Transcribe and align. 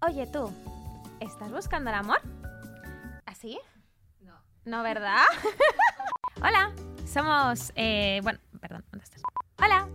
Oye 0.00 0.26
tú, 0.26 0.52
¿estás 1.20 1.50
buscando 1.50 1.90
el 1.90 1.96
amor? 1.96 2.20
¿Así? 3.26 3.58
No. 4.20 4.34
¿No, 4.64 4.82
verdad? 4.82 5.24
Hola, 6.40 6.72
somos... 7.06 7.72
eh, 7.74 8.20
bueno, 8.22 8.38
perdón, 8.60 8.84
¿dónde 8.90 9.04
estás? 9.04 9.22
Hola, 9.60 9.88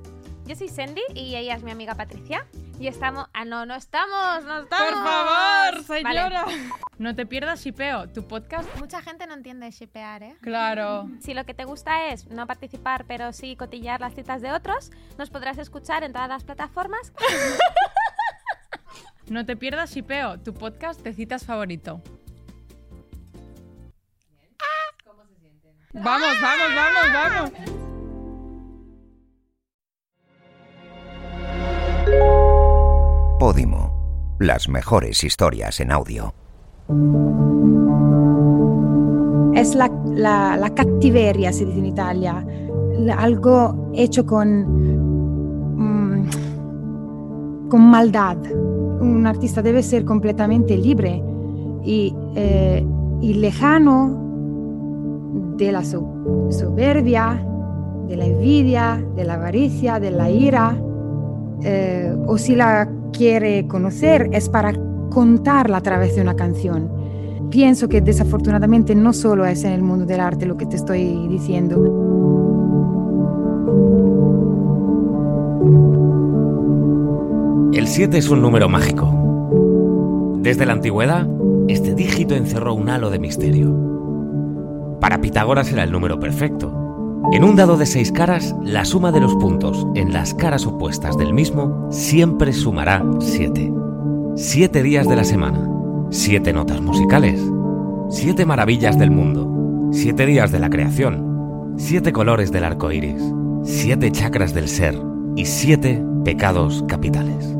yo 0.45 0.55
soy 0.55 0.67
Sandy 0.67 1.01
y 1.15 1.35
ella 1.35 1.55
es 1.55 1.63
mi 1.63 1.71
amiga 1.71 1.95
Patricia. 1.95 2.45
Y 2.79 2.87
estamos... 2.87 3.27
Ah, 3.33 3.45
no, 3.45 3.65
no 3.65 3.75
estamos, 3.75 4.43
no 4.43 4.59
estamos. 4.63 4.93
Por 4.93 5.03
favor, 5.03 5.87
Vale. 6.03 6.19
señora. 6.19 6.45
No 6.97 7.15
te 7.15 7.25
pierdas 7.25 7.61
Shipeo, 7.63 8.09
tu 8.09 8.27
podcast. 8.27 8.67
Mucha 8.77 9.01
gente 9.01 9.25
no 9.25 9.35
entiende 9.35 9.71
shipear, 9.71 10.23
¿eh? 10.23 10.35
Claro. 10.41 11.07
Si 11.21 11.33
lo 11.33 11.45
que 11.45 11.53
te 11.53 11.63
gusta 11.63 12.07
es 12.07 12.27
no 12.27 12.45
participar, 12.45 13.05
pero 13.05 13.31
sí 13.31 13.55
cotillar 13.55 14.01
las 14.01 14.15
citas 14.15 14.41
de 14.41 14.51
otros, 14.51 14.91
nos 15.17 15.29
podrás 15.29 15.57
escuchar 15.59 16.03
en 16.03 16.11
todas 16.11 16.27
las 16.27 16.43
plataformas. 16.43 17.13
No 19.29 19.45
te 19.45 19.55
pierdas 19.55 19.91
Shipeo, 19.93 20.39
tu 20.39 20.53
podcast 20.53 21.01
de 21.01 21.13
citas 21.13 21.45
favorito. 21.45 22.01
Vamos, 25.93 26.35
vamos, 26.41 26.69
vamos, 26.75 27.51
vamos. 27.51 27.51
Podimo. 33.39 33.91
Las 34.39 34.67
mejores 34.67 35.23
historias 35.23 35.79
en 35.79 35.91
audio. 35.91 36.33
Es 39.55 39.75
la, 39.75 39.89
la, 40.15 40.57
la 40.57 40.69
cattiveria, 40.73 41.53
se 41.53 41.65
dice 41.65 41.79
en 41.79 41.85
Italia, 41.85 42.45
La- 42.97 43.15
algo 43.15 43.91
hecho 43.93 44.25
con, 44.25 44.65
mm, 45.77 46.29
con 47.69 47.81
maldad. 47.89 48.37
Un 49.03 49.27
artista 49.27 49.61
debe 49.61 49.83
ser 49.83 50.05
completamente 50.05 50.77
libre 50.77 51.21
y, 51.83 52.15
eh, 52.35 52.85
lejano 53.21 54.17
de 55.57 55.71
la 55.71 55.83
so- 55.83 56.47
soberbia, 56.49 57.45
de 58.07 58.15
la 58.17 58.25
envidia, 58.25 59.03
de 59.15 59.25
la 59.25 59.33
avaricia, 59.35 59.99
de 59.99 60.11
la 60.11 60.29
ira. 60.29 60.77
eh, 61.65 62.13
o 62.27 62.37
si 62.37 62.55
la 62.55 62.89
quiere 63.13 63.67
conocer 63.67 64.27
es 64.33 64.49
para 64.49 64.73
contarla 65.09 65.77
a 65.77 65.81
través 65.81 66.13
de 66.15 66.21
una 66.21 66.35
canción. 66.35 66.89
Pienso 67.49 67.87
que 67.87 68.01
desafortunadamente 68.01 68.95
no 68.95 69.13
solo 69.13 69.45
es 69.45 69.63
en 69.63 69.71
el 69.71 69.81
mundo 69.81 70.05
del 70.05 70.19
arte 70.19 70.45
lo 70.45 70.57
que 70.57 70.65
te 70.65 70.75
estoy 70.75 71.25
diciendo. 71.29 71.77
El 77.93 77.97
7 77.97 78.17
es 78.17 78.29
un 78.29 78.41
número 78.41 78.69
mágico. 78.69 79.07
Desde 80.39 80.65
la 80.65 80.73
antigüedad, 80.73 81.27
este 81.67 81.93
dígito 81.93 82.33
encerró 82.33 82.73
un 82.73 82.89
halo 82.89 83.11
de 83.11 83.19
misterio. 83.19 84.97
Para 84.99 85.21
Pitágoras 85.21 85.71
era 85.71 85.83
el 85.83 85.91
número 85.91 86.19
perfecto. 86.19 87.21
En 87.33 87.43
un 87.43 87.55
dado 87.55 87.77
de 87.77 87.85
seis 87.85 88.11
caras, 88.11 88.55
la 88.63 88.83
suma 88.83 89.11
de 89.11 89.19
los 89.19 89.35
puntos 89.35 89.85
en 89.93 90.11
las 90.11 90.33
caras 90.33 90.65
opuestas 90.65 91.19
del 91.19 91.35
mismo 91.35 91.87
siempre 91.91 92.51
sumará 92.51 93.05
7. 93.19 93.71
Siete 94.37 94.81
días 94.81 95.07
de 95.07 95.15
la 95.15 95.23
semana, 95.23 95.69
siete 96.09 96.51
notas 96.51 96.81
musicales, 96.81 97.39
siete 98.09 98.43
maravillas 98.43 98.97
del 98.97 99.11
mundo, 99.11 99.91
siete 99.91 100.25
días 100.25 100.51
de 100.51 100.57
la 100.57 100.71
creación, 100.71 101.75
siete 101.77 102.11
colores 102.11 102.51
del 102.51 102.63
arco 102.63 102.91
iris, 102.91 103.21
siete 103.63 104.11
chakras 104.11 104.55
del 104.55 104.67
ser 104.67 104.99
y 105.35 105.45
siete 105.45 106.03
pecados 106.25 106.83
capitales. 106.87 107.55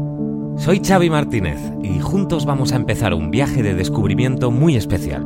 Soy 0.57 0.81
Xavi 0.85 1.09
Martínez 1.09 1.59
y 1.81 1.99
juntos 1.99 2.45
vamos 2.45 2.71
a 2.71 2.75
empezar 2.75 3.13
un 3.13 3.31
viaje 3.31 3.63
de 3.63 3.73
descubrimiento 3.73 4.51
muy 4.51 4.75
especial, 4.75 5.25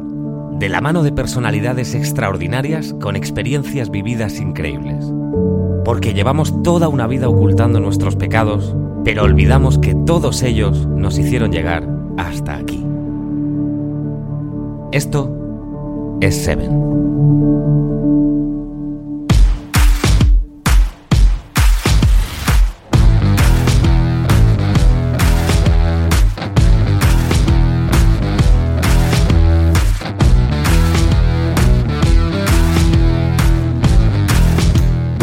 de 0.58 0.70
la 0.70 0.81
mano 0.81 1.03
de 1.03 1.11
personalidades 1.11 1.95
extraordinarias 1.95 2.95
con 3.02 3.16
experiencias 3.16 3.92
vividas 3.92 4.39
increíbles. 4.39 5.05
Porque 5.83 6.14
llevamos 6.14 6.64
toda 6.64 6.87
una 6.87 7.08
vida 7.08 7.30
ocultando 7.30 7.80
nuestros 7.80 8.16
pecados, 8.16 8.76
pero 9.04 9.23
olvidamos 9.23 9.77
que 9.77 9.95
todos 9.95 10.43
ellos 10.43 10.87
nos 10.87 11.17
hicieron 11.20 11.52
llegar 11.52 11.87
hasta 12.17 12.55
aquí. 12.55 12.83
Esto 14.92 16.17
es 16.21 16.36
Seven. 16.36 17.96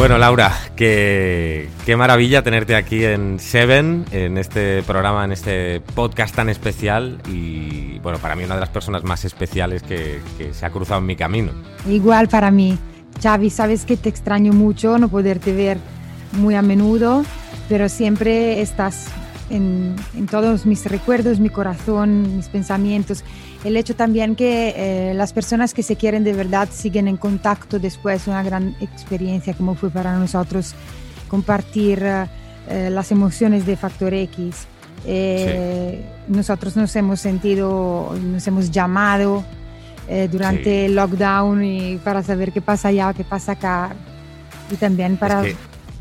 Bueno, 0.04 0.18
Laura, 0.18 0.52
qué, 0.76 1.70
qué 1.86 1.96
maravilla 1.96 2.42
tenerte 2.42 2.76
aquí 2.76 3.06
en 3.06 3.40
Seven, 3.40 4.04
en 4.10 4.36
este 4.36 4.82
programa, 4.82 5.24
en 5.24 5.32
este 5.32 5.80
podcast 5.80 6.34
tan 6.34 6.50
especial 6.50 7.22
y, 7.26 8.00
bueno, 8.00 8.18
para 8.18 8.36
mí 8.36 8.44
una 8.44 8.56
de 8.56 8.60
las 8.60 8.68
personas 8.68 9.02
más 9.02 9.24
especiales 9.24 9.82
que, 9.82 10.20
que 10.36 10.52
se 10.52 10.66
ha 10.66 10.68
cruzado 10.68 11.00
en 11.00 11.06
mi 11.06 11.16
camino. 11.16 11.52
Igual 11.88 12.28
para 12.28 12.50
mí. 12.50 12.76
Xavi, 13.22 13.48
sabes 13.48 13.86
que 13.86 13.96
te 13.96 14.10
extraño 14.10 14.52
mucho 14.52 14.98
no 14.98 15.08
poderte 15.08 15.54
ver 15.54 15.78
muy 16.32 16.54
a 16.54 16.60
menudo, 16.60 17.24
pero 17.70 17.88
siempre 17.88 18.60
estás 18.60 19.06
en, 19.48 19.96
en 20.14 20.26
todos 20.26 20.66
mis 20.66 20.84
recuerdos, 20.84 21.40
mi 21.40 21.48
corazón, 21.48 22.36
mis 22.36 22.48
pensamientos. 22.48 23.24
El 23.64 23.76
hecho 23.78 23.96
también 23.96 24.36
que 24.36 24.74
eh, 24.76 25.14
las 25.14 25.32
personas 25.32 25.72
que 25.72 25.82
se 25.82 25.96
quieren 25.96 26.22
de 26.22 26.34
verdad 26.34 26.68
siguen 26.70 27.08
en 27.08 27.16
contacto 27.16 27.78
después, 27.78 28.26
una 28.28 28.42
gran 28.42 28.76
experiencia 28.80 29.54
como 29.54 29.74
fue 29.74 29.90
para 29.90 30.16
nosotros 30.18 30.74
compartir 31.28 32.02
eh, 32.02 32.26
eh, 32.68 32.90
las 32.90 33.10
emociones 33.10 33.64
de 33.66 33.76
Factor 33.76 34.12
X. 34.14 34.66
Eh, 35.06 36.04
Nosotros 36.28 36.76
nos 36.76 36.94
hemos 36.96 37.20
sentido, 37.20 38.14
nos 38.22 38.46
hemos 38.46 38.70
llamado 38.70 39.44
eh, 40.08 40.28
durante 40.30 40.64
Sí. 40.64 40.70
el 40.86 40.94
lockdown 40.94 41.64
y 41.64 41.96
para 41.98 42.22
saber 42.22 42.52
qué 42.52 42.60
pasa 42.62 42.88
allá, 42.88 43.12
qué 43.14 43.24
pasa 43.24 43.52
acá 43.52 43.94
y 44.70 44.76
también 44.76 45.16
para 45.18 45.42
que- 45.42 45.56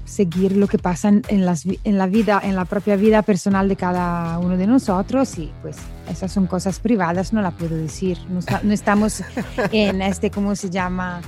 seguir 0.05 0.55
lo 0.57 0.67
que 0.67 0.77
pasa 0.77 1.09
en, 1.09 1.21
en 1.27 1.45
las 1.45 1.65
en 1.65 1.97
la 1.97 2.07
vida, 2.07 2.41
en 2.43 2.55
la 2.55 2.65
propia 2.65 2.95
vida 2.95 3.21
personal 3.21 3.69
de 3.69 3.75
cada 3.75 4.37
uno 4.39 4.57
de 4.57 4.67
nosotros 4.67 5.37
y 5.37 5.51
pues 5.61 5.77
esas 6.09 6.31
son 6.31 6.47
cosas 6.47 6.79
privadas, 6.79 7.33
no 7.33 7.41
la 7.41 7.51
puedo 7.51 7.75
decir, 7.75 8.17
no, 8.29 8.39
no 8.63 8.73
estamos 8.73 9.23
en 9.71 10.01
este, 10.01 10.29
¿cómo 10.29 10.55
se 10.55 10.69
llama? 10.69 11.21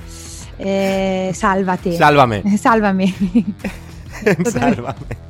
Eh, 0.58 1.32
sálvate. 1.34 1.96
Sálvame, 1.96 2.58
Sálvame. 2.58 3.14
sálvame. 4.50 5.26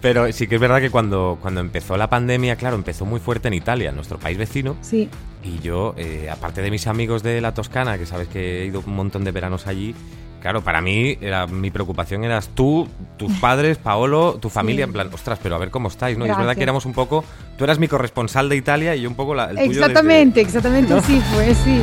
Pero 0.00 0.32
sí 0.32 0.46
que 0.46 0.56
es 0.56 0.60
verdad 0.60 0.80
que 0.80 0.90
cuando, 0.90 1.38
cuando 1.40 1.60
empezó 1.60 1.96
la 1.96 2.10
pandemia, 2.10 2.56
claro, 2.56 2.76
empezó 2.76 3.04
muy 3.04 3.20
fuerte 3.20 3.48
en 3.48 3.54
Italia, 3.54 3.90
en 3.90 3.94
nuestro 3.94 4.18
país 4.18 4.36
vecino, 4.36 4.76
Sí, 4.80 5.08
Y 5.44 5.60
yo, 5.60 5.94
eh, 5.96 6.28
aparte 6.30 6.60
de 6.60 6.70
mis 6.70 6.86
amigos 6.86 7.22
de 7.22 7.40
la 7.40 7.54
Toscana, 7.54 7.96
que 7.96 8.06
sabes 8.06 8.28
que 8.28 8.62
he 8.62 8.66
ido 8.66 8.82
un 8.84 8.96
montón 8.96 9.24
de 9.24 9.30
veranos 9.30 9.66
allí, 9.66 9.94
claro, 10.40 10.62
para 10.62 10.80
mí 10.80 11.16
era, 11.20 11.46
mi 11.46 11.70
preocupación 11.70 12.24
eras 12.24 12.48
tú, 12.54 12.88
tus 13.16 13.32
padres, 13.40 13.78
Paolo, 13.78 14.38
tu 14.40 14.48
familia, 14.48 14.84
en 14.84 14.92
plan, 14.92 15.10
ostras, 15.12 15.38
pero 15.42 15.54
a 15.54 15.58
ver 15.58 15.70
cómo 15.70 15.88
estáis, 15.88 16.16
¿no? 16.18 16.26
Y 16.26 16.30
es 16.30 16.36
verdad 16.36 16.54
que 16.56 16.62
éramos 16.62 16.86
un 16.86 16.92
poco, 16.92 17.24
tú 17.56 17.64
eras 17.64 17.78
mi 17.78 17.88
corresponsal 17.88 18.48
de 18.48 18.56
Italia 18.56 18.96
y 18.96 19.02
yo 19.02 19.08
un 19.08 19.16
poco 19.16 19.34
la, 19.34 19.44
el 19.50 19.56
tuyo 19.56 19.68
desde- 19.68 19.80
exactamente, 19.86 20.40
exactamente, 20.40 21.00
sí, 21.02 21.22
pues 21.34 21.56
sí. 21.58 21.82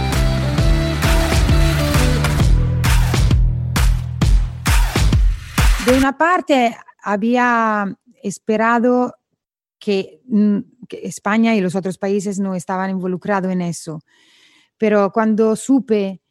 De 5.85 5.97
una 5.97 6.18
parte, 6.18 6.75
había 7.01 7.85
esperado 8.22 9.13
que, 9.79 10.19
mm, 10.28 10.57
que 10.89 11.00
España 11.07 11.56
y 11.56 11.62
los 11.62 11.75
otros 11.75 11.98
países 11.98 12.39
no 12.39 12.56
estaban 12.56 12.89
involucrados 12.89 13.51
en 13.51 13.62
eso, 13.62 14.01
pero 14.77 15.12
cuando 15.13 15.56
supe 15.56 16.21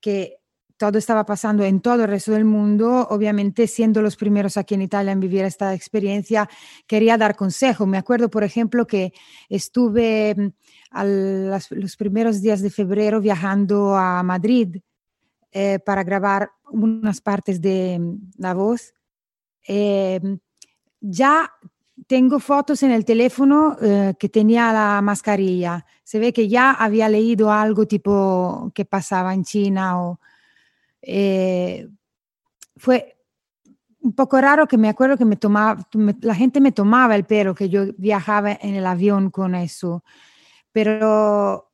que 0.00 0.38
todo 0.76 0.98
estaba 0.98 1.24
pasando 1.24 1.64
en 1.64 1.80
todo 1.80 2.02
el 2.02 2.08
resto 2.08 2.32
del 2.32 2.44
mundo, 2.44 3.06
obviamente 3.10 3.66
siendo 3.66 4.02
los 4.02 4.16
primeros 4.16 4.56
aquí 4.56 4.74
en 4.74 4.82
Italia 4.82 5.12
en 5.12 5.20
vivir 5.20 5.44
esta 5.44 5.74
experiencia, 5.74 6.48
quería 6.86 7.16
dar 7.16 7.36
consejo. 7.36 7.86
Me 7.86 7.98
acuerdo, 7.98 8.28
por 8.28 8.44
ejemplo, 8.44 8.86
que 8.86 9.12
estuve 9.48 10.34
mm, 10.36 10.48
los 11.70 11.96
primeros 11.96 12.40
días 12.40 12.60
de 12.60 12.70
febrero 12.70 13.20
viajando 13.20 13.96
a 13.96 14.22
Madrid 14.22 14.76
eh, 15.52 15.78
para 15.78 16.02
grabar 16.02 16.50
unas 16.70 17.20
partes 17.20 17.60
de 17.60 17.98
mm, 18.00 18.30
La 18.38 18.54
Voz. 18.54 18.94
Eh, 19.66 20.20
ya 21.00 21.50
tengo 22.06 22.40
fotos 22.40 22.82
en 22.82 22.90
el 22.90 23.04
teléfono 23.04 23.76
eh, 23.80 24.14
que 24.18 24.28
tenía 24.28 24.72
la 24.72 25.00
mascarilla. 25.02 25.86
Se 26.02 26.18
ve 26.18 26.32
que 26.32 26.48
ya 26.48 26.72
había 26.72 27.08
leído 27.08 27.52
algo 27.52 27.86
tipo 27.86 28.72
que 28.74 28.84
pasaba 28.84 29.32
en 29.32 29.44
China 29.44 30.02
o 30.02 30.20
eh, 31.06 31.88
fue 32.76 33.16
un 34.00 34.14
poco 34.14 34.40
raro 34.40 34.66
que 34.68 34.76
me 34.76 34.88
acuerdo 34.88 35.16
que 35.16 35.24
me 35.24 35.36
tomaba, 35.36 35.88
la 36.20 36.34
gente 36.34 36.60
me 36.60 36.72
tomaba 36.72 37.16
el 37.16 37.24
pelo, 37.24 37.54
que 37.54 37.70
yo 37.70 37.86
viajaba 37.96 38.52
en 38.52 38.74
el 38.74 38.86
avión 38.86 39.30
con 39.30 39.54
eso, 39.54 40.04
pero 40.72 41.70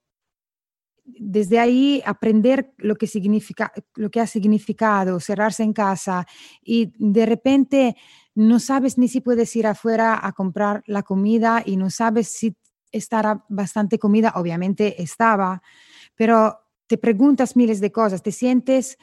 desde 1.04 1.58
ahí 1.58 2.02
aprender 2.06 2.72
lo 2.78 2.94
que 2.96 3.06
significa, 3.06 3.72
lo 3.96 4.10
que 4.10 4.20
ha 4.20 4.26
significado 4.26 5.18
cerrarse 5.18 5.64
en 5.64 5.72
casa 5.72 6.26
y 6.62 6.92
de 6.98 7.26
repente 7.26 7.96
no 8.34 8.60
sabes 8.60 8.96
ni 8.96 9.08
si 9.08 9.20
puedes 9.20 9.54
ir 9.56 9.66
afuera 9.66 10.18
a 10.22 10.32
comprar 10.32 10.82
la 10.86 11.02
comida 11.02 11.62
y 11.64 11.76
no 11.76 11.90
sabes 11.90 12.28
si 12.28 12.56
estará 12.92 13.44
bastante 13.48 13.98
comida, 13.98 14.32
obviamente 14.36 15.02
estaba, 15.02 15.62
pero 16.14 16.58
te 16.90 16.98
preguntas 16.98 17.54
miles 17.54 17.80
de 17.80 17.92
cosas, 17.92 18.20
te 18.20 18.32
sientes, 18.32 18.98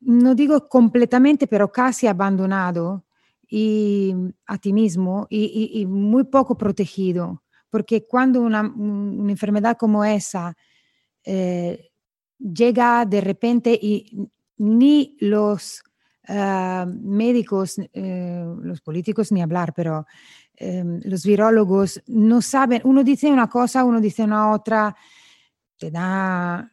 no 0.00 0.34
digo 0.34 0.68
completamente, 0.68 1.46
pero 1.46 1.70
casi 1.70 2.08
abandonado 2.08 3.04
y 3.48 4.12
a 4.46 4.58
ti 4.58 4.72
mismo 4.72 5.28
y, 5.30 5.86
muy 5.86 6.24
poco 6.24 6.58
protegido, 6.58 7.44
porque 7.70 8.04
cuando 8.04 8.40
una, 8.40 8.62
un- 8.62 9.20
una 9.20 9.30
enfermedad 9.30 9.76
como 9.78 10.04
esa 10.04 10.56
eh, 11.24 11.90
llega 12.38 13.06
de 13.06 13.20
repente 13.20 13.78
y 13.80 14.28
ni 14.56 15.16
los 15.20 15.84
ah, 16.26 16.84
médicos, 17.00 17.76
eh, 17.92 18.44
los 18.60 18.80
políticos 18.80 19.30
ni 19.30 19.40
hablar, 19.40 19.72
pero 19.72 20.04
eh, 20.56 20.82
los 21.04 21.24
virólogos 21.24 22.02
no 22.08 22.42
saben, 22.42 22.82
uno 22.84 23.04
dice 23.04 23.30
una 23.30 23.48
cosa, 23.48 23.84
uno 23.84 24.00
dice 24.00 24.24
una 24.24 24.50
otra, 24.50 24.96
te 25.78 25.90
da, 25.90 26.71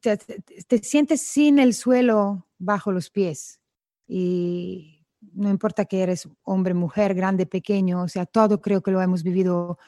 te, 0.00 0.16
te- 0.16 0.40
te 0.40 0.78
sientes 0.78 1.20
sin 1.22 1.58
el 1.58 1.74
suelo 1.74 2.46
bajo 2.58 2.92
los 2.92 3.10
pies 3.10 3.60
y 4.06 5.04
no 5.32 5.48
importa 5.50 5.86
que 5.86 6.02
eres 6.02 6.28
hombre, 6.42 6.74
mujer, 6.74 7.14
grande, 7.14 7.46
pequeño, 7.46 8.02
o 8.02 8.08
sea, 8.08 8.26
todo 8.26 8.60
creo 8.60 8.82
que 8.82 8.90
lo 8.90 9.00
hemos 9.00 9.22
vivido 9.22 9.78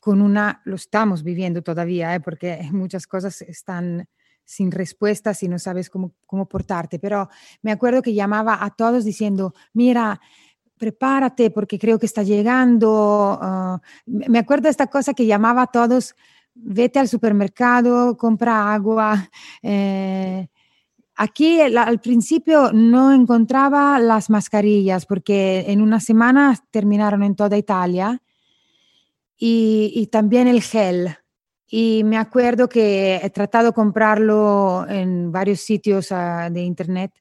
con 0.00 0.20
una, 0.22 0.60
lo 0.64 0.76
estamos 0.76 1.22
viviendo 1.22 1.62
todavía, 1.62 2.14
¿eh? 2.14 2.20
porque 2.20 2.60
muchas 2.72 3.06
cosas 3.06 3.42
están 3.42 4.06
sin 4.44 4.70
respuestas 4.72 5.42
y 5.42 5.48
no 5.48 5.58
sabes 5.58 5.88
cómo, 5.88 6.12
cómo 6.26 6.46
portarte, 6.48 6.98
pero 6.98 7.28
me 7.62 7.72
acuerdo 7.72 8.02
que 8.02 8.12
llamaba 8.14 8.64
a 8.64 8.70
todos 8.70 9.04
diciendo, 9.04 9.54
mira, 9.72 10.20
prepárate 10.78 11.50
porque 11.52 11.78
creo 11.78 11.98
que 11.98 12.06
está 12.06 12.24
llegando. 12.24 13.38
ah, 13.40 13.80
me 14.06 14.38
acuerdo 14.40 14.64
de 14.64 14.70
esta 14.70 14.88
cosa 14.88 15.14
que 15.14 15.26
llamaba 15.26 15.62
a 15.62 15.66
todos, 15.68 16.16
vete 16.54 16.98
al 16.98 17.08
supermercado, 17.08 18.16
compra 18.16 18.72
agua. 18.72 19.30
eh, 19.62 20.48
Aquí 21.14 21.60
al 21.60 22.00
principio 22.00 22.72
no 22.72 23.12
encontraba 23.12 23.98
las 23.98 24.30
mascarillas 24.30 25.04
porque 25.04 25.66
en 25.68 25.82
una 25.82 26.00
semana 26.00 26.58
terminaron 26.70 27.22
en 27.22 27.36
toda 27.36 27.58
Italia 27.58 28.22
y, 29.36 29.92
y 29.94 30.06
también 30.06 30.48
el 30.48 30.62
gel. 30.62 31.14
Y 31.68 32.02
me 32.04 32.16
acuerdo 32.16 32.68
que 32.68 33.20
he 33.22 33.30
tratado 33.30 33.66
de 33.66 33.72
comprarlo 33.72 34.86
en 34.88 35.30
varios 35.30 35.60
sitios 35.60 36.10
ah, 36.12 36.48
de 36.50 36.62
internet, 36.62 37.12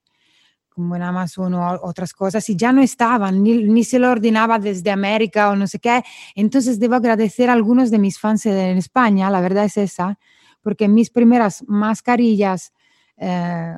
como 0.81 0.95
en 0.95 1.04
Amazon 1.04 1.54
o 1.54 1.80
otras 1.83 2.12
cosas, 2.13 2.50
y 2.50 2.56
ya 2.56 2.72
no 2.72 2.81
estaban, 2.81 3.44
ni, 3.44 3.63
ni 3.63 3.83
se 3.83 4.00
lo 4.00 4.10
ordenaba 4.10 4.57
desde 4.60 4.89
América 4.92 5.50
o 5.51 5.56
no 5.56 5.68
sé 5.68 5.80
qué. 5.80 6.04
Entonces 6.36 6.80
debo 6.80 6.95
agradecer 6.95 7.50
a 7.50 7.54
algunos 7.54 7.92
de 7.92 8.00
mis 8.00 8.19
fans 8.19 8.45
en 8.48 8.78
España, 8.78 9.30
la 9.30 9.42
verdad 9.42 9.66
es 9.66 9.78
esa, 9.78 10.18
porque 10.62 10.88
mis 10.88 11.10
primeras 11.10 11.63
mascarillas, 11.68 12.74
eh, 13.18 13.74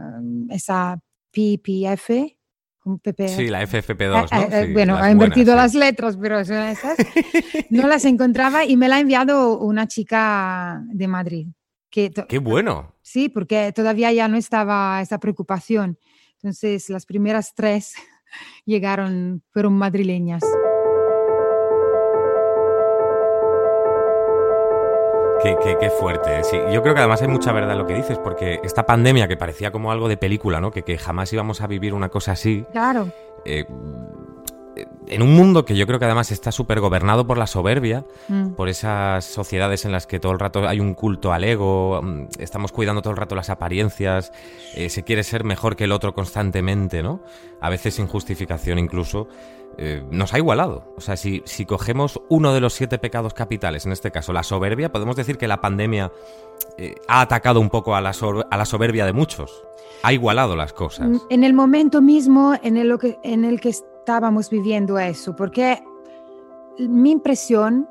esa 0.49 0.99
PPF, 1.31 2.09
PP, 3.01 3.27
Sí, 3.29 3.47
la 3.47 3.61
FFP2, 3.63 4.27
Ah, 4.31 4.39
¿no? 4.39 4.47
ah, 4.51 4.61
Sí, 4.65 4.73
bueno, 4.73 4.97
ha 4.97 5.09
invertido 5.09 5.53
buenas, 5.53 5.73
las 5.73 5.75
letras, 5.75 6.17
pero 6.19 6.43
son 6.43 6.57
esas. 6.57 6.97
no 7.69 7.87
las 7.87 8.03
encontraba 8.05 8.65
y 8.65 8.75
me 8.77 8.87
la 8.89 8.97
ha 8.97 8.99
enviado 8.99 9.57
una 9.59 9.87
chica 9.87 10.81
de 10.87 11.07
Madrid. 11.07 11.47
Que 11.89 12.11
sí. 12.13 12.21
¡Qué 12.27 12.39
bueno! 12.39 12.95
sí, 13.01 13.29
porque 13.29 13.71
todavía 13.73 14.11
ya 14.11 14.27
no 14.27 14.35
estaba 14.37 14.99
esa 15.01 15.19
preocupación. 15.19 15.97
Entonces, 16.43 16.89
las 16.89 17.05
primeras 17.05 17.53
tres 17.55 17.93
llegaron, 18.65 19.41
fueron 19.51 19.73
madrileñas. 19.77 20.43
Qué, 25.41 25.57
qué- 25.61 25.77
qué 25.77 25.89
fuerte. 25.89 26.39
¿eh? 26.39 26.43
Sí, 26.45 26.57
yo 26.71 26.81
creo 26.81 26.93
que 26.93 26.99
además 27.01 27.21
hay 27.21 27.27
mucha 27.27 27.51
verdad 27.51 27.73
en 27.73 27.79
lo 27.79 27.85
que 27.85 27.95
dices, 27.95 28.17
porque 28.17 28.61
esta 28.63 28.85
pandemia 28.85 29.27
que 29.27 29.35
parecía 29.35 29.71
como 29.71 29.91
algo 29.91 30.07
de 30.07 30.15
película, 30.15 30.61
¿no? 30.61 30.71
Que, 30.71 30.83
que 30.83 30.97
jamás 30.97 31.33
íbamos 31.33 31.59
a 31.61 31.67
vivir 31.67 31.93
una 31.93 32.07
cosa 32.07 32.31
así. 32.31 32.65
Claro, 32.71 33.09
eh, 33.43 33.65
en 35.13 35.21
un 35.21 35.35
mundo 35.35 35.65
que 35.65 35.75
yo 35.75 35.85
creo 35.87 35.99
que 35.99 36.05
además 36.05 36.31
está 36.31 36.51
súper 36.51 36.79
gobernado 36.79 37.25
por 37.27 37.37
la 37.37 37.47
soberbia, 37.47 38.05
mm, 38.27 38.49
por 38.53 38.69
esas 38.69 39.23
sociedades 39.25 39.85
en 39.85 39.91
las 39.91 40.07
que 40.07 40.19
todo 40.19 40.31
el 40.31 40.39
rato 40.39 40.67
hay 40.67 40.79
un 40.79 40.93
culto 40.93 41.31
al 41.31 41.43
ego, 41.43 42.01
mm, 42.01 42.27
estamos 42.39 42.71
cuidando 42.71 43.01
todo 43.01 43.11
el 43.11 43.17
rato 43.17 43.35
las 43.35 43.49
apariencias, 43.49 44.31
eh, 44.75 44.89
se 44.89 45.03
quiere 45.03 45.23
ser 45.23 45.43
mejor 45.43 45.75
que 45.75 45.85
el 45.85 45.91
otro 45.91 46.13
constantemente, 46.13 47.03
¿no? 47.03 47.21
A 47.61 47.69
veces 47.69 47.95
sin 47.95 48.07
justificación 48.07 48.79
incluso. 48.79 49.27
eh, 49.79 50.03
nos 50.11 50.35
ha 50.35 50.37
igualado. 50.37 50.93
O 50.97 51.01
sea, 51.01 51.17
si, 51.17 51.41
si 51.45 51.65
cogemos 51.65 52.21
uno 52.29 52.53
de 52.53 52.61
los 52.61 52.73
siete 52.73 52.99
pecados 52.99 53.33
capitales, 53.33 53.87
en 53.87 53.91
este 53.91 54.11
caso 54.11 54.31
la 54.31 54.43
soberbia, 54.43 54.91
podemos 54.91 55.15
decir 55.15 55.39
que 55.39 55.47
la 55.47 55.61
pandemia 55.61 56.11
eh, 56.77 56.93
ha 57.07 57.21
atacado 57.21 57.59
un 57.59 57.71
poco 57.71 57.95
a 57.95 57.99
la, 58.01 58.11
a 58.51 58.57
la 58.57 58.65
soberbia 58.65 59.03
de 59.07 59.13
muchos. 59.13 59.63
Ha 60.03 60.13
igualado 60.13 60.55
las 60.55 60.73
cosas. 60.73 61.09
En 61.31 61.43
el 61.43 61.55
momento 61.55 62.03
mismo 62.03 62.53
en 62.61 62.77
el, 62.77 62.99
que, 62.99 63.17
en 63.23 63.45
el 63.45 63.59
que 63.61 63.73
estábamos 64.03 64.49
viviendo 64.49 64.99
eso, 64.99 65.33
porque 65.33 65.81
mi 66.77 67.11
impresión 67.11 67.87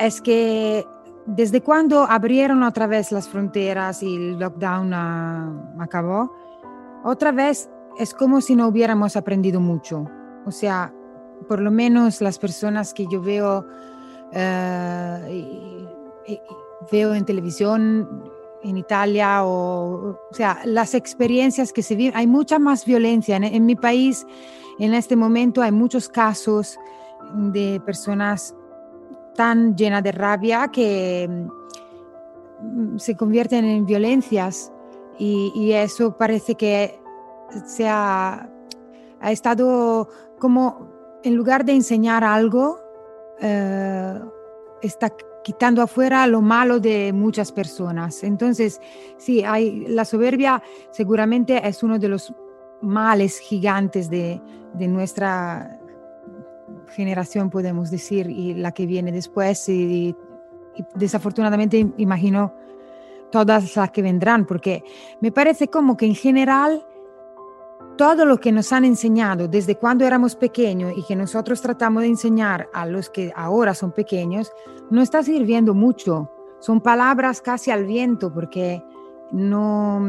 es 0.00 0.20
que 0.20 0.84
desde 1.26 1.60
cuando 1.60 2.02
abrieron 2.02 2.64
otra 2.64 2.88
vez 2.88 3.12
las 3.12 3.28
fronteras 3.28 4.02
y 4.02 4.16
el 4.16 4.38
lockdown 4.40 4.92
ah, 4.92 5.52
acabó, 5.78 6.32
otra 7.04 7.30
vez 7.30 7.70
es 8.00 8.14
como 8.14 8.40
si 8.40 8.56
no 8.56 8.66
hubiéramos 8.66 9.16
aprendido 9.16 9.60
mucho. 9.60 10.06
O 10.44 10.50
sea, 10.50 10.92
por 11.48 11.60
lo 11.60 11.70
menos 11.70 12.20
las 12.20 12.36
personas 12.40 12.92
que 12.92 13.06
yo 13.06 13.22
veo, 13.22 13.64
y- 15.30 15.86
y- 16.26 16.32
y 16.32 16.40
veo 16.90 17.14
en 17.14 17.24
televisión 17.24 18.28
en 18.62 18.76
Italia 18.76 19.44
o, 19.44 20.18
o 20.30 20.34
sea, 20.34 20.60
las 20.64 20.94
experiencias 20.94 21.72
que 21.72 21.82
se 21.82 21.94
viven, 21.94 22.16
hay 22.16 22.26
mucha 22.26 22.58
más 22.58 22.84
violencia. 22.84 23.36
En, 23.36 23.44
en 23.44 23.66
mi 23.66 23.76
país, 23.76 24.26
en 24.78 24.94
este 24.94 25.16
momento, 25.16 25.62
hay 25.62 25.72
muchos 25.72 26.08
casos 26.08 26.78
de 27.34 27.80
personas 27.84 28.54
tan 29.34 29.76
llenas 29.76 30.02
de 30.02 30.12
rabia 30.12 30.68
que 30.72 31.28
mm, 32.60 32.98
se 32.98 33.16
convierten 33.16 33.64
en 33.64 33.86
violencias 33.86 34.72
y, 35.18 35.72
eso 35.72 36.16
parece 36.16 36.54
que 36.54 37.00
se 37.66 37.88
ha, 37.88 38.48
ha 39.20 39.32
estado 39.32 40.08
como, 40.38 40.88
en 41.24 41.34
lugar 41.34 41.64
de 41.64 41.72
enseñar 41.72 42.22
algo, 42.22 42.78
eh, 43.40 44.20
está 44.80 45.12
quitando 45.48 45.80
afuera 45.80 46.26
lo 46.26 46.42
malo 46.42 46.78
de 46.78 47.10
muchas 47.14 47.52
personas. 47.52 48.22
Entonces, 48.22 48.82
sí, 49.16 49.42
hay, 49.44 49.86
la 49.88 50.04
soberbia 50.04 50.62
seguramente 50.90 51.66
es 51.66 51.82
uno 51.82 51.98
de 51.98 52.06
los 52.06 52.34
males 52.82 53.38
gigantes 53.38 54.10
de, 54.10 54.42
de 54.74 54.88
nuestra 54.88 55.80
generación, 56.88 57.48
podemos 57.48 57.90
decir, 57.90 58.28
y 58.28 58.52
la 58.52 58.72
que 58.72 58.84
viene 58.84 59.10
después. 59.10 59.70
Y, 59.70 60.14
y 60.76 60.84
desafortunadamente 60.96 61.94
imagino 61.96 62.52
todas 63.32 63.74
las 63.74 63.90
que 63.90 64.02
vendrán, 64.02 64.44
porque 64.44 64.84
me 65.22 65.32
parece 65.32 65.68
como 65.68 65.96
que 65.96 66.04
en 66.04 66.14
general 66.14 66.86
todo 67.98 68.24
lo 68.24 68.38
que 68.38 68.52
nos 68.52 68.72
han 68.72 68.84
enseñado 68.84 69.48
desde 69.48 69.76
cuando 69.76 70.06
éramos 70.06 70.36
pequeños 70.36 70.92
y 70.96 71.02
que 71.02 71.16
nosotros 71.16 71.60
tratamos 71.60 72.04
de 72.04 72.08
enseñar 72.08 72.68
a 72.72 72.86
los 72.86 73.10
que 73.10 73.32
ahora 73.36 73.74
son 73.74 73.90
pequeños, 73.90 74.52
no 74.88 75.02
está 75.02 75.22
sirviendo 75.22 75.74
mucho. 75.74 76.30
Son 76.60 76.80
palabras 76.80 77.42
casi 77.42 77.72
al 77.72 77.84
viento 77.84 78.32
porque 78.32 78.82
no, 79.32 80.00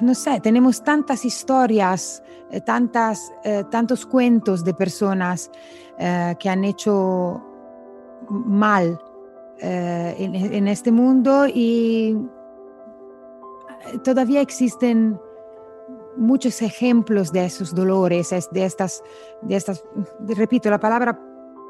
no 0.00 0.14
sé, 0.14 0.38
tenemos 0.40 0.84
tantas 0.84 1.24
historias, 1.24 2.22
eh, 2.50 2.60
tantas, 2.60 3.32
eh, 3.42 3.64
tantos 3.70 4.04
cuentos 4.04 4.62
de 4.62 4.74
personas 4.74 5.50
eh, 5.98 6.36
que 6.38 6.48
han 6.50 6.64
hecho 6.64 7.42
mal 8.28 9.02
en 9.62 10.68
este 10.68 10.90
mundo 10.90 11.46
y 11.46 12.16
todavía 14.04 14.40
existen 14.40 15.20
muchos 16.20 16.62
ejemplos 16.62 17.32
de 17.32 17.46
esos 17.46 17.74
dolores, 17.74 18.30
es- 18.32 18.50
de 18.50 18.64
estas, 18.64 19.02
de 19.42 19.56
estas, 19.56 19.82
repito 20.28 20.70
la 20.70 20.78
palabra 20.78 21.18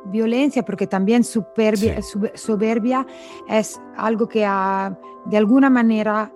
violencia, 0.06 0.62
porque 0.64 0.86
también 0.86 1.24
superbia- 1.24 2.00
soberbia 2.34 3.06
es 3.48 3.80
algo 3.96 4.28
que 4.28 4.44
ha- 4.44 4.98
de 5.26 5.36
alguna 5.36 5.70
manera 5.70 6.32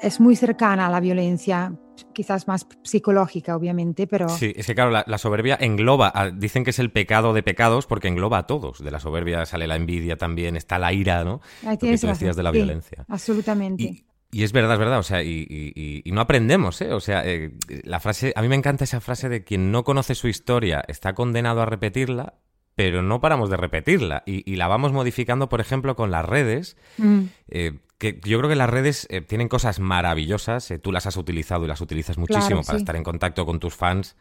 es 0.00 0.20
muy 0.20 0.36
cercana 0.36 0.86
a 0.86 0.90
la 0.90 1.00
violencia, 1.00 1.74
quizás 2.12 2.48
más 2.48 2.66
psicológica, 2.82 3.56
obviamente, 3.56 4.06
pero... 4.06 4.28
Sí, 4.28 4.52
es 4.56 4.66
que 4.66 4.74
claro, 4.74 4.90
la, 4.90 5.04
la 5.06 5.16
soberbia 5.18 5.56
engloba, 5.60 6.10
a- 6.14 6.30
dicen 6.30 6.64
que 6.64 6.70
es 6.70 6.78
el 6.78 6.90
pecado 6.90 7.32
de 7.32 7.42
pecados 7.42 7.86
porque 7.86 8.08
engloba 8.08 8.38
a 8.38 8.46
todos. 8.46 8.82
De 8.82 8.90
la 8.90 8.98
soberbia 8.98 9.46
sale 9.46 9.66
la 9.66 9.76
envidia 9.76 10.16
también, 10.16 10.56
está 10.56 10.78
la 10.78 10.92
ira, 10.92 11.22
¿no? 11.24 11.40
Ahí 11.64 11.76
Lo 11.76 11.78
que 11.78 11.98
tú 11.98 12.06
decías 12.08 12.36
de 12.36 12.42
la 12.42 12.50
sí, 12.50 12.56
violencia. 12.56 13.04
Absolutamente. 13.08 13.82
Y, 13.84 14.04
y 14.32 14.42
es 14.44 14.52
verdad, 14.52 14.72
es 14.72 14.78
verdad, 14.78 14.98
o 14.98 15.02
sea, 15.04 15.22
y, 15.22 15.46
y- 15.48 16.10
no 16.10 16.20
aprendemos, 16.22 16.80
¿eh? 16.80 16.92
O 16.92 17.00
sea, 17.00 17.22
eh, 17.24 17.52
la 17.84 18.00
frase, 18.00 18.32
a 18.34 18.42
mí 18.42 18.48
me 18.48 18.56
encanta 18.56 18.82
esa 18.84 19.00
frase 19.00 19.28
de 19.28 19.44
quien 19.44 19.70
no 19.70 19.84
conoce 19.84 20.14
su 20.14 20.26
historia 20.26 20.82
está 20.88 21.14
condenado 21.14 21.60
a 21.62 21.66
repetirla, 21.66 22.34
pero 22.74 23.02
no 23.02 23.20
paramos 23.20 23.50
de 23.50 23.58
repetirla. 23.58 24.22
Y, 24.26 24.50
y 24.50 24.56
la 24.56 24.66
vamos 24.68 24.92
modificando, 24.92 25.48
por 25.50 25.60
ejemplo, 25.60 25.94
con 25.96 26.10
las 26.10 26.24
redes, 26.24 26.76
Mm, 26.96 27.24
eh, 27.48 27.78
que 27.98 28.18
yo 28.24 28.38
creo 28.38 28.48
que 28.50 28.56
las 28.56 28.68
redes 28.70 29.06
eh, 29.10 29.20
tienen 29.20 29.48
cosas 29.48 29.78
maravillosas, 29.78 30.72
tú 30.82 30.90
las 30.90 31.06
has 31.06 31.16
utilizado 31.16 31.64
y 31.64 31.68
las 31.68 31.80
utilizas 31.80 32.18
muchísimo 32.18 32.62
Claro, 32.62 32.66
para 32.66 32.78
sí. 32.78 32.82
estar 32.82 32.96
en 32.96 33.04
contacto 33.04 33.46
con 33.46 33.60
tus 33.60 33.74
fans 33.74 34.16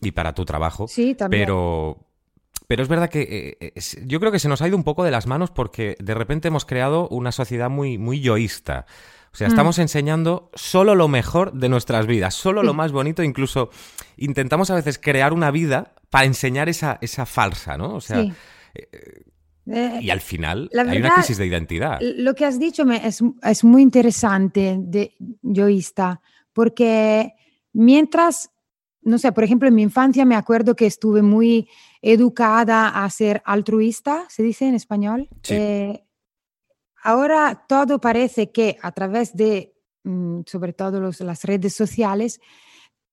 y 0.00 0.12
para 0.12 0.34
tu 0.34 0.44
trabajo. 0.44 0.86
Sí, 0.86 1.14
también. 1.14 1.42
Pero, 1.44 2.06
pero 2.68 2.82
es 2.82 2.88
verdad 2.88 3.08
que 3.10 3.56
eh, 3.60 3.72
es- 3.74 3.98
yo 4.06 4.20
creo 4.20 4.30
que 4.30 4.38
se 4.38 4.48
nos 4.48 4.62
ha 4.62 4.68
ido 4.68 4.76
un 4.76 4.84
poco 4.84 5.02
de 5.02 5.10
las 5.10 5.26
manos 5.26 5.50
porque 5.50 5.96
de 5.98 6.14
repente 6.14 6.48
hemos 6.48 6.64
creado 6.66 7.08
una 7.08 7.32
sociedad 7.32 7.68
muy, 7.70 7.98
muy 7.98 8.20
yoísta. 8.20 8.86
O 9.32 9.36
sea, 9.36 9.46
Mm. 9.48 9.50
estamos 9.50 9.78
enseñando 9.78 10.50
solo 10.54 10.94
lo 10.94 11.06
mejor 11.08 11.52
de 11.52 11.68
nuestras 11.68 12.06
vidas, 12.06 12.34
solo 12.34 12.62
lo 12.62 12.72
Sí. 12.72 12.76
más 12.76 12.92
bonito, 12.92 13.22
incluso 13.22 13.70
intentamos 14.16 14.70
a 14.70 14.74
veces 14.74 14.98
crear 14.98 15.32
una 15.32 15.50
vida 15.50 15.92
para 16.10 16.24
enseñar 16.24 16.68
esa, 16.68 16.98
esa 17.00 17.26
falsa, 17.26 17.76
¿no? 17.78 17.94
O 17.94 18.00
sea, 18.00 18.22
sí. 18.22 18.32
Eh, 18.74 20.00
y 20.02 20.10
al 20.10 20.20
final 20.20 20.68
La 20.72 20.82
hay 20.82 20.98
una 20.98 21.14
crisis 21.14 21.36
de 21.38 21.46
identidad. 21.46 21.98
Lo 22.00 22.34
que 22.34 22.44
has 22.44 22.58
dicho 22.58 22.84
me- 22.84 23.06
es, 23.06 23.20
es 23.42 23.62
muy 23.62 23.82
interesante 23.82 24.76
de 24.80 25.14
yoísta, 25.42 26.20
porque 26.52 27.32
mientras, 27.72 28.50
no 29.02 29.18
sé, 29.18 29.30
por 29.32 29.44
ejemplo, 29.44 29.68
en 29.68 29.74
mi 29.76 29.82
infancia 29.82 30.24
me 30.24 30.34
acuerdo 30.34 30.74
que 30.74 30.86
estuve 30.86 31.22
muy 31.22 31.68
educada 32.02 32.88
a 33.04 33.08
ser 33.10 33.42
altruista, 33.44 34.24
¿se 34.28 34.42
dice 34.42 34.66
en 34.66 34.74
español? 34.74 35.28
Sí. 35.42 35.54
Eh, 35.54 36.04
ahora 37.02 37.64
todo 37.68 38.00
parece 38.00 38.50
que 38.50 38.76
a 38.82 38.92
través 38.92 39.34
de, 39.36 39.74
mm, 40.04 40.40
sobre 40.46 40.72
todo 40.72 41.00
los- 41.00 41.20
las 41.20 41.44
redes 41.44 41.74
sociales, 41.74 42.40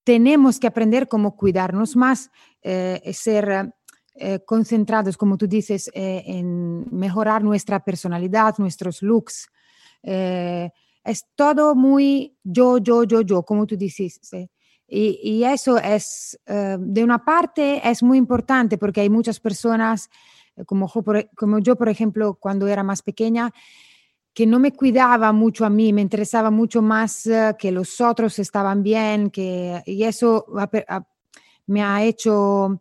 tenemos 0.04 0.58
que 0.58 0.66
aprender 0.66 1.08
cómo 1.08 1.36
cuidarnos 1.36 1.96
más, 1.96 2.30
eh, 2.62 3.00
ser 3.12 3.72
eh, 4.20 4.40
concentrados, 4.44 5.16
como 5.16 5.36
tú 5.38 5.46
dices, 5.46 5.90
eh, 5.94 6.24
en 6.26 6.84
mejorar 6.90 7.44
nuestra 7.44 7.84
personalidad, 7.84 8.54
nuestros 8.58 9.00
looks. 9.00 9.48
Eh, 10.02 10.70
es 11.04 11.24
todo 11.36 11.76
muy 11.76 12.36
yo, 12.42 12.78
yo, 12.78 13.04
yo, 13.04 13.20
yo, 13.20 13.42
como 13.44 13.64
tú 13.64 13.76
dices. 13.76 14.18
¿sí? 14.22 14.50
Y, 14.88 15.20
y 15.22 15.44
eso 15.44 15.78
es, 15.78 16.36
eh, 16.46 16.76
de 16.80 17.04
una 17.04 17.24
parte, 17.24 17.80
es 17.88 18.02
muy 18.02 18.18
importante 18.18 18.76
porque 18.76 19.02
hay 19.02 19.10
muchas 19.10 19.38
personas, 19.38 20.08
eh, 20.08 20.12
como, 20.66 20.90
yo, 20.92 21.02
por, 21.02 21.30
como 21.36 21.58
yo, 21.58 21.76
por 21.76 21.88
ejemplo, 21.88 22.34
cuando 22.40 22.66
era 22.68 22.82
más 22.82 23.02
pequeña, 23.02 23.52
que 24.38 24.46
no 24.46 24.60
me 24.60 24.72
cuidaba 24.72 25.32
mucho 25.32 25.64
a 25.64 25.70
mí, 25.70 25.92
me 25.92 26.00
interesaba 26.00 26.50
mucho 26.50 26.80
más 26.80 27.26
eh, 27.26 27.56
que 27.58 27.72
los 27.72 28.00
otros 28.00 28.38
estaban 28.38 28.84
bien, 28.84 29.30
que, 29.30 29.82
y 29.84 30.04
eso 30.04 30.46
me 31.66 31.82
ha 31.82 32.04
hecho, 32.04 32.80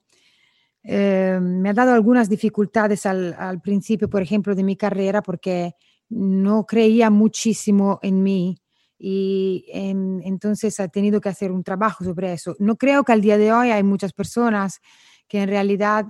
eh, 0.84 1.40
me 1.42 1.70
ha 1.70 1.74
dado 1.74 1.94
algunas 1.94 2.30
dificultades 2.30 3.06
al, 3.06 3.60
principio, 3.62 4.10
por 4.10 4.22
ejemplo, 4.22 4.54
de 4.54 4.64
mi 4.64 4.76
carrera, 4.76 5.24
porque 5.24 5.74
no 6.10 6.66
creía 6.66 7.10
muchísimo 7.10 8.00
en 8.04 8.22
mí 8.24 8.62
y 9.00 9.66
en- 9.74 10.22
entonces 10.24 10.80
he 10.80 10.90
tenido 10.90 11.20
que 11.20 11.30
hacer 11.30 11.52
un 11.52 11.64
trabajo 11.64 12.04
sobre 12.04 12.34
eso. 12.34 12.56
No 12.60 12.76
creo 12.78 13.04
que 13.04 13.14
al 13.14 13.22
día 13.22 13.38
de 13.40 13.52
hoy 13.52 13.72
hay 13.72 13.82
muchas 13.84 14.14
personas 14.14 14.80
que 15.28 15.42
en 15.42 15.50
realidad 15.50 16.06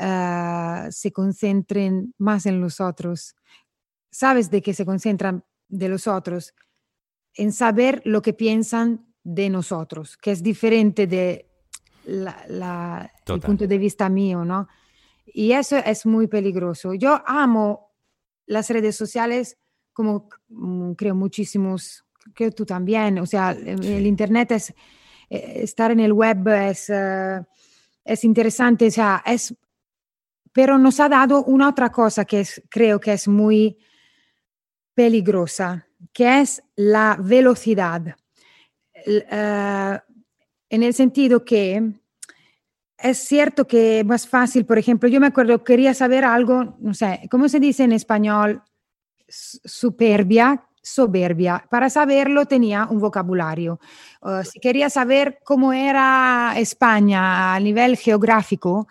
ah, 0.00 0.88
se 0.90 1.12
concentren 1.12 2.14
más 2.18 2.46
en 2.46 2.60
los 2.60 2.80
otros. 2.80 3.36
¿Sabes 4.10 4.50
de 4.50 4.60
qué 4.62 4.74
se 4.74 4.84
concentran 4.84 5.44
de 5.68 5.88
los 5.88 6.06
otros? 6.06 6.54
En 7.34 7.52
saber 7.52 8.02
lo 8.04 8.22
que 8.22 8.32
piensan 8.32 9.06
de 9.22 9.50
nosotros, 9.50 10.16
que 10.16 10.32
es 10.32 10.42
diferente 10.42 11.06
de 11.06 11.46
la- 12.06 12.44
la- 12.48 13.12
el 13.36 13.40
punto 13.46 13.66
de 13.66 13.78
vista 13.78 14.08
mío, 14.08 14.44
¿no? 14.44 14.66
Y 15.26 15.52
eso 15.52 15.76
es 15.76 16.06
muy 16.06 16.26
peligroso. 16.26 16.94
Yo 16.94 17.22
amo 17.26 17.92
las 18.46 18.68
redes 18.70 18.96
sociales 18.96 19.58
como 19.92 20.28
mm, 20.48 20.92
creo 20.92 21.14
muchísimos, 21.14 22.04
creo 22.34 22.50
tú 22.52 22.64
también, 22.64 23.18
o 23.18 23.26
sea, 23.26 23.50
el, 23.52 23.84
el 23.84 24.06
Internet 24.06 24.52
es, 24.52 24.70
eh, 25.28 25.60
estar 25.62 25.90
en 25.90 26.00
el 26.00 26.12
web 26.12 26.48
es, 26.48 26.88
eh, 26.88 27.40
es 28.04 28.24
interesante, 28.24 28.86
o 28.86 28.90
sea, 28.90 29.22
es, 29.26 29.54
pero 30.52 30.78
nos 30.78 31.00
ha 31.00 31.08
dado 31.08 31.44
una 31.44 31.68
otra 31.68 31.90
cosa 31.90 32.24
que 32.24 32.40
es, 32.40 32.62
creo 32.68 33.00
que 33.00 33.12
es 33.12 33.28
muy 33.28 33.78
peligrosa, 34.94 35.86
que 36.12 36.40
es 36.40 36.62
la 36.76 37.16
velocidad. 37.20 38.16
Eh, 38.92 39.98
en 40.68 40.82
el 40.82 40.94
sentido 40.94 41.44
que 41.44 42.00
es 42.98 43.18
cierto 43.18 43.66
que 43.66 44.00
es 44.00 44.06
más 44.06 44.28
fácil, 44.28 44.66
por 44.66 44.78
ejemplo, 44.78 45.08
yo 45.08 45.20
me 45.20 45.28
acuerdo, 45.28 45.64
quería 45.64 45.94
saber 45.94 46.24
algo, 46.24 46.76
no 46.80 46.94
sé, 46.94 47.28
¿cómo 47.30 47.48
se 47.48 47.58
dice 47.58 47.84
en 47.84 47.92
español? 47.92 48.62
Superbia, 49.28 50.66
soberbia. 50.82 51.64
Para 51.70 51.88
saberlo 51.88 52.46
tenía 52.46 52.86
un 52.86 53.00
vocabulario. 53.00 53.80
Uh, 54.22 54.42
si 54.44 54.60
quería 54.60 54.90
saber 54.90 55.40
cómo 55.44 55.72
era 55.72 56.54
España 56.56 57.54
a 57.54 57.60
nivel 57.60 57.96
geográfico, 57.96 58.86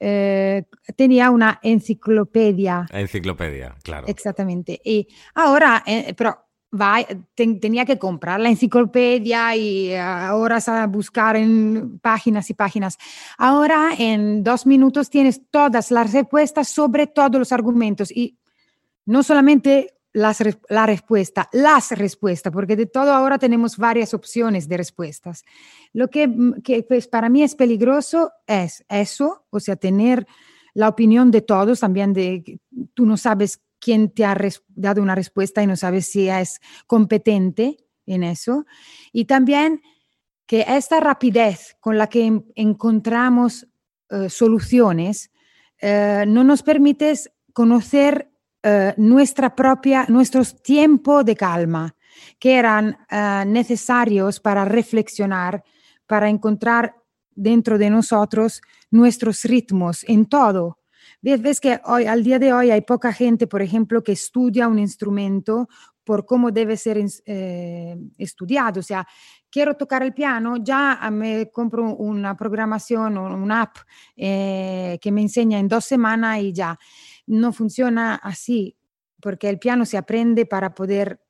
eh, 0.00 0.64
tenía 0.96 1.30
una 1.30 1.58
enciclopedia. 1.62 2.86
Enciclopedia, 2.92 3.76
claro. 3.82 4.06
Exactamente. 4.08 4.80
Y 4.84 5.08
ahora, 5.34 5.82
eh, 5.86 6.14
pero 6.16 6.38
vai- 6.70 7.06
ten- 7.34 7.58
tenía 7.60 7.84
que 7.84 7.98
comprar 7.98 8.38
la 8.40 8.48
enciclopedia 8.50 9.56
y 9.56 9.90
eh, 9.90 10.00
horas 10.32 10.68
a 10.68 10.86
buscar 10.86 11.36
en 11.36 11.98
páginas 12.00 12.48
y 12.50 12.54
páginas. 12.54 12.98
Ahora, 13.38 13.90
en 13.98 14.42
dos 14.44 14.66
minutos 14.66 15.10
tienes 15.10 15.40
todas 15.50 15.90
las 15.90 16.12
respuestas 16.12 16.68
sobre 16.68 17.06
todos 17.06 17.36
los 17.38 17.52
argumentos 17.52 18.10
y 18.10 18.38
no 19.06 19.22
solamente 19.22 19.94
las 20.18 20.42
la 20.68 20.86
respuesta, 20.86 21.48
las 21.52 21.90
respuestas, 21.92 22.52
porque 22.52 22.76
de 22.76 22.86
todo 22.86 23.12
ahora 23.12 23.38
tenemos 23.38 23.76
varias 23.76 24.14
opciones 24.14 24.68
de 24.68 24.76
respuestas. 24.76 25.44
Lo 25.92 26.08
que, 26.08 26.26
mm, 26.28 26.62
que, 26.62 26.82
pues, 26.82 27.08
para 27.08 27.28
mí 27.28 27.42
es 27.42 27.54
peligroso 27.54 28.32
es 28.46 28.84
eso, 28.88 29.46
o 29.50 29.60
sea, 29.60 29.76
tener 29.76 30.26
la 30.74 30.88
opinión 30.88 31.30
de 31.30 31.40
todos, 31.42 31.80
también 31.80 32.12
de 32.12 32.60
tú 32.94 33.06
no 33.06 33.16
sabes 33.16 33.60
quién 33.80 34.10
te 34.10 34.24
ha 34.24 34.36
dado 34.74 35.02
una 35.02 35.14
respuesta 35.14 35.62
y 35.62 35.66
no 35.66 35.76
sabes 35.76 36.06
si 36.06 36.28
es 36.28 36.60
competente 36.86 37.76
en 38.06 38.22
eso. 38.24 38.66
Y 39.12 39.24
también 39.24 39.80
que 40.46 40.64
esta 40.68 40.98
rapidez 41.00 41.76
con 41.80 41.96
la 41.98 42.08
que 42.08 42.24
en- 42.26 42.44
encontramos 42.54 43.66
eh, 44.10 44.28
soluciones 44.30 45.30
eh, 45.80 46.24
no 46.26 46.42
nos 46.42 46.62
permite 46.62 47.12
conocer 47.52 48.30
eh, 48.60 48.92
nuestra 48.96 49.54
propia, 49.54 50.04
nuestros 50.08 50.60
tiempos 50.60 51.24
de 51.24 51.36
calma, 51.36 51.94
que 52.40 52.56
eran 52.56 52.98
eh, 53.08 53.44
necesarios 53.46 54.40
para 54.40 54.64
reflexionar, 54.64 55.62
para 56.08 56.28
encontrar 56.28 56.96
dentro 57.30 57.78
de 57.78 57.88
nosotros 57.88 58.60
nuestros 58.90 59.44
ritmos 59.44 60.04
en 60.08 60.26
todo. 60.26 60.80
Ves, 61.22 61.60
que 61.60 61.80
hoy, 61.84 62.06
al 62.06 62.24
día 62.24 62.40
de 62.40 62.52
hoy 62.52 62.72
hay 62.72 62.80
poca 62.80 63.12
gente, 63.12 63.46
por 63.46 63.62
ejemplo, 63.62 64.02
que 64.02 64.12
estudia 64.12 64.66
un 64.66 64.80
instrumento 64.80 65.68
por 66.02 66.26
cómo 66.26 66.50
debe 66.50 66.76
ser 66.76 66.98
eh, 67.26 67.96
estudiado. 68.16 68.80
O 68.80 68.82
sea, 68.82 69.06
quiero 69.48 69.76
tocar 69.76 70.02
el 70.02 70.14
piano, 70.14 70.56
ya 70.56 70.98
me 71.12 71.48
compro 71.52 71.94
una 71.94 72.36
programación 72.36 73.18
o 73.18 73.36
una 73.36 73.62
app 73.62 73.76
que 74.16 75.10
me 75.12 75.20
enseña 75.20 75.60
en 75.60 75.68
dos 75.68 75.84
semanas 75.84 76.40
y 76.40 76.52
ya. 76.52 76.76
No 77.28 77.52
funciona 77.52 78.14
así, 78.16 78.76
porque 79.20 79.50
el 79.50 79.58
piano 79.58 79.84
se 79.84 79.98
aprende 79.98 80.46
para 80.46 80.74
poder 80.74 81.20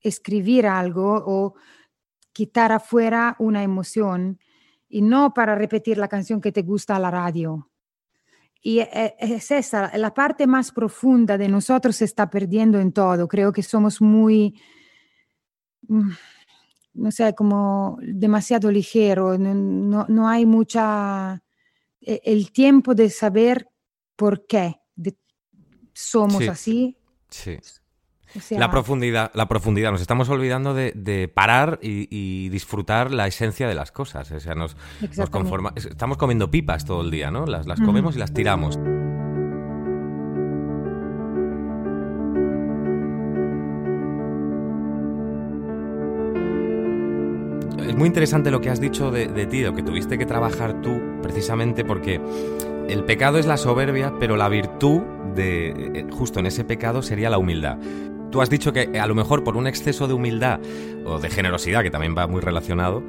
escribir 0.00 0.66
algo 0.66 1.22
o 1.26 1.54
quitar 2.32 2.72
afuera 2.72 3.36
una 3.38 3.62
emoción 3.62 4.38
y 4.88 5.02
no 5.02 5.34
para 5.34 5.54
repetir 5.56 5.98
la 5.98 6.08
canción 6.08 6.40
que 6.40 6.52
te 6.52 6.62
gusta 6.62 6.96
a 6.96 7.00
la 7.00 7.10
radio. 7.10 7.70
Y 8.62 8.78
e- 8.80 9.16
es 9.18 9.50
esa, 9.50 9.96
la 9.98 10.14
parte 10.14 10.46
más 10.46 10.70
profunda 10.70 11.36
de 11.36 11.48
nosotros 11.48 11.96
se 11.96 12.04
está 12.04 12.30
perdiendo 12.30 12.78
en 12.78 12.92
todo. 12.92 13.26
Creo 13.26 13.52
que 13.52 13.62
somos 13.64 14.00
muy, 14.00 14.54
mm, 15.88 16.10
no 16.94 17.10
sé, 17.12 17.34
como 17.34 17.98
demasiado 18.02 18.70
ligero. 18.70 19.38
No, 19.38 19.54
no- 19.54 20.06
no 20.08 20.28
hay 20.28 20.46
mucha, 20.46 21.42
e- 22.00 22.22
el 22.24 22.52
tiempo 22.52 22.94
de 22.94 23.10
saber 23.10 23.68
por 24.16 24.46
qué 24.46 24.81
somos 25.92 26.38
Sí. 26.42 26.48
así. 26.48 26.96
Sí. 27.30 27.58
O 28.34 28.40
sea, 28.40 28.58
La 28.58 28.70
profundidad, 28.70 29.30
la 29.34 29.46
profundidad. 29.46 29.90
Nos 29.92 30.00
estamos 30.00 30.28
olvidando 30.30 30.72
de, 30.72 30.92
de 30.94 31.28
parar 31.28 31.78
y, 31.82 32.08
y 32.10 32.48
disfrutar 32.48 33.10
la 33.10 33.26
esencia 33.26 33.68
de 33.68 33.74
las 33.74 33.92
cosas. 33.92 34.30
O 34.32 34.40
sea, 34.40 34.54
nos, 34.54 34.74
nos 35.18 35.28
conforma. 35.28 35.72
Estamos 35.76 36.16
comiendo 36.16 36.50
pipas 36.50 36.86
todo 36.86 37.02
el 37.02 37.10
día, 37.10 37.30
¿no? 37.30 37.44
Las, 37.44 37.66
las 37.66 37.78
comemos 37.80 38.16
y 38.16 38.18
las 38.18 38.32
tiramos. 38.32 38.78
Es 47.86 47.96
muy 47.96 48.06
interesante 48.06 48.50
lo 48.50 48.60
que 48.60 48.70
has 48.70 48.80
dicho 48.80 49.10
de, 49.10 49.26
de 49.26 49.46
ti, 49.46 49.62
lo 49.62 49.74
que 49.74 49.82
tuviste 49.82 50.16
que 50.16 50.24
trabajar 50.24 50.80
tú, 50.82 51.00
precisamente 51.22 51.84
porque 51.84 52.20
el 52.88 53.04
pecado 53.04 53.38
es 53.38 53.46
la 53.46 53.56
soberbia, 53.56 54.14
pero 54.18 54.36
la 54.36 54.48
virtud 54.48 55.02
de 55.34 55.70
eh, 55.70 56.06
justo 56.10 56.40
en 56.40 56.46
ese 56.46 56.64
pecado 56.64 57.02
sería 57.02 57.30
la 57.30 57.38
humildad. 57.38 57.78
Tú 58.30 58.40
has 58.40 58.48
dicho 58.48 58.72
que 58.72 58.88
eh, 58.92 59.00
a 59.00 59.06
lo 59.06 59.14
mejor 59.14 59.44
por 59.44 59.56
un 59.56 59.66
exceso 59.66 60.08
de 60.08 60.14
humildad 60.14 60.60
o 61.04 61.18
de 61.18 61.28
generosidad, 61.28 61.82
que 61.82 61.90
también 61.90 62.16
va 62.16 62.26
muy 62.26 62.40
relacionado, 62.40 63.02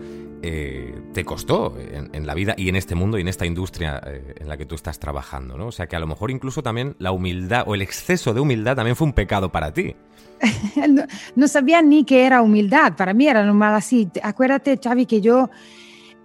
eh, 0.45 0.93
te 1.13 1.23
costó 1.23 1.77
en, 1.79 2.27
la 2.27 2.33
vida 2.33 2.53
y 2.57 2.67
en 2.67 2.75
este 2.75 2.95
mundo 2.95 3.17
y 3.17 3.21
en 3.21 3.29
esta 3.29 3.45
industria 3.45 4.01
eh, 4.05 4.35
en 4.41 4.49
la 4.49 4.57
que 4.57 4.65
tú 4.65 4.75
estás 4.75 4.99
trabajando, 4.99 5.57
¿no? 5.57 5.67
O 5.67 5.71
sea 5.71 5.87
que 5.87 5.95
a 5.95 5.99
lo 6.01 6.07
mejor 6.07 6.31
incluso 6.31 6.61
también 6.61 6.97
la 6.99 7.13
humildad 7.13 7.63
o 7.65 7.75
el 7.75 7.81
exceso 7.81 8.33
de 8.33 8.41
humildad 8.41 8.75
también 8.75 8.97
fue 8.97 9.07
un 9.07 9.13
pecado 9.13 9.49
para 9.53 9.71
ti. 9.71 9.95
no, 11.37 11.47
sabía 11.47 11.81
ni 11.81 12.03
que 12.03 12.25
era 12.25 12.41
humildad, 12.41 12.97
para 12.97 13.13
mí 13.13 13.25
era 13.25 13.45
normal 13.45 13.73
así. 13.75 14.07
Te- 14.07 14.19
Acuérdate, 14.21 14.77
Xavi, 14.83 15.05
que 15.05 15.21
yo 15.21 15.49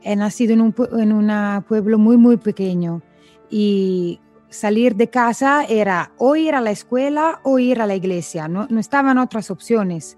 he 0.02 0.16
nacido 0.16 0.52
en 0.52 0.62
un, 0.62 0.74
en 0.98 1.12
un 1.12 1.62
pueblo 1.62 1.98
muy, 1.98 2.16
muy 2.16 2.38
pequeño 2.38 3.02
y 3.48 4.18
salir 4.50 4.96
de 4.96 5.10
casa 5.10 5.64
era 5.64 6.12
o 6.18 6.36
ir 6.36 6.54
a 6.54 6.60
la 6.60 6.70
escuela 6.70 7.40
o 7.42 7.58
ir 7.58 7.80
a 7.80 7.86
la 7.86 7.94
iglesia, 7.94 8.48
no, 8.48 8.66
no 8.68 8.80
estaban 8.80 9.18
otras 9.18 9.50
opciones. 9.50 10.16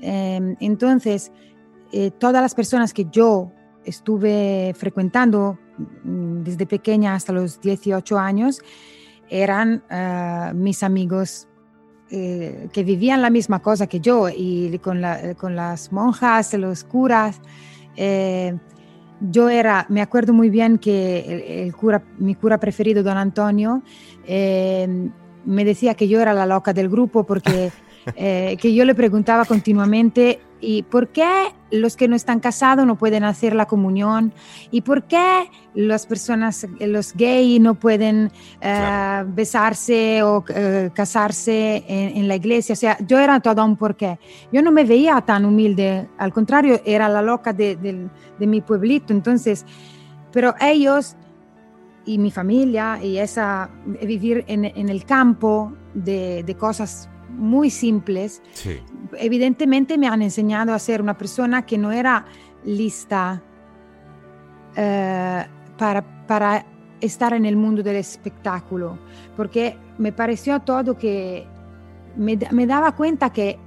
Eh, 0.00 0.56
entonces, 0.60 1.32
eh, 1.92 2.10
todas 2.12 2.40
las 2.40 2.54
personas 2.54 2.94
que 2.94 3.06
yo 3.10 3.50
estuve 3.84 4.74
frecuentando 4.76 5.58
mm, 6.04 6.42
desde 6.42 6.66
pequeña 6.66 7.14
hasta 7.14 7.32
los 7.32 7.60
18 7.60 8.18
años 8.18 8.60
eran 9.28 9.82
eh, 9.90 10.52
mis 10.54 10.82
amigos 10.82 11.48
eh, 12.10 12.68
que 12.72 12.84
vivían 12.84 13.22
la 13.22 13.30
misma 13.30 13.60
cosa 13.60 13.86
que 13.86 14.00
yo 14.00 14.28
y 14.28 14.78
con, 14.78 15.02
con 15.36 15.56
las 15.56 15.92
monjas, 15.92 16.54
los 16.54 16.84
curas. 16.84 17.40
Yo 19.20 19.48
era, 19.48 19.86
me 19.88 20.02
acuerdo 20.02 20.32
muy 20.32 20.50
bien 20.50 20.78
que 20.78 21.20
el, 21.20 21.66
el 21.66 21.76
cura, 21.76 22.02
mi 22.18 22.34
cura 22.34 22.58
preferido, 22.58 23.02
don 23.02 23.16
Antonio, 23.16 23.82
eh, 24.26 25.08
me 25.44 25.64
decía 25.64 25.94
que 25.94 26.08
yo 26.08 26.20
era 26.20 26.34
la 26.34 26.46
loca 26.46 26.72
del 26.72 26.88
grupo 26.88 27.24
porque 27.24 27.70
eh, 28.16 28.56
que 28.60 28.74
yo 28.74 28.84
le 28.84 28.94
preguntaba 28.94 29.44
continuamente, 29.44 30.40
¿y 30.60 30.82
por 30.82 31.08
qué 31.08 31.54
los 31.70 31.96
que 31.96 32.08
no 32.08 32.16
están 32.16 32.40
casados 32.40 32.86
no 32.86 32.96
pueden 32.96 33.24
hacer 33.24 33.54
la 33.54 33.66
comunión? 33.66 34.32
¿Y 34.70 34.82
por 34.82 35.04
qué 35.04 35.50
las 35.74 36.06
personas, 36.06 36.66
los 36.80 37.14
gays 37.14 37.60
no 37.60 37.74
pueden 37.74 38.26
eh, 38.26 38.30
Claro. 38.60 39.30
besarse 39.32 40.22
o 40.22 40.44
eh, 40.54 40.90
casarse 40.94 41.84
en, 41.86 42.16
en 42.18 42.28
la 42.28 42.36
iglesia? 42.36 42.72
O 42.72 42.76
sea, 42.76 42.98
yo 43.06 43.18
era 43.18 43.40
todo 43.40 43.64
un 43.64 43.76
porqué. 43.76 44.18
Yo 44.52 44.62
no 44.62 44.72
me 44.72 44.84
veía 44.84 45.20
tan 45.20 45.44
humilde, 45.44 46.08
al 46.18 46.32
contrario, 46.32 46.80
era 46.84 47.08
la 47.08 47.22
loca 47.22 47.52
de, 47.52 48.08
mi 48.38 48.60
pueblito. 48.60 49.12
Entonces, 49.12 49.64
pero 50.32 50.54
ellos 50.60 51.16
y 52.04 52.18
mi 52.18 52.30
familia 52.30 52.98
y 53.02 53.18
esa 53.18 53.70
vivir 54.02 54.44
en, 54.48 54.64
en 54.64 54.88
el 54.88 55.04
campo 55.04 55.72
de, 55.94 56.42
de 56.42 56.54
cosas 56.54 57.08
muy 57.36 57.70
simples, 57.70 58.42
Sí. 58.52 58.78
evidentemente 59.18 59.96
me 59.98 60.06
han 60.08 60.22
enseñado 60.22 60.72
a 60.74 60.78
ser 60.78 61.00
una 61.02 61.16
persona 61.16 61.64
que 61.66 61.78
no 61.78 61.92
era 61.92 62.24
lista 62.64 63.42
eh, 64.76 65.44
para, 65.78 66.26
para 66.26 66.66
estar 67.00 67.32
en 67.32 67.46
el 67.46 67.56
mundo 67.56 67.82
del 67.82 67.96
espectáculo, 67.96 68.98
porque 69.36 69.76
me 69.98 70.12
pareció 70.12 70.60
todo 70.60 70.96
que 70.96 71.46
me, 72.16 72.38
me 72.50 72.66
daba 72.66 72.92
cuenta 72.94 73.30
que 73.30 73.58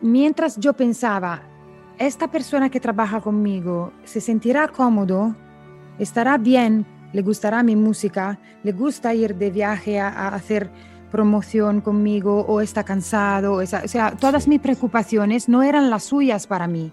mientras 0.00 0.56
yo 0.58 0.72
pensaba, 0.72 1.42
esta 1.98 2.30
persona 2.30 2.70
que 2.70 2.80
trabaja 2.80 3.20
conmigo 3.20 3.92
se 4.04 4.20
sentirá 4.20 4.68
cómodo, 4.68 5.36
estará 5.98 6.38
bien, 6.38 6.86
le 7.12 7.22
gustará 7.22 7.62
mi 7.62 7.76
música, 7.76 8.38
le 8.62 8.72
gusta 8.72 9.14
ir 9.14 9.36
de 9.36 9.50
viaje 9.50 10.00
a, 10.00 10.08
a 10.08 10.28
hacer 10.34 10.70
promoción 11.12 11.80
conmigo 11.82 12.40
o 12.48 12.60
está 12.60 12.82
cansado, 12.82 13.52
o, 13.54 13.66
sea, 13.66 14.16
todas 14.16 14.44
Sí. 14.44 14.50
mis 14.50 14.60
preocupaciones 14.60 15.48
no 15.48 15.62
eran 15.62 15.90
las 15.90 16.02
suyas 16.04 16.46
para 16.48 16.66
mí, 16.66 16.90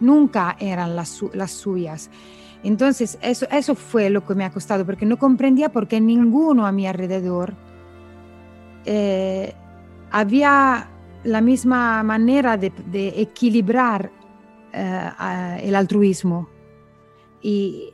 nunca 0.00 0.56
eran 0.58 0.96
las, 0.96 1.08
su- 1.10 1.30
las 1.34 1.52
suyas. 1.52 2.10
Entonces, 2.64 3.18
eso, 3.22 3.46
eso 3.52 3.74
fue 3.74 4.10
lo 4.10 4.24
que 4.26 4.34
me 4.34 4.44
ha 4.44 4.50
costado, 4.50 4.84
porque 4.84 5.06
no 5.06 5.18
comprendía 5.18 5.70
por 5.70 5.86
qué 5.86 6.00
ninguno 6.00 6.66
a 6.66 6.72
mi 6.72 6.86
alrededor 6.86 7.54
eh, 8.84 9.54
había 10.10 10.88
la 11.24 11.40
misma 11.40 12.02
manera 12.02 12.56
de, 12.56 12.72
de 12.86 13.08
equilibrar 13.20 14.10
eh, 14.72 15.60
el 15.62 15.74
altruismo. 15.74 16.48
Y 17.42 17.92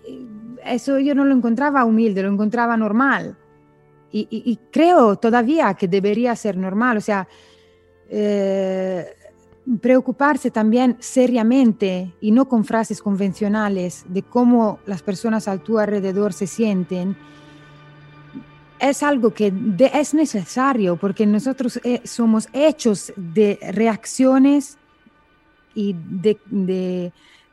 eso 0.64 0.98
yo 0.98 1.14
no 1.14 1.24
lo 1.24 1.34
encontraba 1.34 1.84
humilde, 1.84 2.22
lo 2.22 2.30
encontraba 2.32 2.76
normal. 2.76 3.36
Y, 4.12 4.20
y- 4.30 4.42
y 4.52 4.56
creo 4.70 5.16
todavía 5.16 5.74
que 5.74 5.88
debería 5.88 6.34
ser 6.36 6.56
normal, 6.56 6.96
o 6.98 7.00
sea, 7.00 7.26
eh, 8.08 9.04
preocuparse 9.80 10.50
también 10.52 10.96
seriamente 11.00 12.14
y 12.20 12.30
no 12.30 12.48
con 12.48 12.64
frases 12.64 13.02
convencionales 13.02 14.04
de 14.08 14.22
cómo 14.22 14.78
las 14.86 15.02
personas 15.02 15.48
a 15.48 15.58
tu 15.58 15.78
alrededor 15.78 16.32
se 16.32 16.46
sienten, 16.46 17.16
es 18.78 19.02
algo 19.02 19.32
que 19.34 19.50
de- 19.50 19.90
es 19.94 20.14
necesario 20.14 20.96
porque 20.96 21.26
nosotros 21.26 21.80
eh, 21.82 22.00
somos 22.04 22.48
hechos 22.52 23.12
de 23.16 23.58
reacciones 23.72 24.78
y 25.74 25.94
de, 25.94 26.38
de, 26.46 27.06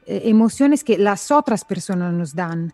eh, 0.05 0.21
emociones 0.25 0.83
que 0.83 0.97
las 0.97 1.31
otras 1.31 1.65
personas 1.65 2.13
nos 2.13 2.35
dan. 2.35 2.73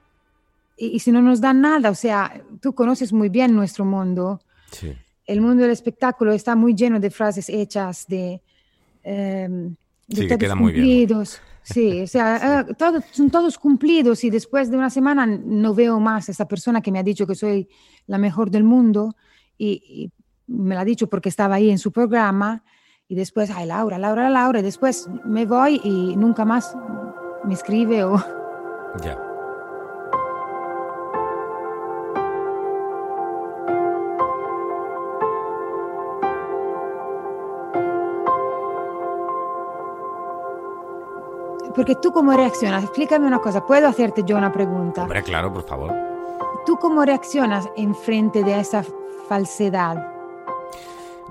Y, 0.80 0.88
y 0.96 1.00
si 1.00 1.12
no 1.12 1.22
nos 1.22 1.42
dan 1.42 1.62
nada, 1.62 1.90
o 1.90 1.96
sea, 1.96 2.42
tú 2.62 2.74
conoces 2.74 3.12
muy 3.14 3.30
bien 3.30 3.54
nuestro 3.56 3.84
mundo, 3.86 4.40
Sí. 4.72 4.94
el 5.26 5.42
mundo 5.42 5.64
del 5.64 5.72
espectáculo 5.72 6.32
está 6.32 6.56
muy 6.56 6.74
lleno 6.74 7.00
de 7.00 7.10
frases 7.12 7.50
hechas, 7.50 8.06
de, 8.08 8.42
em, 9.04 9.76
de 10.08 10.22
Sí, 10.22 10.28
que 10.28 10.38
queda 10.38 10.56
muy 10.56 10.72
bien. 10.74 11.08
Sí, 11.64 12.02
o 12.02 12.08
sea, 12.08 12.28
eh, 12.70 12.74
todo- 12.76 13.02
son 13.12 13.30
todos 13.30 13.58
cumplidos 13.60 14.24
y 14.24 14.30
después 14.30 14.72
de 14.72 14.78
una 14.78 14.90
semana 14.90 15.26
no 15.28 15.74
veo 15.76 16.00
más 16.00 16.30
a 16.30 16.32
esa 16.32 16.48
persona 16.48 16.82
que 16.82 16.92
me 16.92 17.00
ha 17.00 17.04
dicho 17.04 17.28
que 17.28 17.36
soy 17.36 17.68
la 18.08 18.18
mejor 18.18 18.50
del 18.50 18.64
mundo 18.64 19.16
y, 19.58 19.84
y 19.88 20.12
me 20.48 20.74
lo 20.76 20.82
ha 20.82 20.86
dicho 20.86 21.08
porque 21.08 21.30
estaba 21.30 21.56
ahí 21.56 21.70
en 21.70 21.78
su 21.78 21.92
programa 21.92 22.64
y 23.08 23.16
después, 23.16 23.50
ay, 23.52 23.68
Laura, 23.68 23.98
Laura, 24.00 24.30
Laura, 24.30 24.60
y 24.60 24.64
después 24.64 25.08
me 25.26 25.46
voy 25.46 25.80
y 25.84 26.16
nunca 26.16 26.46
más 26.46 26.76
me 27.44 27.54
escribe 27.54 28.04
o... 28.04 28.18
Ya. 29.04 29.18
Porque 41.76 41.96
tú 41.96 42.12
cómo 42.12 42.34
reaccionas, 42.34 42.84
explícame 42.84 43.28
una 43.28 43.40
cosa, 43.40 43.66
¿puedo 43.66 43.88
hacerte 43.88 44.24
yo 44.24 44.38
una 44.38 44.52
pregunta? 44.52 45.04
Hombre, 45.04 45.24
claro, 45.24 45.52
por 45.54 45.64
favor. 45.64 45.94
¿Tú 46.66 46.78
cómo 46.78 47.06
reaccionas 47.06 47.70
en 47.76 47.96
frente 47.96 48.44
de 48.44 48.60
esa 48.60 48.84
falsedad? 49.28 50.19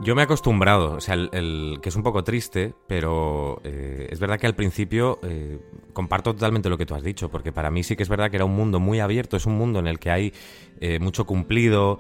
Yo 0.01 0.15
me 0.15 0.23
he 0.23 0.25
acostumbrado, 0.25 0.93
o 0.93 1.01
sea, 1.01 1.15
el, 1.15 1.29
el- 1.33 1.79
que 1.83 1.89
es 1.89 1.97
un 1.97 2.03
poco 2.05 2.23
triste, 2.23 2.73
pero 2.87 3.61
eh, 3.65 4.09
es 4.11 4.21
verdad 4.21 4.39
que 4.39 4.47
al 4.47 4.55
principio 4.55 5.19
eh, 5.25 5.59
comparto 5.93 6.33
totalmente 6.35 6.69
lo 6.71 6.79
que 6.79 6.87
tú 6.87 6.95
has 6.95 7.03
dicho, 7.03 7.29
porque 7.31 7.53
para 7.53 7.71
mí 7.71 7.83
sí 7.83 7.97
que 7.97 8.05
es 8.05 8.09
verdad 8.09 8.31
que 8.31 8.37
era 8.37 8.45
un 8.45 8.55
mundo 8.55 8.79
muy 8.79 9.01
abierto, 9.01 9.37
es 9.37 9.45
un 9.45 9.59
mundo 9.59 9.81
en 9.81 9.89
el 9.89 9.99
que 9.99 10.11
hay 10.11 10.33
eh, 10.81 10.99
mucho 11.01 11.27
cumplido, 11.27 11.99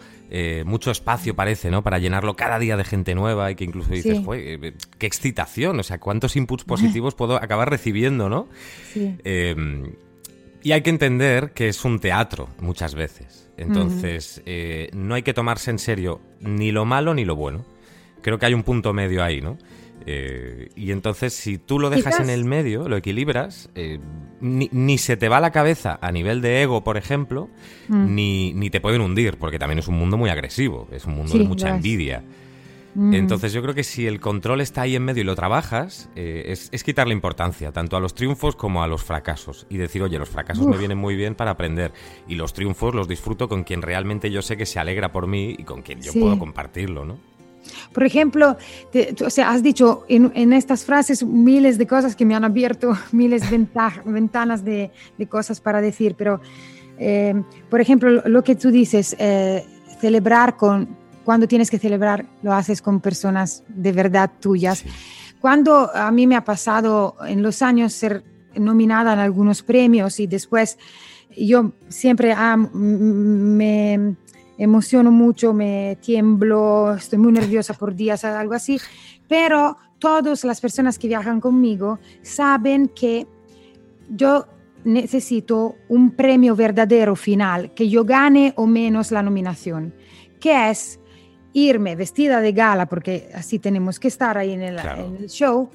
mucho 0.64 0.90
espacio 0.92 1.34
parece, 1.34 1.70
¿no? 1.70 1.82
Para 1.82 1.98
llenarlo 1.98 2.34
cada 2.36 2.58
día 2.60 2.76
de 2.76 2.84
gente 2.84 3.14
nueva 3.16 3.50
y 3.50 3.56
que 3.56 3.64
incluso 3.64 3.90
dices, 3.92 4.18
Sí. 4.18 4.24
"Jue, 4.24 4.54
eh, 4.54 4.74
qué 4.98 5.06
excitación, 5.06 5.78
o 5.80 5.82
sea, 5.82 5.98
cuántos 5.98 6.36
inputs 6.36 6.64
positivos 6.64 7.14
puedo 7.16 7.36
acabar 7.36 7.68
recibiendo, 7.68 8.28
¿no? 8.28 8.48
Sí. 8.92 9.16
Eh, 9.24 9.56
y 10.62 10.72
hay 10.72 10.82
que 10.82 10.90
entender 10.90 11.52
que 11.52 11.68
es 11.68 11.84
un 11.84 11.98
teatro 11.98 12.48
muchas 12.60 12.94
veces. 12.94 13.50
Entonces, 13.56 14.40
no 14.94 15.14
hay 15.16 15.22
que 15.22 15.34
tomarse 15.34 15.70
en 15.72 15.78
serio 15.80 16.20
ni 16.40 16.70
lo 16.70 16.84
malo 16.84 17.12
ni 17.12 17.24
lo 17.24 17.34
bueno. 17.34 17.64
Creo 18.22 18.38
que 18.38 18.46
hay 18.46 18.54
un 18.54 18.62
punto 18.62 18.92
medio 18.92 19.22
ahí, 19.22 19.40
¿no? 19.40 19.58
Eh, 20.06 20.68
y 20.76 20.90
entonces, 20.92 21.34
si 21.34 21.58
tú 21.58 21.78
lo 21.78 21.90
dejas 21.90 22.14
Quizás- 22.16 22.28
en 22.28 22.30
el 22.30 22.44
medio, 22.44 22.88
lo 22.88 22.96
equilibras, 22.96 23.68
eh, 23.74 23.98
ni, 24.40 24.68
ni 24.72 24.96
se 24.96 25.16
te 25.16 25.28
va 25.28 25.40
la 25.40 25.50
cabeza 25.50 25.98
a 26.00 26.10
nivel 26.12 26.40
de 26.40 26.62
ego, 26.62 26.82
por 26.82 26.96
ejemplo, 26.96 27.48
Mm. 27.88 28.14
ni, 28.14 28.52
ni 28.54 28.70
te 28.70 28.80
pueden 28.80 29.00
hundir, 29.02 29.36
porque 29.36 29.58
también 29.58 29.80
es 29.80 29.88
un 29.88 29.96
mundo 29.96 30.16
muy 30.16 30.30
agresivo, 30.30 30.88
es 30.92 31.04
un 31.04 31.14
mundo 31.14 31.32
Sí, 31.32 31.38
de 31.38 31.44
mucha 31.44 31.68
envidia. 31.68 32.22
Mm. 32.94 33.12
Entonces 33.14 33.52
yo 33.52 33.60
creo 33.60 33.74
que 33.74 33.84
si 33.84 34.06
el 34.06 34.18
control 34.18 34.60
está 34.62 34.82
ahí 34.82 34.96
en 34.96 35.04
medio 35.04 35.20
y 35.20 35.24
lo 35.26 35.34
trabajas, 35.36 36.08
eh, 36.16 36.44
es, 36.46 36.68
es 36.72 36.82
quitarle 36.84 37.12
importancia 37.12 37.70
tanto 37.70 37.96
a 37.96 38.00
los 38.00 38.14
triunfos 38.14 38.56
como 38.56 38.82
a 38.82 38.88
los 38.88 39.02
fracasos. 39.04 39.66
Y 39.68 39.76
decir, 39.76 40.02
oye, 40.02 40.18
los 40.18 40.28
fracasos 40.30 40.66
me 40.66 40.78
vienen 40.78 40.96
muy 40.98 41.16
bien 41.16 41.34
para 41.34 41.50
aprender. 41.50 41.92
Y 42.26 42.34
los 42.36 42.54
triunfos 42.54 42.94
los 42.94 43.06
disfruto 43.06 43.46
con 43.48 43.62
quien 43.62 43.82
realmente 43.82 44.30
yo 44.30 44.40
sé 44.42 44.56
que 44.56 44.64
se 44.64 44.78
alegra 44.80 45.12
por 45.12 45.26
mí 45.26 45.54
y 45.58 45.64
con 45.64 45.82
quien 45.82 46.00
yo 46.00 46.12
Sí. 46.12 46.18
puedo 46.20 46.38
compartirlo, 46.38 47.04
¿no? 47.04 47.18
Por 47.92 48.04
ejemplo, 48.04 48.56
te- 48.92 49.12
tú- 49.14 49.26
o 49.26 49.30
sea, 49.30 49.50
has 49.50 49.62
dicho 49.62 50.04
en, 50.08 50.30
en 50.34 50.52
estas 50.52 50.84
frases 50.84 51.24
miles 51.24 51.78
de 51.78 51.86
cosas 51.86 52.14
que 52.16 52.24
me 52.24 52.34
han 52.34 52.44
abierto, 52.44 52.96
miles 53.12 53.42
de 53.42 53.48
venta- 53.58 54.02
ventanas 54.04 54.64
de, 54.64 54.90
de 55.16 55.26
cosas 55.26 55.60
para 55.60 55.80
decir, 55.80 56.14
pero, 56.16 56.40
eh, 56.98 57.34
por 57.70 57.80
ejemplo, 57.80 58.10
lo, 58.10 58.22
lo 58.28 58.42
que 58.44 58.54
tú 58.56 58.70
dices, 58.70 59.14
eh, 59.18 59.64
celebrar 60.00 60.56
con, 60.56 60.88
cuando 61.24 61.46
tienes 61.48 61.70
que 61.70 61.78
celebrar, 61.78 62.24
lo 62.42 62.52
haces 62.52 62.80
con 62.82 63.00
personas 63.00 63.62
de 63.68 63.92
verdad 63.92 64.30
tuyas. 64.40 64.78
Sí. 64.78 64.88
Cuando 65.40 65.94
a 65.94 66.10
mí 66.10 66.26
me 66.26 66.34
ha 66.36 66.44
pasado 66.44 67.14
en 67.26 67.42
los 67.42 67.62
años 67.62 67.92
ser 67.92 68.24
nominada 68.56 69.12
en 69.12 69.18
algunos 69.20 69.62
premios 69.62 70.18
y 70.18 70.26
después 70.26 70.78
yo 71.36 71.72
siempre 71.88 72.32
ah, 72.32 72.56
me 72.56 74.16
emociono 74.58 75.10
mucho, 75.10 75.54
me 75.54 75.96
tiemblo, 76.02 76.94
estoy 76.94 77.18
muy 77.18 77.32
nerviosa 77.32 77.74
por 77.74 77.94
días, 77.94 78.24
algo 78.24 78.54
así, 78.54 78.78
pero 79.28 79.76
todas 79.98 80.44
las 80.44 80.60
personas 80.60 80.98
que 80.98 81.08
viajan 81.08 81.40
conmigo 81.40 81.98
saben 82.22 82.88
que 82.88 83.26
yo 84.10 84.46
necesito 84.84 85.76
un 85.88 86.10
premio 86.12 86.54
verdadero 86.56 87.14
final, 87.16 87.72
que 87.74 87.88
yo 87.88 88.04
gane 88.04 88.52
o 88.56 88.66
menos 88.66 89.10
la 89.10 89.22
nominación, 89.22 89.94
que 90.40 90.70
es 90.70 91.00
irme 91.52 91.96
vestida 91.96 92.40
de 92.40 92.52
gala, 92.52 92.86
porque 92.86 93.28
así 93.34 93.58
tenemos 93.58 93.98
que 93.98 94.08
estar 94.08 94.38
ahí 94.38 94.52
en 94.52 94.62
el, 94.62 94.76
Claro. 94.76 95.06
en 95.06 95.16
el 95.16 95.28
show, 95.28 95.68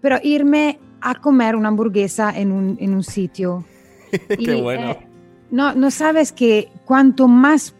pero 0.00 0.18
irme 0.22 0.78
a 1.00 1.14
comer 1.14 1.56
una 1.56 1.68
hamburguesa 1.68 2.30
en 2.36 2.52
un, 2.52 2.76
en 2.80 2.94
un 2.94 3.02
sitio. 3.02 3.64
Qué 4.28 4.36
Y, 4.56 4.60
bueno. 4.60 4.90
eh, 4.92 5.06
no, 5.50 5.74
no 5.74 5.90
sabes 5.90 6.30
que 6.32 6.68
cuanto 6.84 7.26
más 7.28 7.74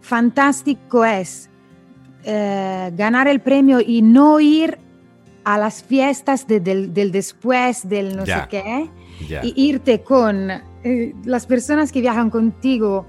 fantástico 0.00 1.04
es 1.04 1.48
eh, 2.24 2.90
ganar 2.94 3.28
el 3.28 3.40
premio 3.40 3.80
y 3.80 4.02
no 4.02 4.40
ir 4.40 4.78
a 5.44 5.56
las 5.58 5.82
fiestas 5.82 6.46
de- 6.46 6.60
del, 6.60 6.92
del 6.92 7.10
después, 7.12 7.88
del 7.88 8.16
no 8.16 8.24
Ya. 8.24 8.42
sé 8.42 8.48
qué, 8.50 8.90
Ya. 9.26 9.40
y 9.44 9.52
irte 9.56 10.02
con 10.02 10.50
eh, 10.50 11.14
las 11.24 11.46
personas 11.46 11.92
que 11.92 12.00
viajan 12.00 12.30
contigo 12.30 13.06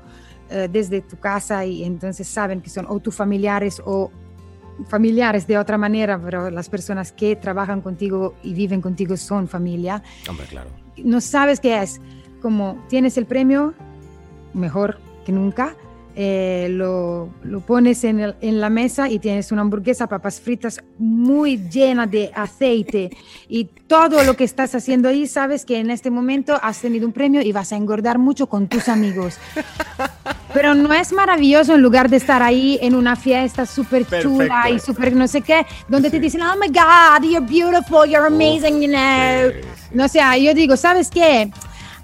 eh, 0.50 0.68
desde 0.72 1.02
tu 1.02 1.18
casa 1.18 1.66
y 1.66 1.84
entonces 1.84 2.28
saben 2.28 2.62
que 2.62 2.70
son 2.70 2.86
o 2.90 3.00
tus 3.00 3.16
familiares 3.16 3.82
o 3.86 4.12
familiares 4.88 5.46
de 5.48 5.58
otra 5.58 5.78
manera, 5.78 6.20
pero 6.20 6.50
las 6.50 6.70
personas 6.70 7.12
que 7.12 7.36
trabajan 7.36 7.82
contigo 7.82 8.36
y 8.44 8.54
viven 8.54 8.82
contigo 8.82 9.16
son 9.18 9.48
familia 9.48 10.02
Hombre, 10.30 10.46
claro. 10.48 10.70
no 11.04 11.22
sabes 11.22 11.60
qué 11.60 11.82
es. 11.82 12.02
Como 12.42 12.78
tienes 12.90 13.18
el 13.18 13.26
premio, 13.26 13.74
mejor 14.54 15.00
que 15.26 15.32
nunca, 15.32 15.76
eh, 16.16 16.68
lo, 16.72 17.30
lo 17.44 17.60
pones 17.62 18.04
en, 18.04 18.20
el- 18.20 18.36
en 18.42 18.60
la 18.60 18.70
mesa 18.70 19.10
y 19.10 19.20
tienes 19.20 19.52
una 19.52 19.62
hamburguesa, 19.62 20.08
papas 20.08 20.40
fritas 20.42 20.80
muy 20.98 21.58
llena 21.58 22.06
de 22.08 22.32
aceite 22.36 23.10
y 23.48 23.66
todo 23.66 24.24
lo 24.24 24.36
que 24.36 24.44
estás 24.44 24.74
haciendo 24.76 25.10
ahí, 25.10 25.28
sabes 25.28 25.66
que 25.66 25.78
en 25.80 25.90
este 25.90 26.10
momento 26.12 26.58
has 26.62 26.80
tenido 26.82 27.06
un 27.08 27.14
premio 27.14 27.42
y 27.42 27.52
vas 27.52 27.72
a 27.74 27.76
engordar 27.76 28.18
mucho 28.20 28.48
con 28.48 28.68
tus 28.68 28.88
amigos. 28.90 29.38
Pero 30.54 30.74
no 30.76 30.94
es 30.94 31.14
maravilloso 31.14 31.76
en 31.76 31.82
lugar 31.82 32.10
de 32.10 32.18
estar 32.18 32.44
ahí 32.44 32.78
en 32.82 32.94
una 32.96 33.16
fiesta 33.16 33.66
súper 33.66 34.06
chula 34.22 34.70
y 34.70 34.80
súper 34.80 35.14
no 35.16 35.28
sé 35.28 35.42
qué, 35.42 35.66
donde 35.88 36.10
te 36.10 36.20
dicen, 36.20 36.42
oh 36.42 36.56
my 36.60 36.68
God, 36.68 37.24
you're 37.30 37.40
beautiful, 37.46 38.06
you're 38.06 38.26
amazing, 38.28 38.82
you 38.82 38.90
know. 38.90 39.50
Sí, 39.52 39.62
sí. 39.62 39.88
No 39.94 40.08
sé, 40.10 40.20
yo 40.44 40.54
digo, 40.54 40.76
¿sabes 40.76 41.10
qué? 41.10 41.50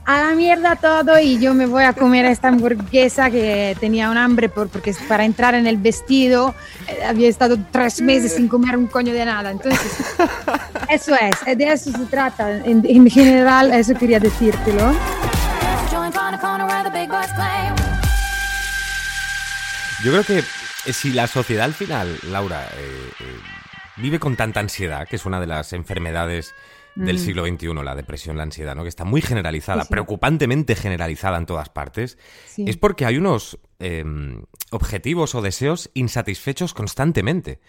A 0.07 0.23
la 0.23 0.35
mierda 0.35 0.77
todo 0.77 1.19
y 1.19 1.37
yo 1.37 1.53
me 1.53 1.65
voy 1.65 1.83
a 1.83 1.91
comer 1.91 2.25
esta 2.25 2.47
hamburguesa 2.47 3.29
que 3.29 3.75
tenía 3.77 4.09
un 4.09 4.17
hambre 4.17 4.47
por, 4.47 4.69
porque 4.69 4.95
para 5.05 5.25
entrar 5.25 5.53
en 5.53 5.67
el 5.67 5.75
vestido 5.75 6.55
eh, 6.87 7.03
había 7.05 7.27
estado 7.27 7.57
tres 7.71 8.01
meses 8.01 8.33
sin 8.35 8.47
comer 8.47 8.77
un 8.77 8.87
coño 8.87 9.13
de 9.13 9.25
nada. 9.25 9.51
Entonces, 9.51 10.15
eso 10.89 11.13
es, 11.13 11.57
de 11.57 11.73
eso 11.73 11.91
se 11.91 12.05
trata. 12.05 12.55
En, 12.59 12.85
en 12.87 13.09
general, 13.09 13.73
eso 13.73 13.93
quería 13.95 14.21
decírtelo. 14.21 14.93
Join 15.91 16.15
on 16.17 16.31
the 16.31 16.39
corner 16.39 16.65
where 16.65 16.89
the 16.89 16.97
big 16.97 17.09
boys 17.09 17.27
play. 17.33 17.69
Yo 20.03 20.11
creo 20.11 20.23
que 20.23 20.39
eh, 20.39 20.93
si 20.93 21.11
la 21.11 21.27
sociedad 21.27 21.65
al 21.65 21.73
final, 21.73 22.17
Laura, 22.29 22.63
eh, 22.77 23.11
eh, 23.19 23.39
vive 23.97 24.19
con 24.19 24.37
tanta 24.37 24.61
ansiedad, 24.61 25.05
que 25.05 25.17
es 25.17 25.25
una 25.25 25.41
de 25.41 25.47
las 25.47 25.73
enfermedades 25.73 26.55
del 27.05 27.15
Mm. 27.17 27.19
siglo 27.19 27.45
XXI, 27.45 27.73
la 27.83 27.95
depresión, 27.95 28.37
la 28.37 28.43
ansiedad, 28.43 28.75
¿no? 28.75 28.83
que 28.83 28.89
está 28.89 29.05
muy 29.05 29.21
generalizada, 29.21 29.81
Sí, 29.83 29.87
sí. 29.87 29.91
preocupantemente 29.91 30.75
generalizada 30.75 31.37
en 31.37 31.45
todas 31.45 31.69
partes, 31.69 32.17
Sí. 32.47 32.65
es 32.67 32.77
porque 32.77 33.05
hay 33.05 33.17
unos 33.17 33.59
eh, 33.79 34.03
objetivos 34.71 35.35
o 35.35 35.41
deseos 35.43 35.91
insatisfechos 35.93 36.73
constantemente. 36.73 37.59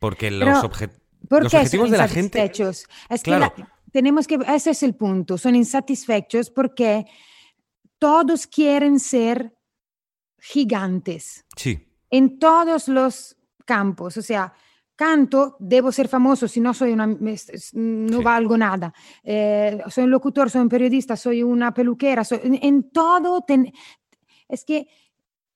Porque 0.00 0.30
los, 0.32 0.48
Pero, 0.48 0.60
obje- 0.70 0.90
¿Por 1.28 1.42
los 1.44 1.52
qué 1.52 1.58
objetivos 1.58 1.90
de 1.90 1.98
la 1.98 2.08
gente... 2.08 2.38
insatisfechos? 2.40 2.86
Es 3.08 3.22
que 3.22 3.30
Claro. 3.30 3.52
la- 3.56 3.72
tenemos 3.92 4.26
que, 4.26 4.38
ese 4.54 4.70
es 4.70 4.82
el 4.82 4.94
punto, 4.96 5.38
son 5.38 5.54
insatisfechos 5.54 6.50
porque 6.50 7.06
todos 7.98 8.46
quieren 8.48 8.98
ser 9.00 9.54
gigantes 10.38 11.44
Sí, 11.56 11.88
en 12.10 12.38
todos 12.38 12.88
los 12.88 13.36
campos, 13.64 14.16
o 14.16 14.22
sea, 14.22 14.52
canto, 14.96 15.56
debo 15.60 15.92
ser 15.92 16.08
famoso, 16.08 16.48
si 16.48 16.58
no 16.60 16.72
soy 16.74 16.92
una, 16.92 17.06
no 17.06 17.18
Sí. 18.18 18.22
valgo 18.24 18.56
nada. 18.56 18.92
Eh, 19.22 19.78
soy 19.88 20.04
un 20.04 20.10
locutor, 20.10 20.50
soy 20.50 20.62
un 20.62 20.68
periodista, 20.68 21.16
soy 21.16 21.42
una 21.42 21.72
peluquera, 21.74 22.24
soy- 22.24 22.40
en, 22.42 22.58
en 22.62 22.90
todo, 22.90 23.42
ten- 23.42 23.70
es 24.48 24.64
que 24.64 24.88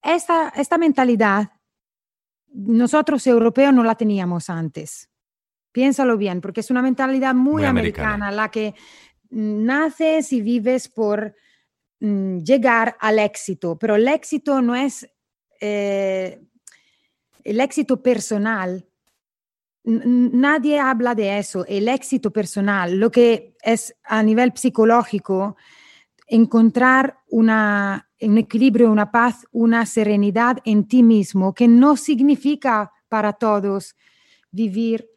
esta, 0.03 0.51
esta 0.51 0.77
mentalidad 0.79 1.51
nosotros 2.53 3.27
europeos 3.27 3.73
no 3.73 3.83
la 3.85 3.95
teníamos 3.95 4.51
antes. 4.51 5.09
Piénsalo 5.73 6.17
bien, 6.17 6.41
porque 6.41 6.61
es 6.61 6.71
una 6.71 6.83
mentalidad 6.83 7.35
muy, 7.35 7.63
Muy 7.63 7.65
americana. 7.65 8.09
americana, 8.15 8.31
la 8.33 8.51
que 8.51 8.75
naces 9.31 10.33
y 10.33 10.43
vives 10.43 10.89
por 10.89 11.35
mm, 12.01 12.39
llegar 12.39 12.97
al 13.01 13.19
éxito, 13.21 13.79
pero 13.79 13.95
el 13.95 14.09
éxito 14.09 14.61
no 14.61 14.75
es 14.75 15.09
eh, 15.61 16.43
el 17.45 17.61
éxito 17.61 18.03
personal. 18.03 18.87
Nadie 19.85 20.79
habla 20.79 21.15
de 21.15 21.39
eso, 21.39 21.65
el 21.67 21.89
éxito 21.89 22.31
personal, 22.31 22.99
lo 22.99 23.11
que 23.11 23.57
es 23.63 23.95
a 24.05 24.23
nivel 24.23 24.53
psicológico, 24.55 25.57
encontrar 26.27 27.19
una, 27.29 28.09
un 28.21 28.39
equilibrio, 28.39 28.91
una 28.91 29.11
paz, 29.11 29.47
una 29.53 29.87
serenidad 29.87 30.59
en 30.65 30.87
ti 30.87 31.03
mismo, 31.03 31.55
que 31.55 31.67
no 31.67 31.97
significa 31.97 32.93
para 33.09 33.33
todos 33.33 33.97
vivir 34.51 35.09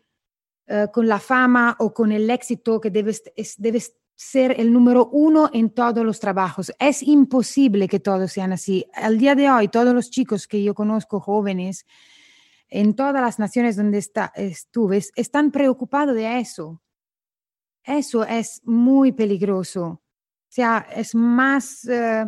eh, 0.68 0.88
con 0.94 1.08
la 1.08 1.20
fama 1.20 1.76
o 1.80 1.94
con 1.94 2.12
el 2.12 2.30
éxito 2.30 2.80
que 2.80 2.90
debes, 2.90 3.22
es- 3.36 3.56
debes 3.62 3.96
ser 4.16 4.56
el 4.60 4.72
número 4.72 5.10
uno 5.12 5.50
en 5.54 5.72
todos 5.72 6.06
los 6.06 6.20
trabajos. 6.20 6.72
Es 6.80 7.04
imposible 7.04 7.88
que 7.88 8.00
todos 8.00 8.32
sean 8.32 8.54
así. 8.54 8.86
Al 8.94 9.18
día 9.18 9.36
de 9.36 9.50
hoy, 9.52 9.68
todos 9.68 9.94
los 9.94 10.10
chicos 10.10 10.48
que 10.48 10.64
yo 10.64 10.74
conozco 10.74 11.20
jóvenes, 11.20 11.86
en 12.76 12.96
todas 12.96 13.22
las 13.22 13.38
naciones 13.38 13.76
donde 13.76 14.00
está, 14.00 14.32
estuve, 14.36 14.98
es- 14.98 15.12
están 15.16 15.52
preocupados 15.52 16.16
de 16.16 16.40
eso. 16.40 16.82
Eso 17.84 18.24
es 18.26 18.62
muy 18.66 19.12
peligroso. 19.12 19.86
O 19.86 20.02
sea, 20.50 20.88
es 20.96 21.14
más, 21.14 21.86
eh, 21.86 22.26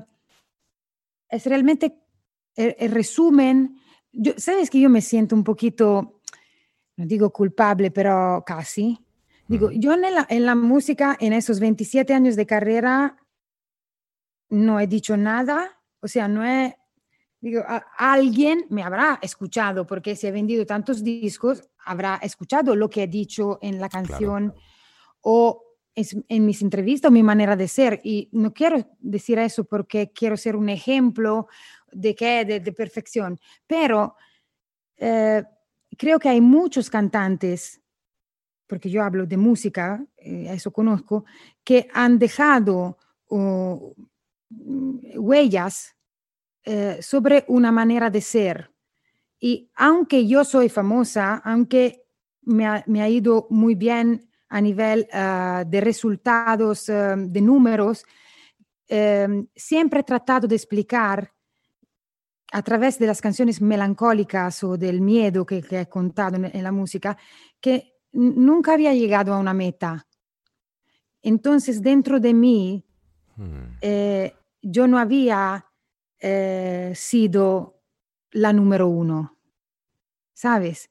es 1.29 1.45
realmente 1.45 1.97
el, 2.55 2.75
el 2.77 2.91
resumen. 2.91 3.75
Yo, 4.11 4.33
Sabes 4.37 4.69
que 4.69 4.79
yo 4.79 4.89
me 4.89 5.01
siento 5.01 5.35
un 5.35 5.43
poquito, 5.43 6.21
no 6.97 7.05
digo 7.05 7.31
culpable, 7.31 7.89
pero 7.91 8.43
casi. 8.45 8.99
Digo, 9.47 9.71
yo 9.71 9.93
en 9.93 10.01
la, 10.01 10.25
en 10.29 10.45
la 10.45 10.55
música, 10.55 11.15
en 11.19 11.33
esos 11.33 11.59
27 11.59 12.13
años 12.13 12.35
de 12.35 12.45
carrera, 12.47 13.17
no 14.49 14.79
he 14.79 14.87
dicho 14.87 15.17
nada. 15.17 15.81
O 16.01 16.07
sea, 16.07 16.27
no 16.27 16.45
he, 16.45 16.77
digo, 17.45 17.61
a- 17.67 17.85
alguien 17.97 18.65
me 18.69 18.81
habrá 18.81 19.19
escuchado, 19.21 19.85
porque 19.85 20.15
si 20.15 20.25
he 20.25 20.31
vendido 20.31 20.65
tantos 20.65 21.03
discos, 21.03 21.61
habrá 21.85 22.15
escuchado 22.23 22.75
lo 22.75 22.89
que 22.89 23.03
he 23.03 23.07
dicho 23.07 23.59
en 23.61 23.79
la 23.79 23.87
canción 23.87 24.53
o 25.21 25.61
es, 25.93 26.17
en 26.27 26.45
mis 26.45 26.61
entrevistas 26.63 27.09
o 27.09 27.11
mi 27.11 27.21
manera 27.21 27.55
de 27.55 27.67
ser. 27.67 28.01
Y 28.03 28.29
no 28.31 28.51
quiero 28.51 28.77
decir 28.99 29.37
eso 29.37 29.63
porque 29.63 30.11
quiero 30.11 30.35
ser 30.37 30.55
un 30.55 30.69
ejemplo 30.69 31.47
de 31.91 32.15
qué, 32.15 32.45
de, 32.45 32.59
de 32.59 32.71
perfección, 32.71 33.39
pero 33.67 34.15
eh, 34.97 35.43
creo 35.97 36.17
que 36.17 36.29
hay 36.29 36.41
muchos 36.41 36.89
cantantes, 36.89 37.79
porque 38.67 38.89
yo 38.89 39.03
hablo 39.03 39.27
de 39.27 39.37
música, 39.37 40.03
eh, 40.17 40.47
eso 40.49 40.71
conozco, 40.73 41.25
que 41.63 41.87
han 41.93 42.17
dejado 42.17 42.97
oh, 43.27 43.93
huellas 44.49 45.94
eh, 46.65 46.97
sobre 47.01 47.45
una 47.47 47.71
manera 47.71 48.09
de 48.09 48.21
ser 48.21 48.71
Y 49.39 49.69
aunque 49.75 50.25
yo 50.27 50.43
soy 50.43 50.69
famosa, 50.69 51.41
aunque 51.43 52.03
me 52.41 52.65
ha, 52.65 52.83
me 52.87 53.01
ha 53.01 53.09
ido 53.09 53.47
muy 53.49 53.75
bien 53.75 54.29
a 54.49 54.61
nivel 54.61 55.07
ah, 55.11 55.63
de 55.67 55.81
resultados, 55.81 56.89
ah, 56.89 57.15
de 57.17 57.41
números, 57.41 58.05
eh, 58.87 59.45
siempre 59.55 59.99
he 59.99 60.03
tratado 60.03 60.47
de 60.47 60.55
explicar 60.55 61.31
a 62.51 62.61
través 62.61 62.97
de 62.97 63.07
las 63.07 63.21
canciones 63.21 63.61
melancólicas 63.61 64.63
o 64.63 64.77
del 64.77 65.01
miedo 65.01 65.45
que, 65.45 65.61
que 65.61 65.81
he 65.81 65.89
contado 65.89 66.37
en, 66.37 66.45
en 66.45 66.63
la 66.63 66.71
música, 66.71 67.17
que 67.59 67.93
nunca 68.13 68.73
había 68.73 68.93
llegado 68.93 69.33
a 69.33 69.39
una 69.39 69.53
meta. 69.53 70.07
Entonces, 71.21 71.81
dentro 71.81 72.19
de 72.19 72.33
mí, 72.33 72.85
Hmm. 73.37 73.77
eh, 73.81 74.33
yo 74.61 74.87
no 74.87 74.97
había 74.97 75.64
eh, 76.27 76.91
sido 76.95 77.79
la 78.31 78.51
número 78.51 78.87
uno, 78.87 79.37
¿sabes? 80.33 80.89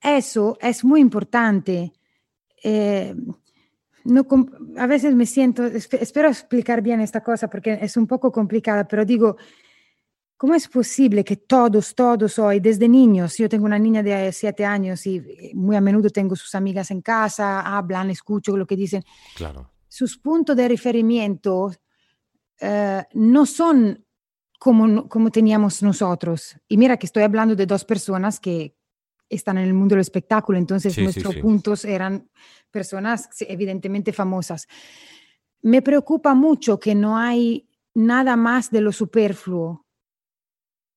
Eso 0.00 0.58
es 0.60 0.84
muy 0.84 1.00
importante. 1.00 1.92
Eh, 2.62 3.14
no 4.04 4.26
a 4.76 4.86
veces 4.86 5.14
me 5.14 5.26
siento, 5.26 5.62
esp- 5.64 5.98
espero 6.00 6.28
explicar 6.28 6.82
bien 6.82 7.00
esta 7.00 7.22
cosa 7.22 7.48
porque 7.48 7.78
es 7.80 7.96
un 7.96 8.06
poco 8.06 8.32
complicada, 8.32 8.86
pero 8.88 9.04
digo, 9.04 9.36
¿cómo 10.36 10.54
es 10.54 10.66
posible 10.68 11.24
que 11.24 11.36
todos, 11.36 11.94
todos 11.94 12.38
hoy, 12.38 12.58
desde 12.60 12.88
niños, 12.88 13.38
yo 13.38 13.48
tengo 13.48 13.64
una 13.66 13.78
niña 13.78 14.02
de 14.02 14.32
siete 14.32 14.64
años 14.64 15.06
y 15.06 15.16
eh, 15.18 15.52
muy 15.54 15.76
a 15.76 15.80
menudo 15.80 16.10
tengo 16.10 16.34
sus 16.36 16.54
amigas 16.54 16.90
en 16.90 17.00
casa, 17.00 17.60
hablan, 17.60 18.10
escucho 18.10 18.56
lo 18.56 18.66
que 18.66 18.76
dicen, 18.76 19.02
Claro. 19.36 19.70
sus 19.88 20.18
puntos 20.18 20.56
de 20.56 20.68
referimiento 20.68 21.70
eh, 22.60 23.04
no 23.14 23.46
son 23.46 24.03
como, 24.58 25.08
como 25.08 25.30
teníamos 25.30 25.82
nosotros. 25.82 26.56
Y 26.68 26.76
mira 26.76 26.96
que 26.96 27.06
estoy 27.06 27.22
hablando 27.22 27.54
de 27.54 27.66
dos 27.66 27.84
personas 27.84 28.40
que 28.40 28.76
están 29.28 29.58
en 29.58 29.64
el 29.64 29.74
mundo 29.74 29.94
del 29.94 30.00
espectáculo, 30.00 30.58
entonces 30.58 30.92
Sí, 30.92 31.00
sí, 31.00 31.04
nuestros 31.04 31.34
sí. 31.34 31.40
puntos 31.40 31.84
eran 31.84 32.28
personas 32.70 33.28
sí, 33.32 33.46
evidentemente 33.48 34.12
famosas. 34.12 34.66
Me 35.62 35.82
preocupa 35.82 36.34
mucho 36.34 36.78
que 36.78 36.94
no 36.94 37.16
hay 37.16 37.68
nada 37.94 38.36
más 38.36 38.70
de 38.70 38.80
lo 38.80 38.92
superfluo. 38.92 39.84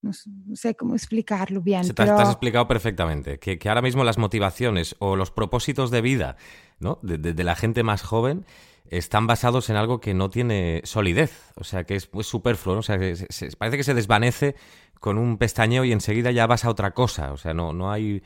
No, 0.02 0.12
sé 0.56 0.76
cómo 0.76 0.96
explicarlo 0.96 1.62
bien, 1.62 1.84
Se 1.84 1.90
te, 1.90 2.04
pero 2.04 2.16
te 2.16 2.22
has 2.22 2.30
explicado 2.30 2.68
perfectamente. 2.68 3.40
Que, 3.40 3.58
que 3.58 3.70
ahora 3.70 3.82
mismo 3.82 4.04
las 4.04 4.18
motivaciones 4.18 4.96
o 5.00 5.16
los 5.16 5.32
propósitos 5.32 5.92
de 5.92 6.02
vida 6.02 6.38
¿no? 6.80 7.00
de, 7.02 7.18
de- 7.18 7.34
de 7.34 7.44
la 7.44 7.56
gente 7.56 7.84
más 7.84 8.02
joven 8.02 8.46
están 8.90 9.28
basados 9.28 9.70
en 9.70 9.76
algo 9.76 10.00
que 10.00 10.14
no 10.14 10.30
tiene 10.30 10.82
solidez. 10.86 11.52
O 11.56 11.64
sea, 11.64 11.84
que 11.84 11.96
es 11.96 12.08
pues, 12.08 12.26
superfluo. 12.28 12.76
¿no? 12.76 12.80
O 12.80 12.84
sea, 12.84 12.98
que 12.98 13.16
se- 13.16 13.28
se- 13.30 13.56
parece 13.58 13.78
que 13.78 13.84
se 13.84 13.94
desvanece 13.94 14.56
con 15.00 15.18
un 15.18 15.38
pestañeo 15.38 15.84
y 15.84 15.92
enseguida 15.92 16.32
ya 16.32 16.48
vas 16.48 16.64
a 16.66 16.70
otra 16.70 16.92
cosa. 16.92 17.34
O 17.34 17.38
sea, 17.38 17.54
no, 17.54 17.74
no, 17.74 17.92
hay, 17.92 18.22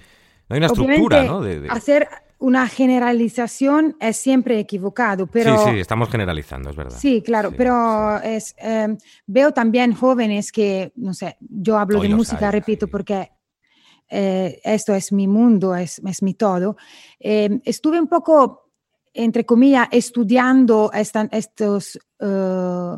no 0.49 0.53
hay 0.53 0.57
una 0.57 0.67
estructura, 0.67 1.23
¿no? 1.23 1.41
De- 1.41 1.61
de- 1.61 1.69
hacer 1.69 2.07
una 2.37 2.67
generalización 2.67 3.95
es 3.99 4.17
siempre 4.17 4.59
equivocado, 4.59 5.27
pero 5.27 5.57
Sí, 5.65 5.71
sí, 5.73 5.79
estamos 5.79 6.09
generalizando, 6.09 6.69
es 6.71 6.75
verdad. 6.75 6.97
Sí, 6.97 7.21
claro, 7.21 7.49
Sí, 7.49 7.55
pero 7.57 8.17
es, 8.21 8.55
eh, 8.57 8.97
veo 9.27 9.51
también 9.51 9.93
jóvenes 9.93 10.51
que, 10.51 10.91
no 10.95 11.13
sé, 11.13 11.37
yo 11.39 11.77
hablo 11.77 11.99
Hoy 11.99 12.07
de 12.07 12.15
música, 12.15 12.47
hay, 12.47 12.51
repito, 12.51 12.85
hay. 12.87 12.91
porque 12.91 13.31
eh, 14.11 14.59
esto 14.63 14.93
es 14.93 15.11
mi 15.11 15.27
mundo, 15.27 15.73
es, 15.75 15.99
es 16.05 16.21
mi 16.21 16.33
todo. 16.33 16.75
Eh, 17.19 17.61
estuve 17.63 17.99
un 17.99 18.07
poco, 18.07 18.69
entre 19.13 19.45
comillas, 19.45 19.87
estudiando 19.91 20.91
esta, 20.93 21.27
estos, 21.31 21.97
eh, 22.19 22.97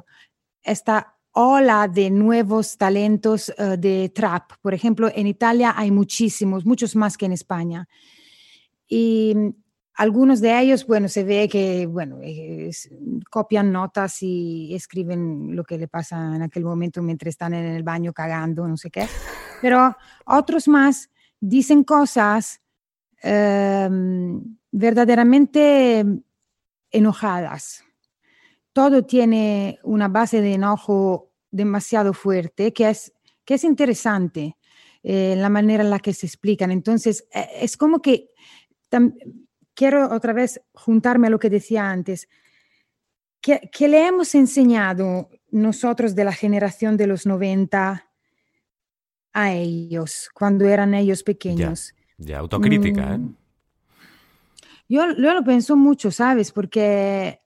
esta 0.64 1.16
ola 1.34 1.88
de 1.88 2.10
nuevos 2.10 2.78
talentos 2.78 3.50
eh, 3.58 3.78
de 3.78 4.10
trap. 4.10 4.54
Por 4.62 4.74
ejemplo, 4.74 5.10
en 5.14 5.28
Italia 5.28 5.74
hay 5.76 5.92
muchísimos, 5.92 6.66
muchos 6.66 6.96
más 6.96 7.16
que 7.18 7.26
en 7.28 7.32
España. 7.34 7.88
Y 8.88 9.36
algunos 9.96 10.42
de 10.42 10.60
ellos, 10.60 10.86
bueno, 10.86 11.08
se 11.08 11.24
ve 11.24 11.48
que, 11.48 11.86
bueno, 11.86 12.20
es- 12.22 12.90
copian 13.30 13.72
notas 13.72 14.22
y 14.22 14.74
escriben 14.74 15.56
lo 15.56 15.64
que 15.64 15.78
le 15.78 15.88
pasa 15.88 16.36
en 16.36 16.42
aquel 16.42 16.64
momento 16.64 17.02
mientras 17.02 17.30
están 17.30 17.54
en 17.54 17.66
el 17.66 17.84
baño 17.84 18.14
cagando, 18.14 18.68
no 18.68 18.78
sé 18.78 18.90
qué. 18.90 19.08
Pero 19.64 19.96
otros 20.26 20.68
más 20.68 21.10
dicen 21.40 21.86
cosas 21.86 22.62
em, 23.22 24.58
verdaderamente 24.70 26.04
enojadas. 26.92 27.86
Todo 28.74 29.06
tiene 29.06 29.80
una 29.84 30.10
base 30.10 30.42
de 30.42 30.56
enojo 30.56 31.32
demasiado 31.50 32.12
fuerte 32.12 32.74
que 32.74 32.90
es, 32.90 33.14
que 33.46 33.54
es 33.54 33.64
interesante 33.64 34.58
eh, 35.02 35.36
la 35.38 35.48
manera 35.48 35.82
en 35.82 35.92
la 35.92 36.00
que 36.00 36.12
se 36.12 36.26
explican. 36.26 36.70
Entonces, 36.70 37.26
eh, 37.34 37.48
es 37.62 37.78
como 37.78 38.02
que 38.02 38.32
quiero 39.74 40.14
otra 40.14 40.34
vez 40.34 40.60
juntarme 40.74 41.28
a 41.28 41.30
lo 41.30 41.40
que 41.40 41.50
decía 41.50 41.90
antes. 41.90 42.28
que 43.40 43.88
le 43.88 44.08
hemos 44.08 44.36
enseñado 44.36 45.30
nosotros 45.52 46.16
de 46.16 46.26
la 46.26 46.34
generación 46.34 46.98
de 46.98 47.08
los 47.08 47.26
90 47.26 48.10
a 49.34 49.52
ellos 49.54 50.30
cuando 50.34 50.66
eran 50.66 50.94
ellos 50.94 51.24
pequeños? 51.24 51.94
Ya, 52.18 52.40
autocrítica, 52.40 53.16
¿eh? 53.16 53.18
Mm. 53.18 53.36
Yo, 54.90 55.08
yo 55.18 55.34
lo 55.34 55.44
pienso 55.44 55.76
mucho, 55.76 56.12
¿sabes? 56.12 56.52
Porque 56.52 57.40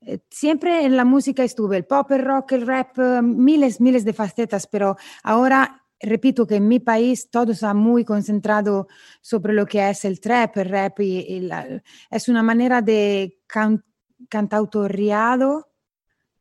eh, 0.00 0.18
siempre 0.30 0.84
en 0.84 0.96
la 0.96 1.04
música 1.04 1.44
estuve 1.44 1.76
el 1.76 1.84
pop, 1.84 2.10
el 2.12 2.22
rock, 2.24 2.52
el 2.52 2.66
rap, 2.66 2.98
eh, 2.98 3.20
miles, 3.22 3.80
miles 3.80 4.04
de 4.04 4.12
facetas, 4.12 4.66
pero 4.66 4.96
ahora 5.22 5.82
repito 6.00 6.46
que 6.46 6.56
en 6.56 6.68
mi 6.68 6.80
país 6.80 7.30
todo 7.30 7.52
está 7.52 7.72
muy 7.74 8.04
concentrado 8.04 8.88
sobre 9.20 9.52
lo 9.54 9.64
que 9.66 9.88
es 9.90 10.04
el 10.04 10.20
trap, 10.20 10.56
el 10.58 10.68
rap, 10.68 11.00
y, 11.00 11.18
y 11.20 11.40
la- 11.40 11.82
es 12.10 12.28
una 12.28 12.42
manera 12.42 12.80
de 12.82 13.40
can- 13.46 13.82
cantautoriado 14.28 15.68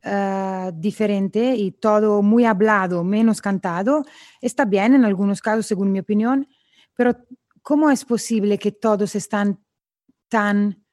eh, 0.04 0.72
diferente 0.74 1.56
y 1.56 1.72
todo 1.72 2.22
muy 2.22 2.46
hablado, 2.46 3.04
menos 3.04 3.42
cantado. 3.42 4.04
Está 4.42 4.66
bien 4.66 4.96
en 4.96 5.06
algunos 5.06 5.42
casos, 5.42 5.66
según 5.66 5.92
mi 5.92 6.00
opinión, 6.00 6.48
pero 6.94 7.16
¿cómo 7.62 7.90
es 7.90 8.04
posible 8.04 8.58
que 8.60 8.72
todos 8.72 9.16
están 9.16 9.64
tan 10.30 10.84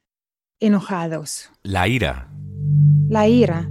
enojados? 0.60 1.50
La 1.62 1.88
ira. 1.88 2.30
La 3.08 3.26
ira. 3.26 3.68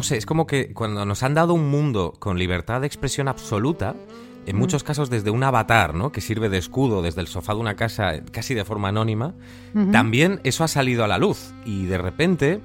No 0.00 0.04
sé, 0.04 0.16
es 0.16 0.24
como 0.24 0.46
que 0.46 0.72
cuando 0.72 1.04
nos 1.04 1.22
han 1.22 1.34
dado 1.34 1.52
un 1.52 1.68
mundo 1.68 2.14
con 2.18 2.38
libertad 2.38 2.80
de 2.80 2.86
expresión 2.86 3.28
absoluta, 3.28 3.94
en 4.46 4.56
muchos 4.56 4.82
casos 4.82 5.10
desde 5.10 5.28
un 5.30 5.42
avatar, 5.44 5.94
¿no? 5.94 6.10
Que 6.10 6.22
sirve 6.22 6.48
de 6.48 6.56
escudo 6.56 7.02
desde 7.02 7.20
el 7.20 7.26
sofá 7.26 7.52
de 7.52 7.60
una 7.60 7.76
casa 7.76 8.14
eh, 8.14 8.22
casi 8.32 8.54
de 8.54 8.64
forma 8.64 8.88
anónima, 8.88 9.34
también 9.92 10.40
eso 10.42 10.64
ha 10.64 10.68
salido 10.68 11.04
a 11.04 11.06
la 11.06 11.18
luz. 11.18 11.52
Y 11.66 11.84
de 11.84 11.98
repente, 11.98 12.60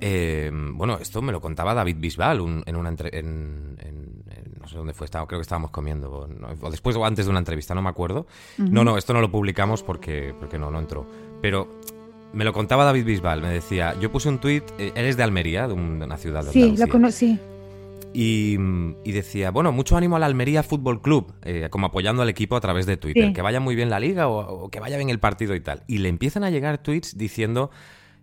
eh, 0.00 0.50
bueno, 0.72 0.96
esto 0.98 1.20
me 1.20 1.30
lo 1.30 1.42
contaba 1.42 1.74
David 1.74 1.96
Bisbal 2.00 2.40
un- 2.40 2.62
en 2.64 2.76
una 2.76 2.88
entre- 2.88 3.18
en, 3.18 3.76
en- 3.78 4.22
en- 4.30 4.54
no 4.58 4.66
sé 4.66 4.78
dónde 4.78 4.94
fue, 4.94 5.04
estaba- 5.04 5.26
creo 5.26 5.40
que 5.40 5.42
estábamos 5.42 5.72
comiendo, 5.72 6.26
no, 6.26 6.48
o 6.62 6.70
después 6.70 6.96
o 6.96 7.04
antes 7.04 7.26
de 7.26 7.30
una 7.30 7.40
entrevista, 7.40 7.74
no 7.74 7.82
me 7.82 7.90
acuerdo. 7.90 8.26
No, 8.56 8.82
no, 8.82 8.96
esto 8.96 9.12
no 9.12 9.20
lo 9.20 9.30
publicamos 9.30 9.82
porque, 9.82 10.34
porque 10.40 10.58
no, 10.58 10.70
no 10.70 10.78
entró. 10.78 11.06
Pero 11.42 11.68
me 12.32 12.44
lo 12.44 12.52
contaba 12.52 12.84
David 12.84 13.04
Bisbal, 13.04 13.42
me 13.42 13.48
decía, 13.50 13.94
yo 14.00 14.10
puse 14.12 14.28
un 14.28 14.38
tuit, 14.38 14.64
eh, 14.78 14.92
él 14.94 15.04
es 15.06 15.16
de 15.16 15.22
Almería, 15.22 15.66
de, 15.68 15.74
un- 15.74 15.98
de 15.98 16.04
una 16.06 16.16
ciudad 16.16 16.44
de 16.44 16.50
Sí, 16.52 16.60
Andalucía. 16.62 16.86
lo 16.86 16.92
conocí. 16.92 17.38
Y, 18.14 18.58
y 19.04 19.12
decía, 19.12 19.50
bueno, 19.50 19.72
mucho 19.72 19.96
ánimo 19.96 20.16
al 20.16 20.22
Almería 20.22 20.62
Fútbol 20.62 21.00
Club, 21.00 21.32
eh, 21.44 21.68
como 21.70 21.86
apoyando 21.86 22.20
al 22.22 22.28
equipo 22.28 22.56
a 22.56 22.60
través 22.60 22.84
de 22.84 22.98
Twitter, 22.98 23.28
Sí. 23.28 23.32
que 23.32 23.40
vaya 23.42 23.58
muy 23.58 23.74
bien 23.74 23.88
la 23.88 24.00
liga 24.00 24.28
o, 24.28 24.64
o 24.64 24.68
que 24.70 24.80
vaya 24.80 24.96
bien 24.98 25.08
el 25.08 25.18
partido 25.18 25.54
y 25.54 25.60
tal. 25.60 25.82
Y 25.86 25.98
le 25.98 26.10
empiezan 26.10 26.44
a 26.44 26.50
llegar 26.50 26.76
tweets 26.82 27.16
diciendo, 27.16 27.70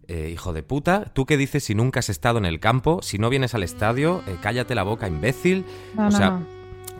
eh, 0.07 0.29
hijo 0.31 0.53
de 0.53 0.61
puta, 0.61 1.05
tú 1.13 1.25
qué 1.25 1.37
dices 1.37 1.63
si 1.63 1.73
nunca 1.73 1.99
has 2.01 2.09
estado 2.09 2.37
en 2.37 2.45
el 2.45 2.59
campo, 2.59 3.01
si 3.01 3.17
no 3.17 3.29
vienes 3.29 3.55
al 3.55 3.63
estadio, 3.63 4.21
eh, 4.27 4.35
cállate 4.41 4.75
la 4.75 4.83
boca, 4.83 5.07
imbécil. 5.07 5.65
No, 5.95 6.03
o 6.03 6.05
no, 6.05 6.11
sea, 6.11 6.29
no. 6.31 6.45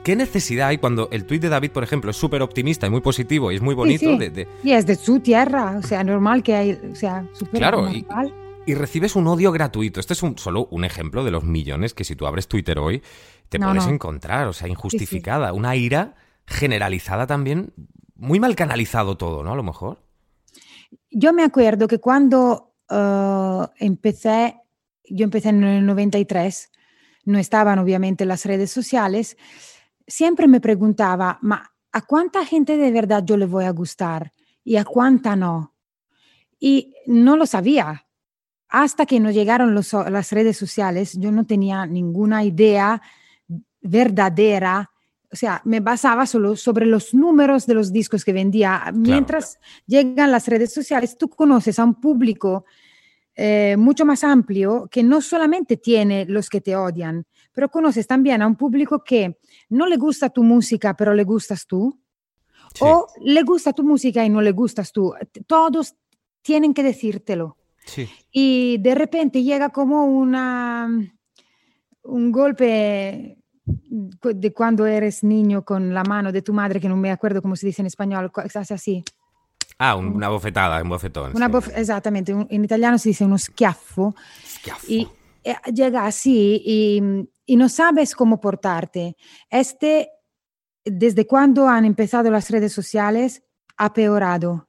¿Qué 0.09 0.15
necesidad 0.15 0.69
hay 0.69 0.79
cuando 0.79 1.07
el 1.11 1.25
tuit 1.25 1.39
de 1.41 1.49
David, 1.49 1.69
por 1.71 1.83
ejemplo, 1.83 2.09
es 2.09 2.17
súper 2.17 2.41
optimista 2.41 2.87
y 2.87 2.89
muy 2.89 3.01
positivo 3.01 3.51
y 3.51 3.55
es 3.57 3.61
muy 3.61 3.75
bonito? 3.75 4.11
sí. 4.11 4.17
de- 4.17 4.29
de- 4.31 4.47
Y 4.63 4.71
es 4.71 4.85
de 4.87 4.95
su 4.95 5.19
tierra, 5.19 5.77
o 5.77 5.83
sea, 5.83 6.03
normal 6.03 6.41
que 6.41 6.55
hay, 6.55 6.71
o 6.91 6.95
sea, 6.95 7.27
súper 7.33 7.59
Claro, 7.59 7.87
y- 7.91 8.01
normal. 8.01 8.33
y 8.65 8.73
recibes 8.73 9.15
un 9.15 9.27
odio 9.27 9.51
gratuito. 9.51 9.99
Este 9.99 10.13
es 10.13 10.23
un, 10.23 10.35
solo 10.39 10.67
un 10.71 10.83
ejemplo 10.83 11.23
de 11.23 11.29
los 11.29 11.43
millones 11.43 11.93
que 11.93 12.03
si 12.03 12.15
tú 12.15 12.25
abres 12.25 12.47
Twitter 12.47 12.79
hoy 12.79 13.03
te 13.49 13.59
No, 13.59 13.67
puedes 13.67 13.85
no. 13.85 13.93
encontrar, 13.93 14.47
o 14.47 14.53
sea, 14.53 14.67
injustificada. 14.67 15.53
Una 15.53 15.75
ira 15.75 16.15
generalizada 16.47 17.27
también, 17.27 17.71
muy 18.15 18.39
mal 18.39 18.55
canalizado 18.55 19.15
todo, 19.15 19.43
¿no? 19.43 19.53
A 19.53 19.55
lo 19.55 19.61
mejor. 19.63 20.01
Yo 21.11 21.33
me 21.33 21.43
acuerdo 21.43 21.87
que 21.87 21.99
cuando 21.99 22.73
eh, 22.89 23.67
empecé, 23.79 24.55
yo 25.07 25.23
empecé 25.23 25.49
en 25.49 25.63
el 25.63 25.85
93, 25.85 26.71
no 27.25 27.37
estaban 27.37 27.77
obviamente 27.77 28.25
las 28.25 28.45
redes 28.45 28.71
sociales, 28.71 29.37
siempre 30.09 30.47
me 30.47 30.59
preguntaba, 30.59 31.37
ma 31.41 31.71
¿a 31.91 32.01
cuánta 32.01 32.45
gente 32.45 32.77
de 32.77 32.91
verdad 32.91 33.23
yo 33.25 33.37
le 33.37 33.45
voy 33.45 33.65
a 33.65 33.71
gustar 33.71 34.31
y 34.63 34.75
a 34.75 34.83
cuánta 34.83 35.35
no? 35.35 35.75
Y 36.59 36.93
no 37.07 37.37
lo 37.37 37.45
sabía. 37.45 38.05
Hasta 38.67 39.05
que 39.05 39.19
no 39.19 39.31
llegaron 39.31 39.73
los, 39.73 39.93
las 39.93 40.31
redes 40.31 40.57
sociales, 40.57 41.17
yo 41.17 41.31
no 41.31 41.45
tenía 41.45 41.85
ninguna 41.85 42.43
idea 42.43 43.01
verdadera. 43.81 44.91
O 45.31 45.35
sea, 45.35 45.61
me 45.65 45.79
basaba 45.79 46.25
solo 46.25 46.55
sobre 46.55 46.85
los 46.85 47.13
números 47.13 47.65
de 47.65 47.73
los 47.73 47.91
discos 47.91 48.23
que 48.23 48.33
vendía. 48.33 48.91
Mientras 48.93 49.59
llegan 49.87 50.31
las 50.31 50.47
redes 50.47 50.73
sociales, 50.73 51.17
tú 51.17 51.29
conoces 51.29 51.79
a 51.79 51.83
un 51.83 51.95
público 51.95 52.65
eh, 53.41 53.77
mucho 53.77 54.05
más 54.05 54.25
amplio 54.25 54.89
que 54.91 55.01
no 55.01 55.21
solamente 55.21 55.77
tiene 55.77 56.25
los 56.25 56.49
que 56.49 56.59
te 56.59 56.75
odian, 56.75 57.25
pero 57.53 57.69
conoces 57.69 58.05
también 58.05 58.41
a 58.41 58.47
un 58.47 58.57
público 58.57 59.01
que 59.01 59.37
no 59.69 59.85
le 59.87 59.95
gusta 59.95 60.29
tu 60.29 60.43
música, 60.43 60.93
pero 60.93 61.13
le 61.13 61.23
gustas 61.23 61.65
tú, 61.65 61.97
Sí. 62.75 62.83
o 62.83 63.07
le 63.21 63.41
gusta 63.43 63.71
tu 63.71 63.83
música 63.83 64.25
y 64.25 64.29
no 64.29 64.41
le 64.41 64.51
gustas 64.51 64.91
tú. 64.91 65.13
Todos 65.47 65.95
tienen 66.41 66.73
que 66.73 66.83
decírtelo. 66.83 67.55
Sí. 67.85 68.09
Y 68.29 68.77
de 68.79 68.93
repente 68.93 69.41
llega 69.41 69.69
como 69.69 70.03
una, 70.03 70.89
un 72.03 72.31
golpe 72.33 73.37
de 73.63 74.53
cuando 74.53 74.85
eres 74.85 75.23
niño 75.23 75.63
con 75.63 75.93
la 75.93 76.03
mano 76.03 76.33
de 76.33 76.41
tu 76.41 76.51
madre, 76.53 76.81
que 76.81 76.89
no 76.89 76.97
me 76.97 77.09
acuerdo 77.09 77.41
cómo 77.41 77.55
se 77.55 77.67
dice 77.67 77.81
en 77.81 77.85
español, 77.85 78.31
hace 78.53 78.73
así. 78.73 79.03
Ah, 79.79 79.95
un- 79.95 80.07
una 80.15 80.27
bofetada, 80.29 80.81
un 80.83 80.89
bofetón. 80.89 81.31
Una 81.35 81.49
bof- 81.49 81.71
exactamente, 81.75 82.33
un- 82.33 82.45
en 82.49 82.63
italiano 82.65 82.97
se 82.97 83.09
dice 83.09 83.23
uno 83.25 83.37
schiaffo. 83.37 84.13
Schiaffo. 84.45 84.85
y 84.89 85.07
eh, 85.43 85.55
llega 85.73 86.05
así 86.05 86.61
y, 86.65 87.01
y 87.45 87.55
no 87.55 87.69
sabes 87.69 88.13
cómo 88.13 88.41
portarte. 88.41 89.15
Este, 89.49 90.09
desde 90.83 91.25
cuando 91.25 91.67
han 91.67 91.85
empezado 91.85 92.29
las 92.29 92.49
redes 92.49 92.73
sociales, 92.73 93.41
ha 93.77 93.93
peorado. 93.93 94.67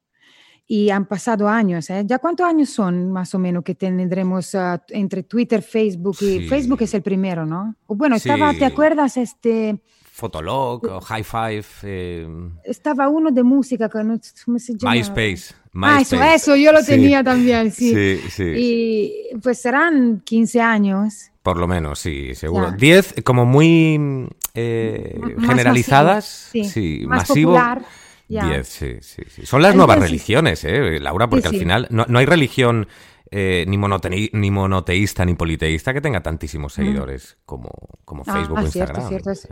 Y 0.64 0.90
han 0.90 1.06
pasado 1.06 1.48
años. 1.48 1.90
¿eh? 1.90 2.04
¿Ya 2.06 2.20
cuántos 2.20 2.46
años 2.46 2.70
son 2.70 3.10
más 3.10 3.34
o 3.34 3.40
menos 3.40 3.64
que 3.64 3.74
tendremos 3.74 4.54
ah, 4.54 4.80
entre 4.90 5.24
Twitter, 5.24 5.60
Facebook? 5.62 6.16
Y 6.20 6.38
Sí. 6.42 6.48
Facebook 6.48 6.82
es 6.82 6.94
el 6.94 7.02
primero, 7.02 7.44
¿no? 7.44 7.74
O 7.88 7.96
bueno, 7.96 8.14
estaba, 8.14 8.52
Sí. 8.52 8.60
¿te 8.60 8.64
acuerdas? 8.66 9.16
Este, 9.16 9.82
Fotolog 10.20 10.84
o 10.84 11.00
High 11.00 11.24
Five, 11.24 11.64
eh, 11.82 12.28
estaba 12.64 13.08
uno 13.08 13.30
de 13.30 13.42
música, 13.42 13.88
que 13.88 14.04
no- 14.04 14.20
¿cómo 14.44 14.58
se 14.58 14.74
llama? 14.76 14.94
MySpace. 14.94 15.54
Ah, 15.74 16.00
eso, 16.00 16.16
MySpace. 16.16 16.34
eso, 16.34 16.56
yo 16.56 16.72
lo 16.72 16.80
Sí. 16.80 16.86
tenía 16.86 17.24
también, 17.24 17.70
sí. 17.72 17.94
Sí, 17.94 18.30
sí. 18.30 18.44
Y 18.56 19.36
pues 19.42 19.60
serán 19.60 20.20
15 20.24 20.60
años. 20.60 21.30
Por 21.42 21.56
lo 21.56 21.66
menos, 21.66 21.98
sí, 21.98 22.34
seguro. 22.34 22.70
Ya. 22.70 22.76
10 22.76 23.14
como 23.24 23.46
muy 23.46 23.98
mm, 23.98 24.26
eh, 24.54 25.18
generalizadas. 25.46 26.50
masivo, 26.54 26.68
sí, 26.68 27.04
más 27.06 27.28
masivo. 27.28 27.52
popular, 27.52 27.82
ya. 28.28 28.44
10, 28.46 28.68
sí, 28.68 28.96
sí, 29.00 29.22
sí. 29.28 29.46
Son 29.46 29.62
las 29.62 29.74
nuevas 29.74 29.96
Entonces- 29.96 30.10
religiones, 30.10 30.64
¿eh, 30.64 31.00
Laura? 31.00 31.28
Porque 31.30 31.48
Sí, 31.48 31.54
al 31.54 31.60
final 31.60 31.86
no, 31.90 32.04
no 32.08 32.18
hay 32.18 32.26
religión 32.26 32.86
eh, 33.32 33.64
ni, 33.68 33.76
monotei- 33.78 34.30
ni 34.32 34.50
monoteísta 34.50 35.24
ni 35.24 35.34
politeísta 35.34 35.94
que 35.94 36.00
tenga 36.00 36.20
tantísimos 36.20 36.72
seguidores 36.72 37.38
como, 37.46 37.70
como 38.04 38.24
Ah, 38.26 38.32
Facebook 38.32 38.58
ah, 38.58 38.62
o 38.62 38.66
cierto, 38.66 39.00
Instagram. 39.00 39.08
cierto, 39.08 39.30
es- 39.30 39.48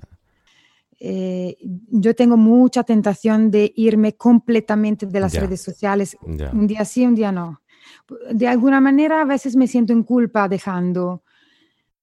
Eh, 1.01 1.57
yo 1.91 2.15
tengo 2.15 2.37
mucha 2.37 2.83
tentación 2.83 3.51
de 3.51 3.73
irme 3.77 4.17
completamente 4.17 5.07
de 5.07 5.21
las 5.21 5.33
Ya. 5.33 5.41
redes 5.41 5.63
sociales. 5.63 6.17
Ya. 6.27 6.51
Un 6.53 6.67
día 6.67 6.85
sí, 6.85 7.07
un 7.07 7.15
día 7.15 7.31
no. 7.31 7.63
De 8.33 8.49
alguna 8.49 8.81
manera 8.81 9.21
a 9.23 9.25
veces 9.25 9.55
me 9.57 9.67
siento 9.67 9.93
en 9.93 10.03
culpa 10.03 10.49
dejando 10.49 11.23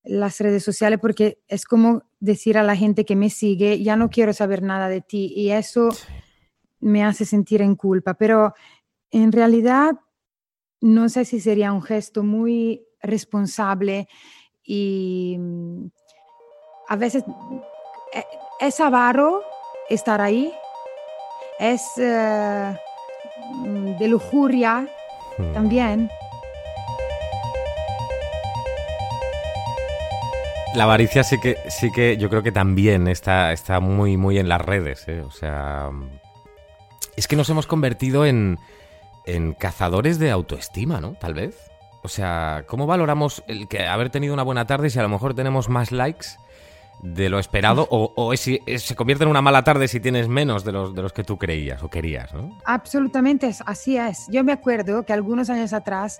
las 0.04 0.40
redes 0.40 0.64
sociales 0.64 1.00
porque 1.02 1.40
es 1.48 1.66
como 1.66 2.04
decir 2.20 2.58
a 2.58 2.64
la 2.64 2.76
gente 2.76 3.06
que 3.06 3.16
me 3.16 3.30
sigue, 3.30 3.82
ya 3.84 3.96
no 3.96 4.10
quiero 4.10 4.34
saber 4.34 4.62
nada 4.62 4.88
de 4.88 5.02
ti 5.02 5.34
y 5.36 5.50
eso 5.50 5.90
me 6.80 7.04
hace 7.04 7.26
sentir 7.26 7.62
en 7.62 7.76
culpa, 7.76 8.14
pero 8.14 8.54
en 9.12 9.32
realidad 9.32 9.96
no 10.82 11.10
sé 11.10 11.26
si 11.26 11.40
sería 11.40 11.74
un 11.74 11.82
gesto 11.82 12.24
muy 12.24 12.86
responsable 13.02 14.08
y 14.64 15.38
mm, 15.40 15.86
a 16.90 16.96
veces 16.96 17.24
es 18.60 18.80
avaro 18.80 19.44
estar 19.90 20.22
ahí, 20.22 20.54
es 21.60 21.84
eh, 21.98 22.78
mm, 23.54 23.98
de 23.98 24.08
lujuria 24.08 24.88
Hmm. 25.38 25.54
también. 25.54 26.10
La 30.76 30.84
avaricia 30.84 31.24
sí 31.24 31.40
que, 31.40 31.58
sí 31.70 31.92
que 31.92 32.18
yo 32.18 32.30
creo 32.30 32.44
que 32.44 32.52
también 32.52 33.08
está, 33.08 33.54
está 33.54 33.80
muy, 33.80 34.18
muy 34.18 34.38
en 34.38 34.50
las 34.50 34.62
redes, 34.62 35.08
¿eh? 35.08 35.22
O 35.22 35.32
sea, 35.32 35.90
es 37.16 37.28
que 37.28 37.38
nos 37.38 37.50
hemos 37.50 37.66
convertido 37.66 38.26
en, 38.26 38.60
en 39.26 39.54
cazadores 39.54 40.20
de 40.20 40.32
autoestima, 40.32 41.00
¿no? 41.00 41.14
Tal 41.14 41.34
vez. 41.34 41.72
O 42.04 42.10
sea, 42.10 42.66
¿cómo 42.68 42.88
valoramos 42.88 43.44
el 43.48 43.68
que 43.68 43.88
haber 43.88 44.10
tenido 44.10 44.34
una 44.34 44.44
buena 44.44 44.68
tarde 44.68 44.90
si 44.90 45.00
a 45.00 45.04
lo 45.04 45.10
mejor 45.10 45.34
tenemos 45.34 45.70
más 45.70 45.92
likes 45.92 46.28
de 47.02 47.30
lo 47.30 47.38
esperado 47.40 47.88
o, 47.92 48.12
o 48.16 48.34
es 48.34 48.48
es- 48.48 48.84
se 48.84 48.96
convierte 48.96 49.24
en 49.24 49.30
una 49.30 49.42
mala 49.42 49.64
tarde 49.64 49.88
si 49.88 50.00
tienes 50.00 50.28
menos 50.28 50.64
de 50.64 50.72
los, 50.72 50.96
de 50.96 51.02
los 51.02 51.14
que 51.14 51.24
tú 51.24 51.38
creías 51.38 51.84
o 51.84 51.90
querías, 51.90 52.34
¿no? 52.34 52.58
Absolutamente, 52.66 53.52
así 53.66 53.98
es. 53.98 54.28
Yo 54.30 54.44
me 54.44 54.52
acuerdo 54.52 55.04
que 55.06 55.14
algunos 55.14 55.50
años 55.50 55.74
atrás 55.74 56.20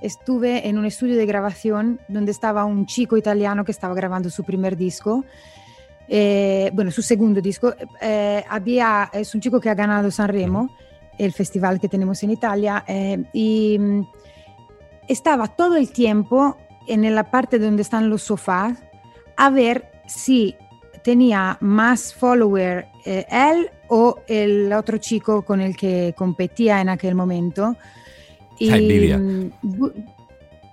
estuve 0.00 0.68
en 0.68 0.78
un 0.78 0.84
estudio 0.86 1.16
de 1.16 1.26
grabación 1.26 2.00
donde 2.08 2.30
estaba 2.32 2.64
un 2.64 2.86
chico 2.86 3.16
italiano 3.16 3.64
que 3.64 3.72
estaba 3.72 3.94
grabando 3.94 4.30
su 4.30 4.44
primer 4.44 4.76
disco, 4.76 5.24
eh, 6.08 6.70
bueno, 6.72 6.90
su 6.90 7.02
segundo 7.02 7.40
disco. 7.40 7.74
Eh, 8.00 8.44
había, 8.48 9.10
es 9.12 9.34
un 9.34 9.40
chico 9.40 9.60
que 9.60 9.68
ha 9.70 9.74
ganado 9.74 10.10
Sanremo, 10.10 10.70
el 11.18 11.32
festival 11.32 11.80
que 11.80 11.88
tenemos 11.88 12.22
en 12.22 12.30
Italia, 12.30 12.84
eh, 12.86 13.24
y 13.32 13.76
mm, 13.78 14.02
estaba 15.08 15.48
todo 15.48 15.76
el 15.76 15.90
tiempo 15.90 16.56
en 16.86 17.12
la 17.14 17.30
parte 17.30 17.58
donde 17.58 17.82
están 17.82 18.08
los 18.08 18.22
sofás 18.22 18.78
a 19.36 19.50
ver 19.50 19.90
si 20.08 20.56
tenía 21.04 21.56
más 21.60 22.12
follower 22.12 22.86
eh, 23.04 23.24
él 23.30 23.70
o 23.88 24.20
el 24.26 24.72
otro 24.72 24.98
chico 24.98 25.42
con 25.42 25.60
el 25.60 25.76
que 25.76 26.14
competía 26.16 26.80
en 26.80 26.88
aquel 26.88 27.14
momento. 27.14 27.76
Envidia. 28.58 29.18
mm, 29.18 29.50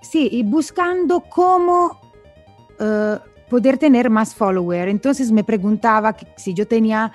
sí, 0.02 0.28
y 0.32 0.42
buscando 0.42 1.20
cómo 1.20 2.00
eh, 2.80 3.18
poder 3.48 3.78
tener 3.78 4.10
más 4.10 4.34
follower. 4.34 4.88
Entonces 4.88 5.30
me 5.30 5.44
preguntaba 5.44 6.14
que 6.14 6.26
si 6.36 6.52
yo 6.52 6.66
tenía 6.66 7.12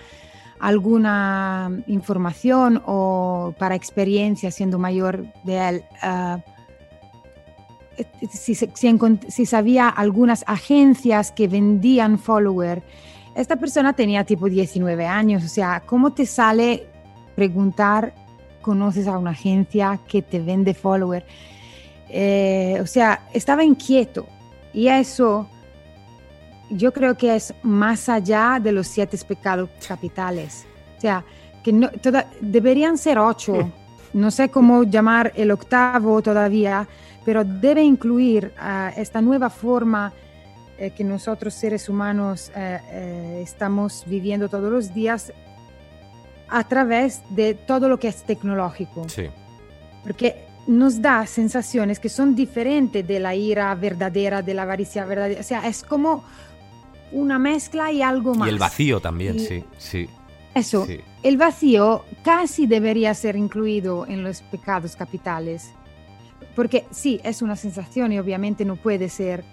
alguna 0.60 1.72
información 1.88 2.82
o 2.86 3.54
para 3.58 3.76
experiencia 3.76 4.52
siendo 4.52 4.80
mayor 4.80 5.26
de 5.44 5.70
él. 5.70 5.84
eh, 6.04 6.38
si, 8.32 8.56
si 8.56 9.46
sabía 9.46 9.90
algunas 9.90 10.44
agencias 10.48 11.32
que 11.32 11.48
vendían 11.48 12.18
follower. 12.20 12.82
Esta 13.36 13.56
persona 13.56 13.94
tenía 13.94 14.24
tipo 14.26 14.50
19 14.50 15.06
años, 15.08 15.44
o 15.44 15.48
sea, 15.48 15.82
¿cómo 15.86 16.12
te 16.14 16.26
sale 16.26 16.88
preguntar, 17.36 18.14
conoces 18.62 19.08
a 19.08 19.18
una 19.18 19.32
agencia 19.32 20.00
que 20.08 20.22
te 20.22 20.40
vende 20.40 20.74
follower? 20.74 21.26
Eh, 22.10 22.78
o 22.82 22.86
sea, 22.88 23.28
estaba 23.34 23.64
inquieto 23.64 24.28
y 24.74 24.88
eso 24.90 25.48
yo 26.70 26.92
creo 26.92 27.16
que 27.18 27.36
es 27.36 27.54
más 27.64 28.10
allá 28.10 28.60
de 28.62 28.72
los 28.72 28.88
siete 28.88 29.18
pecados 29.26 29.70
capitales. 29.88 30.66
O 30.98 31.02
sea, 31.02 31.24
que 31.64 31.72
no, 31.74 31.90
toda- 31.90 32.28
deberían 32.42 32.98
ser 32.98 33.18
ocho. 33.18 33.72
No 34.14 34.30
sé 34.30 34.50
cómo 34.50 34.84
llamar 34.84 35.32
el 35.36 35.52
octavo 35.52 36.22
todavía, 36.22 36.88
pero 37.26 37.44
debe 37.44 37.84
incluir 37.84 38.54
ah, 38.58 38.92
esta 38.96 39.22
nueva 39.22 39.50
forma 39.50 40.14
eh, 40.78 40.92
que 40.92 41.04
nosotros 41.04 41.54
seres 41.54 41.88
humanos 41.90 42.52
eh, 42.56 42.80
eh, 42.92 43.42
estamos 43.44 44.04
viviendo 44.08 44.50
todos 44.50 44.72
los 44.72 44.94
días 44.94 45.32
a 46.50 46.64
través 46.68 47.22
de 47.30 47.54
todo 47.54 47.88
lo 47.88 48.00
que 48.00 48.08
es 48.10 48.24
tecnológico 48.24 49.08
Sí. 49.08 49.28
porque 50.04 50.46
nos 50.68 51.02
da 51.02 51.26
sensaciones 51.26 52.00
que 52.00 52.10
son 52.10 52.36
diferentes 52.36 53.08
de 53.08 53.20
la 53.20 53.34
ira 53.36 53.74
verdadera, 53.76 54.42
de 54.44 54.54
la 54.54 54.62
avaricia 54.64 55.06
verdadera. 55.06 55.40
O 55.40 55.44
sea, 55.44 55.68
es 55.68 55.82
como 55.84 56.24
una 57.12 57.40
mezcla 57.40 57.92
y 57.92 58.02
algo 58.04 58.36
más. 58.36 58.48
Y 58.48 58.52
el 58.52 58.60
vacío 58.60 59.00
también, 59.00 59.38
Y- 59.38 59.40
sí, 59.40 59.66
sí. 59.78 60.10
Eso, 60.54 60.86
sí. 60.86 61.00
el 61.24 61.38
vacío 61.38 62.04
casi 62.24 62.68
debería 62.68 63.14
ser 63.16 63.36
incluido 63.38 64.06
en 64.06 64.24
los 64.24 64.42
pecados 64.44 64.96
capitales. 64.96 65.74
Porque 66.56 66.86
sí, 66.92 67.20
es 67.24 67.42
una 67.42 67.56
sensación 67.56 68.12
y 68.12 68.20
obviamente 68.20 68.66
no 68.66 68.76
puede 68.76 69.10
ser 69.10 69.44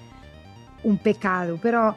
un 0.82 0.98
pecado, 0.98 1.58
pero 1.60 1.94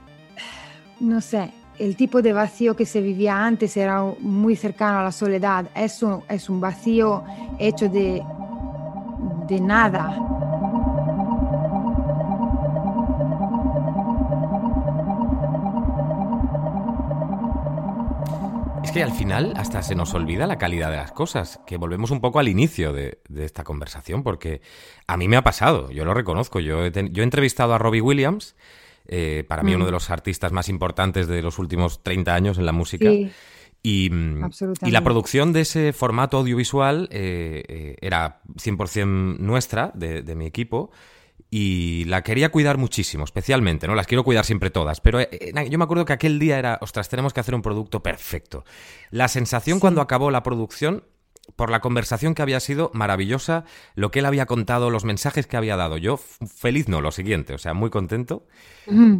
no 1.00 1.20
sé, 1.20 1.50
el 1.78 1.96
tipo 1.96 2.22
de 2.22 2.32
vacío 2.32 2.76
que 2.76 2.86
se 2.86 3.00
vivía 3.00 3.44
antes 3.44 3.76
era 3.76 4.02
muy 4.20 4.56
cercano 4.56 5.00
a 5.00 5.04
la 5.04 5.12
soledad. 5.12 5.66
Eso 5.74 6.22
es 6.28 6.48
un 6.48 6.60
vacío 6.60 7.24
hecho 7.58 7.88
de, 7.88 8.22
de 9.48 9.60
nada. 9.60 10.43
Que 18.94 19.02
al 19.02 19.12
final 19.12 19.52
hasta 19.56 19.82
se 19.82 19.94
nos 19.96 20.14
olvida 20.14 20.46
la 20.46 20.56
calidad 20.56 20.88
de 20.90 20.96
las 20.96 21.10
cosas, 21.10 21.58
que 21.66 21.76
volvemos 21.76 22.12
un 22.12 22.20
poco 22.20 22.38
al 22.38 22.46
inicio 22.48 22.92
de, 22.92 23.18
de 23.28 23.44
esta 23.44 23.64
conversación, 23.64 24.22
porque 24.22 24.60
a 25.08 25.16
mí 25.16 25.26
me 25.26 25.36
ha 25.36 25.42
pasado, 25.42 25.90
yo 25.90 26.04
lo 26.04 26.14
reconozco, 26.14 26.60
yo 26.60 26.84
he, 26.84 26.90
ten- 26.92 27.12
yo 27.12 27.22
he 27.22 27.24
entrevistado 27.24 27.74
a 27.74 27.78
Robbie 27.78 28.00
Williams, 28.00 28.54
eh, 29.08 29.44
para 29.48 29.62
mí 29.64 29.72
Mm. 29.72 29.76
uno 29.76 29.86
de 29.86 29.90
los 29.90 30.10
artistas 30.10 30.52
más 30.52 30.68
importantes 30.68 31.26
de 31.26 31.42
los 31.42 31.58
últimos 31.58 32.02
30 32.04 32.34
años 32.36 32.56
en 32.58 32.66
la 32.66 32.72
música. 32.72 33.10
Sí, 33.10 33.30
Y, 33.82 34.08
mm, 34.10 34.48
y 34.86 34.90
la 34.92 35.02
producción 35.02 35.52
de 35.52 35.60
ese 35.62 35.92
formato 35.92 36.38
audiovisual 36.38 37.08
eh, 37.10 37.62
eh, 37.68 37.96
era 38.00 38.40
100% 38.56 39.36
nuestra, 39.40 39.90
de, 39.94 40.22
de 40.22 40.34
mi 40.36 40.46
equipo, 40.46 40.90
y 41.50 42.04
la 42.06 42.22
quería 42.22 42.50
cuidar 42.50 42.78
muchísimo, 42.78 43.24
especialmente, 43.24 43.86
¿no? 43.86 43.94
Las 43.94 44.08
quiero 44.08 44.24
cuidar 44.24 44.44
siempre 44.44 44.70
todas, 44.70 45.00
pero 45.00 45.20
eh, 45.20 45.28
eh, 45.30 45.68
yo 45.70 45.78
me 45.78 45.84
acuerdo 45.84 46.04
que 46.04 46.12
aquel 46.12 46.38
día 46.38 46.58
era, 46.58 46.78
ostras, 46.80 47.08
tenemos 47.08 47.32
que 47.32 47.40
hacer 47.40 47.54
un 47.54 47.62
producto 47.62 48.02
perfecto. 48.02 48.64
La 49.10 49.28
sensación 49.28 49.78
cuando 49.78 50.00
acabó 50.00 50.32
la 50.32 50.42
producción, 50.42 51.04
por 51.56 51.70
la 51.70 51.80
conversación 51.80 52.34
que 52.34 52.42
había 52.42 52.58
sido 52.58 52.90
maravillosa, 52.94 53.64
lo 53.94 54.10
que 54.10 54.20
él 54.20 54.26
había 54.26 54.46
contado, 54.46 54.90
los 54.90 55.04
mensajes 55.04 55.46
que 55.46 55.56
había 55.56 55.76
dado, 55.76 55.96
yo 55.96 56.16
feliz 56.16 56.88
no, 56.88 57.00
lo 57.00 57.12
siguiente, 57.12 57.54
o 57.54 57.58
sea, 57.58 57.74
muy 57.74 57.90
contento. 57.90 58.46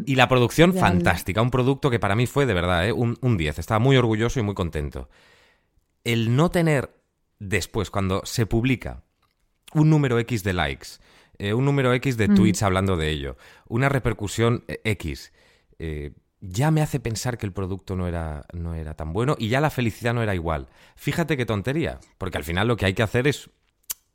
Y 0.05 0.17
la 0.17 0.29
producción 0.29 0.75
fantástica, 0.75 1.41
un 1.41 1.51
producto 1.51 1.89
que 1.89 2.01
para 2.01 2.17
mí 2.17 2.27
fue 2.27 2.47
de 2.47 2.55
verdad 2.55 2.89
¿eh? 2.89 2.93
un, 2.93 3.17
un 3.21 3.37
10, 3.37 3.59
estaba 3.59 3.79
muy 3.79 3.97
orgulloso 3.97 4.41
y 4.41 4.43
muy 4.43 4.55
contento. 4.55 5.09
El 6.03 6.35
no 6.35 6.51
tener 6.51 6.95
después, 7.39 7.91
cuando 7.91 8.23
se 8.25 8.47
publica 8.47 9.05
un 9.73 9.91
número 9.91 10.19
X 10.19 10.43
de 10.43 10.53
likes, 10.53 10.89
eh, 11.45 11.53
un 11.53 11.67
número 11.67 11.93
X 11.93 12.17
de 12.17 12.29
tweets 12.29 12.63
hablando 12.63 12.97
de 12.97 13.11
ello, 13.11 13.37
una 13.69 13.91
repercusión 13.91 14.65
eh, 14.67 14.81
X, 14.85 15.31
eh, 15.79 16.13
ya 16.41 16.71
me 16.71 16.81
hace 16.81 17.01
pensar 17.01 17.37
que 17.37 17.45
el 17.45 17.53
producto 17.53 17.97
no 17.97 18.09
era, 18.09 18.47
no 18.55 18.75
era 18.75 18.95
tan 18.95 19.13
bueno 19.13 19.37
y 19.39 19.51
ya 19.51 19.61
la 19.61 19.69
felicidad 19.69 20.15
no 20.15 20.23
era 20.23 20.35
igual. 20.35 20.69
Fíjate 20.97 21.37
qué 21.37 21.45
tontería, 21.45 22.01
porque 22.17 22.39
al 22.39 22.45
final 22.45 22.67
lo 22.67 22.79
que 22.79 22.87
hay 22.87 22.95
que 22.95 23.03
hacer 23.03 23.27
es 23.27 23.51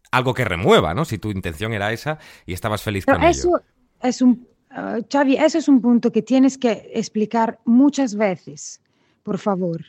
algo 0.09 0.33
que 0.33 0.43
remueva, 0.43 0.95
¿no? 0.95 1.05
Si 1.05 1.19
tu 1.19 1.29
intención 1.29 1.71
era 1.71 1.93
esa 1.93 2.17
y 2.47 2.53
estabas 2.53 2.81
feliz 2.81 3.05
Pero 3.05 3.19
con 3.19 3.27
ello. 3.27 3.37
eso 3.37 3.61
es 4.01 4.21
un, 4.23 4.47
ah, 4.71 4.97
Xavi, 5.07 5.35
eso 5.35 5.59
es 5.59 5.67
un 5.67 5.81
punto 5.81 6.11
que 6.11 6.23
tienes 6.23 6.57
que 6.57 6.89
explicar 6.95 7.59
muchas 7.63 8.15
veces, 8.15 8.81
por 9.21 9.37
favor, 9.37 9.85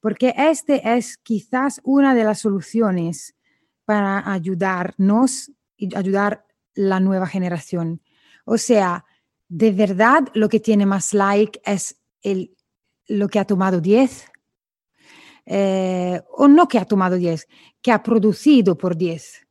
porque 0.00 0.34
este 0.36 0.96
es 0.96 1.18
quizás 1.18 1.80
una 1.84 2.16
de 2.16 2.24
las 2.24 2.40
soluciones 2.40 3.36
para 3.84 4.28
ayudarnos 4.32 5.52
y 5.76 5.94
ayudar 5.94 6.44
la 6.74 7.00
nueva 7.00 7.26
generación. 7.26 8.02
O 8.44 8.58
sea, 8.58 9.04
de 9.48 9.72
verdad 9.72 10.24
lo 10.34 10.48
que 10.48 10.60
tiene 10.60 10.86
más 10.86 11.14
like 11.14 11.60
es 11.64 11.96
el, 12.22 12.56
lo 13.06 13.28
que 13.28 13.38
ha 13.38 13.44
tomado 13.44 13.80
10. 13.80 14.26
eh, 15.46 16.20
o 16.30 16.48
no 16.48 16.66
que 16.68 16.78
ha 16.78 16.84
tomado 16.84 17.16
10, 17.16 17.46
que 17.82 17.92
ha 17.92 18.02
producido 18.02 18.76
por 18.76 18.96
10. 18.96 19.46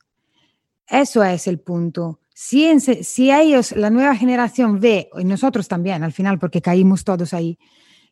Eso 0.88 1.24
es 1.24 1.48
el 1.48 1.60
punto. 1.60 2.20
Si, 2.34 2.66
en 2.66 2.80
si 2.82 3.32
ellos, 3.32 3.74
la 3.74 3.90
nueva 3.90 4.16
generación 4.16 4.80
ve, 4.80 5.10
y 5.18 5.24
nosotros 5.24 5.68
también 5.68 6.04
al 6.04 6.12
final, 6.12 6.40
porque 6.40 6.62
caímos 6.62 7.04
todos 7.04 7.34
ahí, 7.34 7.58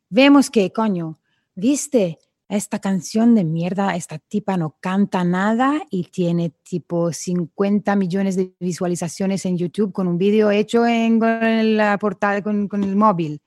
vemos 0.10 0.50
que, 0.50 0.72
coño, 0.72 1.20
viste, 1.56 2.20
esta 2.52 2.80
canción 2.80 3.34
de 3.34 3.46
mierda, 3.46 3.96
esta 3.96 4.20
tipa 4.20 4.58
no 4.58 4.76
canta 4.82 5.24
nada 5.24 5.82
y 5.90 6.04
tiene 6.04 6.52
tipo 6.64 7.14
50 7.14 7.96
millones 7.96 8.36
de 8.36 8.54
visualizaciones 8.60 9.46
en 9.46 9.58
YouTube 9.58 9.94
con 9.94 10.10
un 10.10 10.18
vídeo 10.18 10.52
hecho 10.52 10.86
en, 10.86 11.18
con 11.18 11.78
la 11.78 11.98
portada, 11.98 12.42
con, 12.42 12.68
con 12.68 12.84
el 12.84 12.98
móvil. 12.98 13.42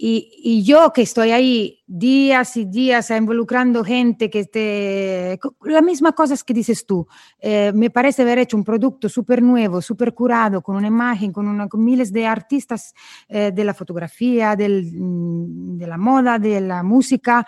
Y, 0.00 0.30
y 0.44 0.62
yo 0.62 0.92
que 0.92 1.02
estoy 1.02 1.32
ahí 1.32 1.82
días 1.88 2.56
y 2.56 2.66
días 2.66 3.10
involucrando 3.10 3.82
gente 3.82 4.30
que 4.30 4.40
esté... 4.40 5.40
La 5.62 5.82
misma 5.82 6.12
cosa 6.12 6.36
que 6.46 6.54
dices 6.54 6.86
tú. 6.86 7.08
Eh, 7.40 7.72
me 7.74 7.90
parece 7.90 8.22
haber 8.22 8.38
hecho 8.38 8.56
un 8.56 8.62
producto 8.62 9.08
súper 9.08 9.42
nuevo, 9.42 9.82
súper 9.82 10.14
curado, 10.14 10.62
con 10.62 10.76
una 10.76 10.86
imagen, 10.86 11.32
con, 11.32 11.48
una, 11.48 11.68
con 11.68 11.84
miles 11.84 12.12
de 12.12 12.28
artistas 12.28 12.94
eh, 13.28 13.50
de 13.52 13.64
la 13.64 13.74
fotografía, 13.74 14.54
del, 14.54 14.88
mm, 14.94 15.78
de 15.78 15.86
la 15.88 15.98
moda, 15.98 16.38
de 16.38 16.60
la 16.60 16.84
música, 16.84 17.44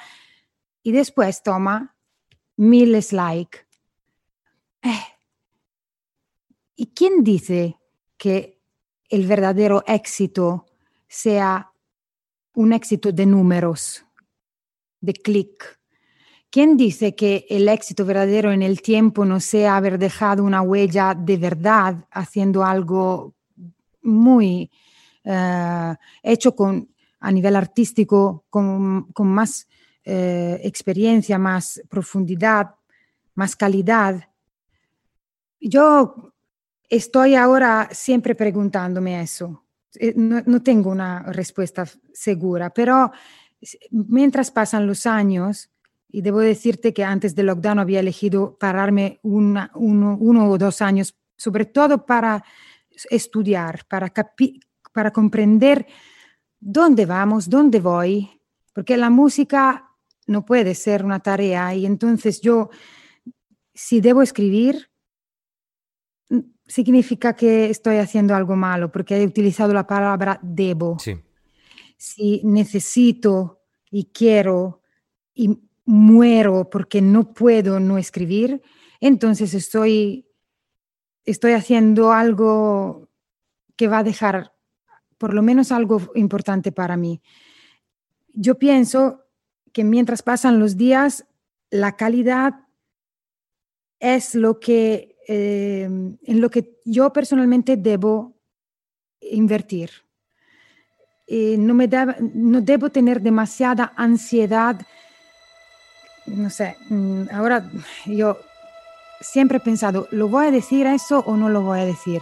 y 0.83 0.91
después 0.91 1.45
toma 1.45 1.95
miles 2.57 3.13
like. 3.13 3.59
Eh, 4.83 4.91
¿Y 6.75 6.87
quién 6.87 7.23
dice 7.23 7.79
que 8.17 8.61
el 9.09 9.27
verdadero 9.29 9.85
éxito 9.87 10.67
sea 11.07 11.70
un 12.55 12.73
éxito 12.73 13.13
de 13.13 13.27
números, 13.27 14.05
de 15.01 15.13
clic? 15.13 15.79
¿Quién 16.51 16.77
dice 16.77 17.15
que 17.15 17.47
el 17.49 17.69
éxito 17.69 18.05
verdadero 18.05 18.51
en 18.51 18.63
el 18.63 18.83
tiempo 18.83 19.25
no 19.25 19.39
sea 19.39 19.77
haber 19.77 19.99
dejado 19.99 20.43
una 20.43 20.63
huella 20.63 21.15
de 21.15 21.37
verdad 21.37 22.05
haciendo 22.11 22.65
algo 22.65 23.35
muy 24.03 24.71
eh, 25.23 25.95
hecho 26.23 26.57
con, 26.57 26.89
a 27.21 27.31
nivel 27.31 27.55
artístico 27.55 28.45
con, 28.51 29.07
más 29.19 29.69
eh, 30.05 30.61
experiencia, 30.65 31.39
más 31.39 31.81
profundidad, 31.89 32.75
más 33.35 33.55
calidad? 33.55 34.29
Yo 35.61 36.33
estoy 36.89 37.37
ahora 37.37 37.89
siempre 37.93 38.35
preguntándome 38.35 39.21
eso. 39.23 39.63
Eh, 39.95 40.15
No, 40.17 40.63
tengo 40.63 40.91
una 40.91 41.23
respuesta 41.33 41.85
segura, 42.13 42.71
pero 42.71 43.13
mientras 43.91 44.51
pasan 44.51 44.87
los 44.87 45.07
años, 45.07 45.71
y 46.13 46.23
debo 46.23 46.41
decirte 46.41 46.93
que 46.93 47.05
antes 47.05 47.35
del 47.35 47.47
lockdown 47.47 47.79
había 47.79 48.01
elegido 48.01 48.57
pararme 48.59 49.21
uno, 49.23 49.71
o 49.75 50.59
dos 50.59 50.83
años, 50.83 51.17
sobre 51.37 51.67
todo 51.67 52.05
para 52.05 52.45
estudiar, 53.11 53.85
para, 53.87 55.13
comprender 55.13 55.87
dónde 56.59 57.07
vamos, 57.07 57.49
dónde 57.49 57.81
voy, 57.81 58.29
porque 58.75 58.97
la 58.97 59.11
música 59.11 59.91
no 60.27 60.45
puede 60.45 60.75
ser 60.75 61.05
una 61.05 61.21
tarea 61.21 61.75
y 61.75 61.87
entonces 61.87 62.41
yo, 62.41 62.71
si 63.73 64.01
debo 64.01 64.23
escribir, 64.23 64.90
significa 66.67 67.35
que 67.35 67.71
estoy 67.71 67.97
haciendo 67.97 68.35
algo 68.35 68.57
malo, 68.57 68.93
porque 68.93 69.17
he 69.21 69.27
utilizado 69.27 69.73
la 69.75 69.87
palabra 69.87 70.39
debo 70.43 70.99
Sí. 70.99 71.19
si 71.97 72.41
necesito 72.45 73.61
y 73.91 74.05
quiero 74.07 74.81
y 75.35 75.59
muero 75.85 76.71
porque 76.71 77.03
no 77.03 77.35
puedo 77.35 77.81
no 77.81 77.99
escribir, 77.99 78.63
entonces 79.01 79.55
estoy, 79.55 80.29
estoy 81.25 81.53
haciendo 81.53 82.13
algo 82.13 83.09
que 83.77 83.89
va 83.89 83.99
a 83.99 84.05
dejar 84.05 84.55
por 85.19 85.35
lo 85.35 85.43
menos 85.43 85.73
algo 85.73 86.01
importante 86.15 86.73
para 86.73 86.97
mí. 86.97 87.21
Yo 88.33 88.59
pienso 88.59 89.25
que 89.73 89.85
mientras 89.85 90.23
pasan 90.23 90.59
los 90.59 90.77
días, 90.77 91.27
la 91.71 91.97
calidad 91.97 92.55
es 93.99 94.35
lo 94.35 94.61
que, 94.61 95.10
eh, 95.33 95.85
en 95.85 96.41
lo 96.41 96.51
que 96.51 96.81
yo 96.85 97.13
personalmente 97.13 97.77
debo 97.77 98.35
invertir. 99.21 99.91
Eh, 101.29 101.55
no, 101.57 101.73
me 101.75 101.89
deb- 101.89 102.19
no 102.35 102.61
debo 102.61 102.91
tener 102.91 103.21
demasiada 103.21 103.93
ansiedad. 103.97 104.75
No 106.27 106.51
sé, 106.51 106.77
mm, 106.89 107.23
ahora 107.33 107.71
yo 108.07 108.39
siempre 109.21 109.59
he 109.59 109.61
pensado, 109.61 110.09
¿lo 110.11 110.27
voy 110.29 110.47
a 110.47 110.51
decir 110.51 110.87
eso 110.89 111.21
o 111.21 111.37
no 111.37 111.49
lo 111.49 111.63
voy 111.63 111.79
a 111.79 111.85
decir? 111.85 112.21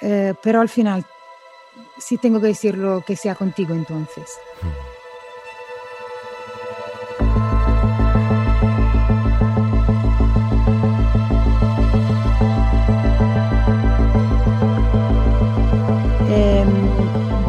Eh, 0.00 0.32
pero 0.42 0.60
al 0.62 0.68
final, 0.70 1.04
sí 1.98 2.16
tengo 2.16 2.40
que 2.40 2.46
decirlo 2.48 3.04
que 3.06 3.14
sea 3.16 3.34
contigo 3.34 3.74
entonces. 3.74 4.30
Em, 4.62 4.70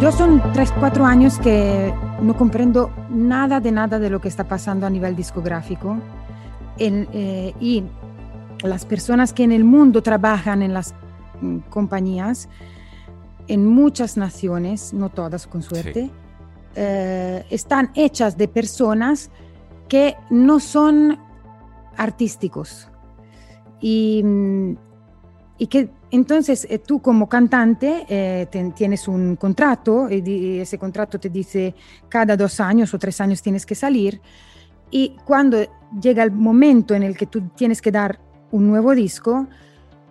yo 0.08 0.14
son 0.14 0.41
tres, 0.53 0.72
cuatro 0.80 1.05
años 1.05 1.38
que 1.38 1.93
no 2.22 2.38
comprendo 2.38 2.91
nada 3.10 3.60
de 3.60 3.74
nada 3.74 3.99
de 3.99 4.10
lo 4.10 4.22
que 4.22 4.30
está 4.30 4.45
pasando 4.45 4.86
a 4.86 4.89
nivel 4.89 5.18
discográfico. 5.18 5.97
En, 6.78 7.10
eh, 7.12 7.53
y 7.60 7.84
las 8.64 8.86
personas 8.86 9.34
que 9.34 9.43
en 9.43 9.51
el 9.51 9.66
mundo 9.66 10.01
trabajan 10.01 10.62
en 10.62 10.74
las 10.74 10.95
mm, 11.41 11.58
compañías, 11.70 12.47
en 13.49 13.66
muchas 13.66 14.16
naciones, 14.16 14.93
no 14.93 15.10
todas 15.10 15.45
con 15.45 15.62
suerte, 15.62 16.10
eh, 16.76 17.45
están 17.49 17.91
hechas 17.93 18.38
de 18.38 18.47
personas 18.47 19.30
que 19.89 20.16
no 20.30 20.62
son 20.62 21.20
artísticos 21.97 22.88
y, 23.82 24.24
mm, 24.24 24.78
y 25.58 25.68
que 25.68 25.96
entonces 26.12 26.66
eh, 26.70 26.80
tú 26.80 27.01
como 27.01 27.28
cantante 27.28 28.05
eh, 28.08 28.47
tienes 28.76 29.08
un 29.08 29.36
contrato 29.36 30.08
y 30.10 30.60
ese 30.60 30.78
contrato 30.78 31.20
te 31.20 31.30
dice 31.30 31.76
cada 32.08 32.38
dos 32.38 32.60
años 32.60 32.93
o 32.93 32.99
tres 32.99 33.20
años 33.20 33.41
tienes 33.41 33.66
que 33.66 33.76
salir. 33.76 34.22
Y 34.89 35.16
cuando 35.26 35.58
llega 36.01 36.24
el 36.24 36.32
momento 36.32 36.95
en 36.95 37.03
el 37.03 37.18
que 37.18 37.26
tú 37.26 37.49
tienes 37.55 37.82
que 37.82 37.91
dar 37.91 38.20
un 38.51 38.68
nuevo 38.68 38.95
disco, 38.95 39.47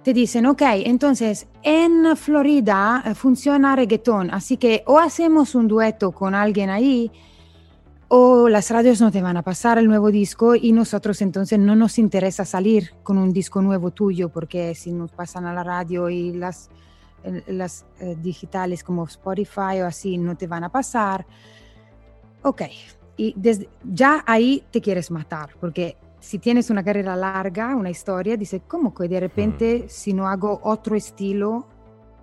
te 0.03 0.13
dicen, 0.13 0.47
ok, 0.47 0.63
entonces 0.85 1.49
en 1.63 2.17
Florida 2.17 3.03
eh, 3.05 3.15
funciona 3.15 3.75
reggaetón, 3.75 4.31
así 4.31 4.57
que 4.57 4.85
o 4.87 4.99
hacemos 4.99 5.55
un 5.55 5.67
dueto 5.67 6.13
con 6.13 6.35
alguien 6.35 6.71
ahí 6.71 7.11
o 8.09 8.49
las 8.49 8.71
radios 8.71 9.01
no 9.01 9.11
te 9.11 9.21
van 9.21 9.37
a 9.37 9.43
pasar 9.43 9.79
el 9.79 9.89
nuevo 9.89 10.11
disco 10.11 10.55
y 10.55 10.73
nosotros 10.73 11.21
entonces 11.23 11.59
no 11.59 11.75
nos 11.75 11.99
interesa 11.99 12.45
salir 12.45 12.93
con 13.03 13.19
un 13.19 13.33
disco 13.33 13.61
nuevo 13.63 13.91
tuyo 13.91 14.29
porque 14.29 14.75
si 14.75 14.93
nos 14.93 15.11
pasan 15.11 15.45
a 15.47 15.53
la 15.53 15.65
radio 15.65 16.09
y 16.09 16.33
las, 16.33 16.71
las 17.49 17.85
eh, 18.01 18.17
digitales 18.21 18.85
como 18.85 19.05
Spotify 19.05 19.81
o 19.83 19.87
así 19.87 20.19
no 20.19 20.37
te 20.37 20.47
van 20.47 20.65
a 20.65 20.69
pasar. 20.69 21.27
Ok, 22.43 22.63
y 23.17 23.35
desde, 23.37 23.69
ya 23.83 24.23
ahí 24.27 24.63
te 24.71 24.81
quieres 24.81 25.11
matar 25.11 25.51
porque 25.61 25.97
si 26.21 26.39
tienes 26.39 26.71
una 26.71 26.85
carrera 26.85 27.17
larga, 27.17 27.75
una 27.75 27.91
historia, 27.91 28.37
dices, 28.37 28.63
¿cómo 28.67 28.95
que 28.95 29.09
de 29.09 29.21
repente 29.21 29.85
si 29.89 30.13
no 30.13 30.29
hago 30.29 30.61
otro 30.63 30.97
estilo? 30.97 31.67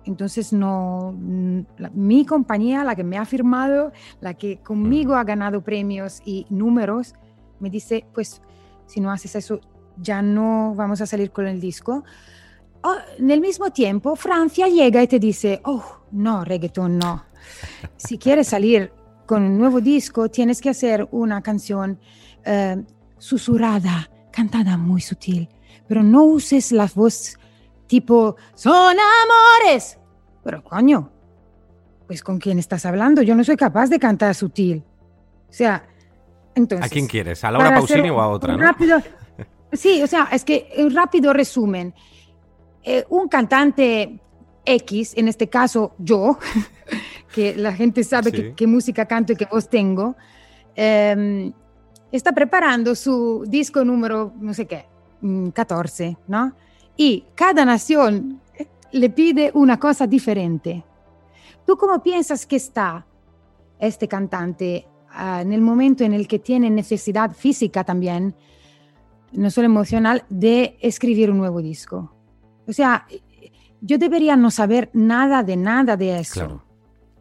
Entonces 0.06 0.52
no, 0.52 1.14
mm, 1.18 1.60
la- 1.78 1.90
mi 1.90 2.26
compañía, 2.26 2.84
la 2.84 2.94
que 2.94 3.04
me 3.04 3.16
ha 3.18 3.24
firmado, 3.24 3.92
la 4.20 4.34
que 4.34 4.58
conmigo 4.58 5.14
ha 5.14 5.24
ganado 5.24 5.62
premios 5.62 6.20
y 6.24 6.46
números, 6.50 7.14
me 7.60 7.70
dice, 7.70 8.04
pues 8.12 8.42
si 8.86 9.00
no 9.00 9.10
haces 9.10 9.34
eso, 9.36 9.60
ya 9.96 10.20
no 10.22 10.74
vamos 10.76 11.00
a 11.00 11.06
salir 11.06 11.30
con 11.30 11.46
el 11.46 11.60
disco. 11.60 12.04
Oh, 12.82 12.96
en 13.18 13.30
el 13.30 13.40
mismo 13.40 13.70
tiempo, 13.70 14.14
Francia 14.14 14.68
llega 14.68 15.02
y 15.02 15.06
te 15.08 15.18
dice, 15.18 15.60
oh, 15.64 15.82
no, 16.10 16.44
reggaetón 16.44 16.98
no. 16.98 17.24
Si 17.96 18.18
quieres 18.18 18.48
salir 18.48 18.92
con 19.24 19.42
un 19.42 19.56
nuevo 19.56 19.80
disco, 19.80 20.28
tienes 20.28 20.60
que 20.60 20.68
hacer 20.68 21.08
una 21.12 21.40
canción 21.40 21.98
eh, 22.44 22.82
susurrada, 23.16 24.10
cantada 24.30 24.76
muy 24.76 25.00
sutil, 25.00 25.48
pero 25.88 26.02
no 26.02 26.24
uses 26.24 26.72
la 26.72 26.90
voz 26.94 27.38
tipo, 27.86 28.36
son 28.54 28.96
amores. 28.96 29.98
Pero 30.42 30.62
coño, 30.62 31.10
pues 32.06 32.22
con 32.22 32.38
quién 32.38 32.58
estás 32.58 32.84
hablando, 32.86 33.22
yo 33.22 33.34
no 33.34 33.44
soy 33.44 33.56
capaz 33.56 33.88
de 33.88 33.98
cantar 33.98 34.34
sutil. 34.34 34.84
O 35.48 35.52
sea, 35.52 35.86
entonces... 36.54 36.86
¿A 36.86 36.90
quién 36.90 37.06
quieres? 37.06 37.42
¿A 37.44 37.50
Laura 37.50 37.74
Pausini 37.74 38.10
o 38.10 38.20
a 38.20 38.28
otra? 38.28 38.56
rápido, 38.56 38.98
sí, 39.72 40.02
o 40.02 40.06
sea, 40.06 40.28
es 40.32 40.44
que 40.44 40.70
un 40.78 40.94
rápido 40.94 41.32
resumen. 41.32 41.94
Eh, 42.82 43.04
un 43.08 43.28
cantante 43.28 44.20
X, 44.64 45.14
en 45.16 45.28
este 45.28 45.48
caso 45.48 45.94
yo, 45.98 46.38
que 47.34 47.54
la 47.56 47.72
gente 47.72 48.04
sabe 48.04 48.30
Sí. 48.30 48.52
qué 48.54 48.66
música 48.66 49.06
canto 49.06 49.32
y 49.32 49.36
qué 49.36 49.46
voz 49.50 49.68
tengo, 49.68 50.16
em, 50.74 51.52
está 52.12 52.32
preparando 52.32 52.94
su 52.94 53.44
disco 53.48 53.84
número, 53.84 54.32
no 54.38 54.52
sé 54.52 54.66
qué, 54.66 54.86
mm, 55.22 55.48
14, 55.48 56.16
¿no? 56.28 56.54
Y 56.96 57.24
cada 57.34 57.64
nación 57.64 58.40
eh, 58.58 58.66
le 58.92 59.10
pide 59.10 59.50
una 59.54 59.78
cosa 59.78 60.06
diferente. 60.06 60.84
¿Tú 61.66 61.76
cómo 61.76 62.02
piensas 62.02 62.46
que 62.46 62.56
está 62.56 63.06
este 63.78 64.06
cantante 64.06 64.86
ah, 65.10 65.40
en 65.42 65.52
el 65.52 65.60
momento 65.60 66.04
en 66.04 66.12
el 66.12 66.28
que 66.28 66.38
tiene 66.38 66.70
necesidad 66.70 67.32
física 67.32 67.84
también, 67.84 68.34
no 69.32 69.50
solo 69.50 69.66
emocional, 69.66 70.24
de 70.28 70.76
escribir 70.80 71.30
un 71.30 71.38
nuevo 71.38 71.60
disco? 71.60 72.14
O 72.66 72.72
sea, 72.72 73.06
yo 73.80 73.98
debería 73.98 74.36
no 74.36 74.50
saber 74.50 74.90
nada 74.92 75.42
de 75.42 75.56
nada 75.56 75.96
de 75.96 76.18
eso. 76.18 76.34
Claro. 76.40 76.64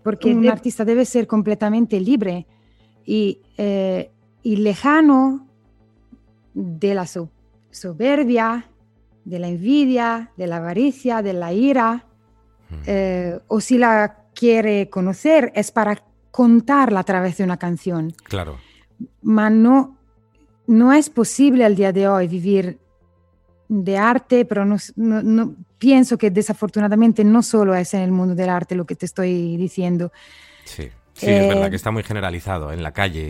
Porque 0.04 0.34
un 0.34 0.48
artista 0.50 0.84
debe 0.84 1.06
ser 1.06 1.28
completamente 1.28 1.98
libre 2.00 2.46
y, 3.06 3.40
eh, 3.58 4.12
y 4.44 4.58
lejano 4.58 5.48
de 6.54 6.94
la 6.94 7.08
so- 7.08 7.30
soberbia, 7.72 8.70
de 9.26 9.40
la 9.40 9.48
envidia, 9.48 10.32
de 10.38 10.48
la 10.48 10.58
avaricia, 10.58 11.22
de 11.22 11.34
la 11.34 11.54
ira. 11.54 12.06
Eh, 12.88 13.40
o 13.48 13.62
si 13.62 13.78
la 13.78 14.26
quiere 14.34 14.90
conocer 14.90 15.52
es 15.56 15.72
para 15.72 16.04
contarla 16.32 17.02
a 17.02 17.04
través 17.04 17.38
de 17.38 17.44
una 17.44 17.58
canción. 17.58 18.12
Claro. 18.24 18.58
Ma 19.22 19.50
no, 19.52 19.98
no 20.66 20.92
es 20.94 21.10
posible 21.12 21.66
al 21.66 21.76
día 21.76 21.92
de 21.94 22.08
hoy 22.08 22.28
vivir 22.28 22.80
de 23.70 23.98
arte, 23.98 24.46
pero 24.46 24.66
no, 24.66 24.78
no- 24.96 25.22
no- 25.22 25.56
pienso 25.78 26.18
que 26.18 26.32
desafortunadamente 26.32 27.24
no 27.24 27.44
solo 27.44 27.76
es 27.76 27.94
en 27.94 28.02
el 28.02 28.12
mundo 28.12 28.34
del 28.36 28.50
arte 28.50 28.74
lo 28.76 28.86
que 28.86 28.96
te 28.96 29.06
estoy 29.06 29.58
diciendo. 29.58 30.12
Sí. 30.66 30.90
Sí, 31.16 31.28
es 31.30 31.48
verdad 31.48 31.68
Eh, 31.68 31.70
que 31.70 31.76
está 31.76 31.92
muy 31.92 32.02
generalizado 32.04 32.72
en 32.72 32.82
la 32.82 32.92
calle. 32.92 33.22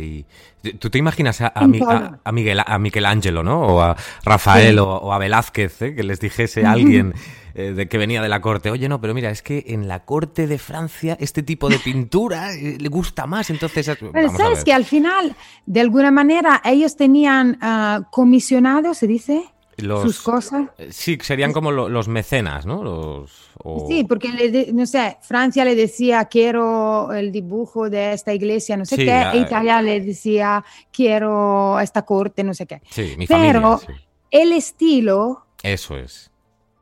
y 0.64 0.72
¿Tú 0.80 0.90
te 0.90 0.98
imaginas 0.98 1.42
a, 1.42 1.48
a 1.48 1.66
a- 1.66 2.20
a 2.24 2.32
Miguel, 2.32 2.62
a 2.66 2.80
Michelangelo, 2.80 3.44
¿no? 3.44 3.60
O 3.62 3.82
a 3.82 3.98
Rafael 4.24 4.76
Sí. 4.76 4.80
o, 4.80 4.86
o 4.88 5.12
a 5.14 5.18
Velázquez, 5.18 5.82
¿eh? 5.82 5.94
que 5.96 6.04
les 6.04 6.20
dijese 6.22 6.66
a 6.66 6.72
alguien 6.72 7.14
eh, 7.56 7.74
de 7.74 7.88
que 7.90 7.98
venía 7.98 8.22
de 8.22 8.30
la 8.30 8.40
corte, 8.40 8.72
oye, 8.72 8.88
no, 8.88 9.00
pero 9.02 9.14
mira, 9.14 9.30
es 9.30 9.42
que 9.42 9.66
en 9.68 9.88
la 9.90 10.06
corte 10.06 10.48
de 10.48 10.58
Francia 10.58 11.18
este 11.20 11.44
tipo 11.44 11.68
de 11.70 11.78
pintura 11.78 12.54
eh, 12.54 12.78
le 12.80 12.90
gusta 12.90 13.28
más, 13.28 13.50
entonces... 13.50 13.88
eh, 13.90 13.98
Pero 14.14 14.32
sabes 14.38 14.64
que 14.64 14.74
al 14.74 14.86
final, 14.86 15.36
de 15.66 15.82
alguna 15.82 16.10
manera, 16.10 16.62
ellos 16.64 16.96
tenían 16.96 17.58
ah, 17.62 18.08
comisionado, 18.10 18.94
se 18.94 19.06
dice, 19.08 19.44
Los- 19.78 20.02
sus 20.04 20.22
cosas. 20.22 20.70
eh, 20.78 20.90
Sí, 20.92 21.18
serían 21.22 21.52
como 21.54 21.72
lo- 21.72 21.90
los 21.90 22.08
mecenas, 22.08 22.66
¿no? 22.66 22.84
Los, 22.84 23.50
o- 23.64 23.88
Sí, 23.90 24.04
porque, 24.04 24.30
le 24.30 24.52
de- 24.52 24.74
no 24.74 24.86
sé, 24.86 25.18
Francia 25.22 25.66
le 25.66 25.76
decía, 25.76 26.26
quiero 26.26 27.12
el 27.14 27.32
dibujo 27.32 27.90
de 27.90 28.14
esta 28.14 28.34
iglesia, 28.34 28.78
no 28.78 28.86
sé 28.86 28.96
Sí, 28.98 29.06
qué, 29.06 29.12
ah, 29.12 29.34
e 29.34 29.40
Italia 29.40 29.82
le 29.82 30.00
decía, 30.02 30.64
quiero 30.92 31.80
esta 31.80 32.04
corte, 32.04 32.44
no 32.44 32.54
sé 32.54 32.66
qué. 32.68 32.82
Sí, 32.92 33.16
mi 33.18 33.26
Pero 33.28 33.80
familia, 33.80 33.98
sí. 34.00 34.06
el 34.32 34.52
estilo 34.52 35.46
Eso 35.64 35.98
es. 35.98 36.30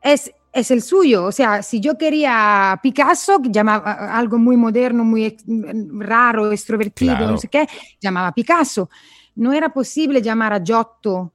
es, 0.02 0.30
es 0.52 0.70
el 0.70 0.82
suyo. 0.82 1.24
O 1.24 1.32
sea, 1.32 1.62
si 1.62 1.80
yo 1.80 1.96
quería 1.96 2.78
Picasso, 2.82 3.40
que 3.40 3.50
llamaba 3.50 4.14
algo 4.16 4.36
muy 4.36 4.56
moderno, 4.58 5.02
muy 5.02 5.34
raro, 5.98 6.52
extrovertido, 6.52 7.16
Claro. 7.16 7.30
no 7.32 7.38
sé 7.38 7.48
qué, 7.48 7.66
llamaba 8.00 8.32
Picasso. 8.32 8.90
No 9.36 9.54
era 9.54 9.70
posible 9.72 10.20
llamar 10.20 10.52
a 10.52 10.62
Giotto 10.62 11.32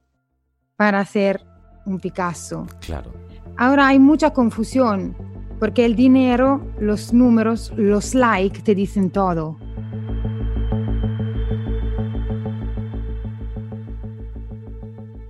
para 0.76 1.00
hacer 1.00 1.40
un 1.88 1.98
Picasso. 1.98 2.66
Claro. 2.80 3.12
Ahora 3.56 3.88
hay 3.88 3.98
mucha 3.98 4.32
confusión 4.32 5.16
porque 5.58 5.84
el 5.84 5.96
dinero, 5.96 6.64
los 6.78 7.12
números, 7.12 7.72
los 7.76 8.14
likes 8.14 8.60
te 8.60 8.74
dicen 8.74 9.10
todo. 9.10 9.56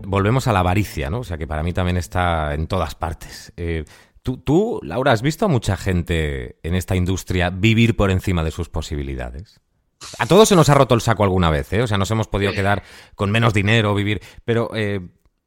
Volvemos 0.04 0.46
a 0.46 0.52
la 0.52 0.60
avaricia, 0.60 1.10
¿no? 1.10 1.20
O 1.20 1.24
sea 1.24 1.38
que 1.38 1.46
para 1.46 1.62
mí 1.62 1.72
también 1.72 1.96
está 1.96 2.54
en 2.54 2.66
todas 2.66 2.94
partes. 2.94 3.52
Eh, 3.56 3.84
¿tú, 4.22 4.38
tú, 4.38 4.80
Laura, 4.82 5.12
has 5.12 5.22
visto 5.22 5.44
a 5.46 5.48
mucha 5.48 5.76
gente 5.76 6.58
en 6.62 6.74
esta 6.74 6.96
industria 6.96 7.50
vivir 7.50 7.96
por 7.96 8.10
encima 8.10 8.42
de 8.42 8.50
sus 8.50 8.68
posibilidades? 8.68 9.60
A 10.18 10.26
todos 10.26 10.48
se 10.48 10.56
nos 10.56 10.68
ha 10.68 10.74
roto 10.74 10.94
el 10.94 11.00
saco 11.00 11.24
alguna 11.24 11.50
vez, 11.50 11.72
¿eh? 11.72 11.82
O 11.82 11.86
sea, 11.86 11.98
nos 11.98 12.10
hemos 12.10 12.28
podido 12.28 12.52
quedar 12.52 12.82
con 13.14 13.30
menos 13.30 13.52
dinero, 13.52 13.94
vivir. 13.94 14.20
Pero, 14.44 14.70
eh, 14.74 15.00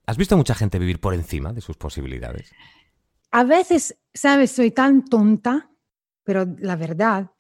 ¿has 0.05 0.17
visto 0.17 0.35
a 0.35 0.37
mucha 0.37 0.55
gente 0.55 0.79
vivir 0.79 0.99
por 0.99 1.13
encima 1.13 1.53
de 1.53 1.61
sus 1.61 1.77
posibilidades? 1.77 2.51
A 3.31 3.43
veces, 3.43 3.97
sabes, 4.13 4.51
soy 4.51 4.71
tan 4.71 5.05
tonta, 5.05 5.71
pero 6.23 6.45
la 6.59 6.75
verdad, 6.75 7.31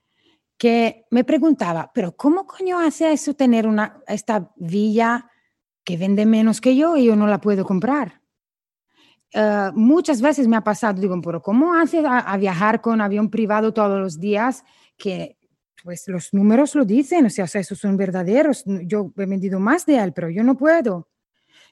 que 0.57 1.05
me 1.09 1.23
preguntaba, 1.23 1.91
pero 1.93 2.15
¿cómo 2.15 2.45
coño 2.45 2.79
hace 2.79 3.11
eso 3.11 3.33
tener 3.33 3.67
una, 3.67 4.01
esta 4.07 4.51
villa 4.55 5.29
que 5.83 5.97
vende 5.97 6.25
menos 6.25 6.61
que 6.61 6.75
yo 6.75 6.95
y 6.95 7.05
yo 7.05 7.15
no 7.15 7.27
la 7.27 7.41
puedo 7.41 7.65
comprar? 7.65 8.21
Eh, 9.33 9.71
muchas 9.73 10.21
veces 10.21 10.47
me 10.47 10.57
ha 10.57 10.63
pasado, 10.63 11.01
digo, 11.01 11.19
pero 11.21 11.41
¿cómo 11.41 11.73
hace 11.73 12.05
a, 12.05 12.19
a 12.19 12.37
viajar 12.37 12.81
con 12.81 13.01
avión 13.01 13.29
privado 13.29 13.73
todos 13.73 13.99
los 13.99 14.19
días? 14.19 14.63
Que 14.97 15.37
pues 15.83 16.07
los 16.07 16.33
números 16.33 16.75
lo 16.75 16.85
dicen, 16.85 17.25
o 17.25 17.29
sea, 17.29 17.45
esos 17.45 17.79
son 17.79 17.97
verdaderos. 17.97 18.63
Yo 18.65 19.11
he 19.17 19.25
vendido 19.25 19.59
más 19.59 19.85
de 19.85 19.97
él, 19.97 20.13
pero 20.13 20.29
yo 20.29 20.43
no 20.43 20.55
puedo. 20.55 21.09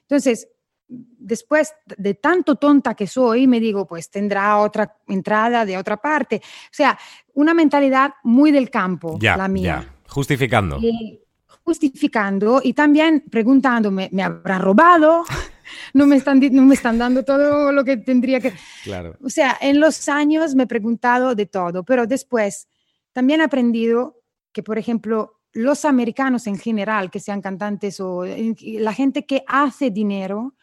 Entonces, 0.02 0.48
después 0.90 1.72
de 1.96 2.14
tanto 2.14 2.56
tonta 2.56 2.94
que 2.94 3.06
soy, 3.06 3.46
me 3.46 3.60
digo, 3.60 3.86
pues 3.86 4.10
tendrá 4.10 4.58
otra 4.58 4.96
entrada 5.06 5.64
de 5.64 5.78
otra 5.78 5.96
parte. 5.96 6.42
O 6.44 6.72
sea, 6.72 6.98
una 7.34 7.54
mentalidad 7.54 8.14
muy 8.24 8.50
del 8.50 8.70
campo, 8.70 9.16
Ya, 9.20 9.36
la 9.36 9.48
mía. 9.48 9.84
ya. 9.86 9.94
Justificando. 10.08 10.78
Y 10.80 11.20
justificando 11.62 12.60
y 12.64 12.72
también 12.72 13.24
preguntándome, 13.30 14.08
¿me 14.12 14.22
habrá 14.22 14.58
robado? 14.58 15.24
No 15.94 16.04
me, 16.04 16.16
están, 16.16 16.40
no 16.40 16.62
me 16.62 16.74
están 16.74 16.98
dando 16.98 17.24
todo 17.24 17.70
lo 17.70 17.84
que 17.84 17.96
tendría 17.96 18.40
que... 18.40 18.52
Claro. 18.82 19.16
O 19.22 19.30
sea, 19.30 19.56
en 19.60 19.78
los 19.78 20.08
años 20.08 20.56
me 20.56 20.64
he 20.64 20.66
preguntado 20.66 21.36
de 21.36 21.46
todo, 21.46 21.84
pero 21.84 22.08
después 22.08 22.66
también 23.12 23.40
he 23.40 23.44
aprendido 23.44 24.20
que, 24.52 24.64
por 24.64 24.78
ejemplo, 24.78 25.40
los 25.52 25.84
americanos 25.84 26.48
en 26.48 26.58
general, 26.58 27.08
que 27.08 27.20
sean 27.20 27.40
cantantes 27.40 28.00
o 28.00 28.24
la 28.24 28.92
gente 28.92 29.26
que 29.26 29.44
hace 29.46 29.90
dinero, 29.90 30.54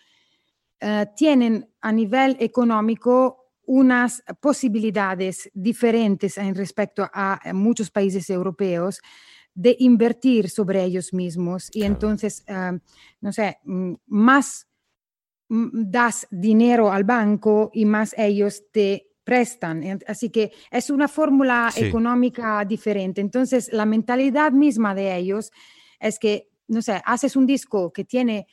eh, 0.79 1.07
tienen 1.15 1.69
a 1.81 1.91
nivel 1.91 2.37
económico 2.39 3.45
unas 3.65 4.23
posibilidades 4.41 5.49
diferentes 5.53 6.37
en 6.37 6.55
respecto 6.55 7.09
a 7.13 7.39
eh, 7.43 7.53
muchos 7.53 7.91
países 7.91 8.29
europeos 8.29 9.01
de 9.53 9.75
invertir 9.79 10.49
sobre 10.49 10.83
ellos 10.83 11.13
mismos 11.13 11.69
y 11.73 11.83
Claro. 11.83 11.93
entonces, 11.93 12.43
eh, 12.47 12.79
no 13.21 13.31
sé, 13.33 13.57
mm, 13.65 13.93
más 14.07 14.67
mm, 15.49 15.89
das 15.91 16.27
dinero 16.31 16.91
al 16.91 17.03
banco 17.03 17.69
y 17.73 17.85
más 17.85 18.13
ellos 18.17 18.63
te 18.71 19.07
prestan. 19.23 19.83
Así 20.07 20.29
que 20.29 20.51
es 20.71 20.89
una 20.89 21.07
fórmula 21.07 21.73
Sí. 21.73 21.83
económica 21.85 22.63
diferente. 22.65 23.21
Entonces, 23.21 23.69
la 23.73 23.85
mentalidad 23.85 24.51
misma 24.53 24.95
de 24.95 25.15
ellos 25.17 25.51
es 25.99 26.19
que, 26.19 26.49
no 26.67 26.81
sé, 26.81 27.01
haces 27.05 27.35
un 27.35 27.45
disco 27.45 27.91
que 27.91 28.05
tiene 28.05 28.47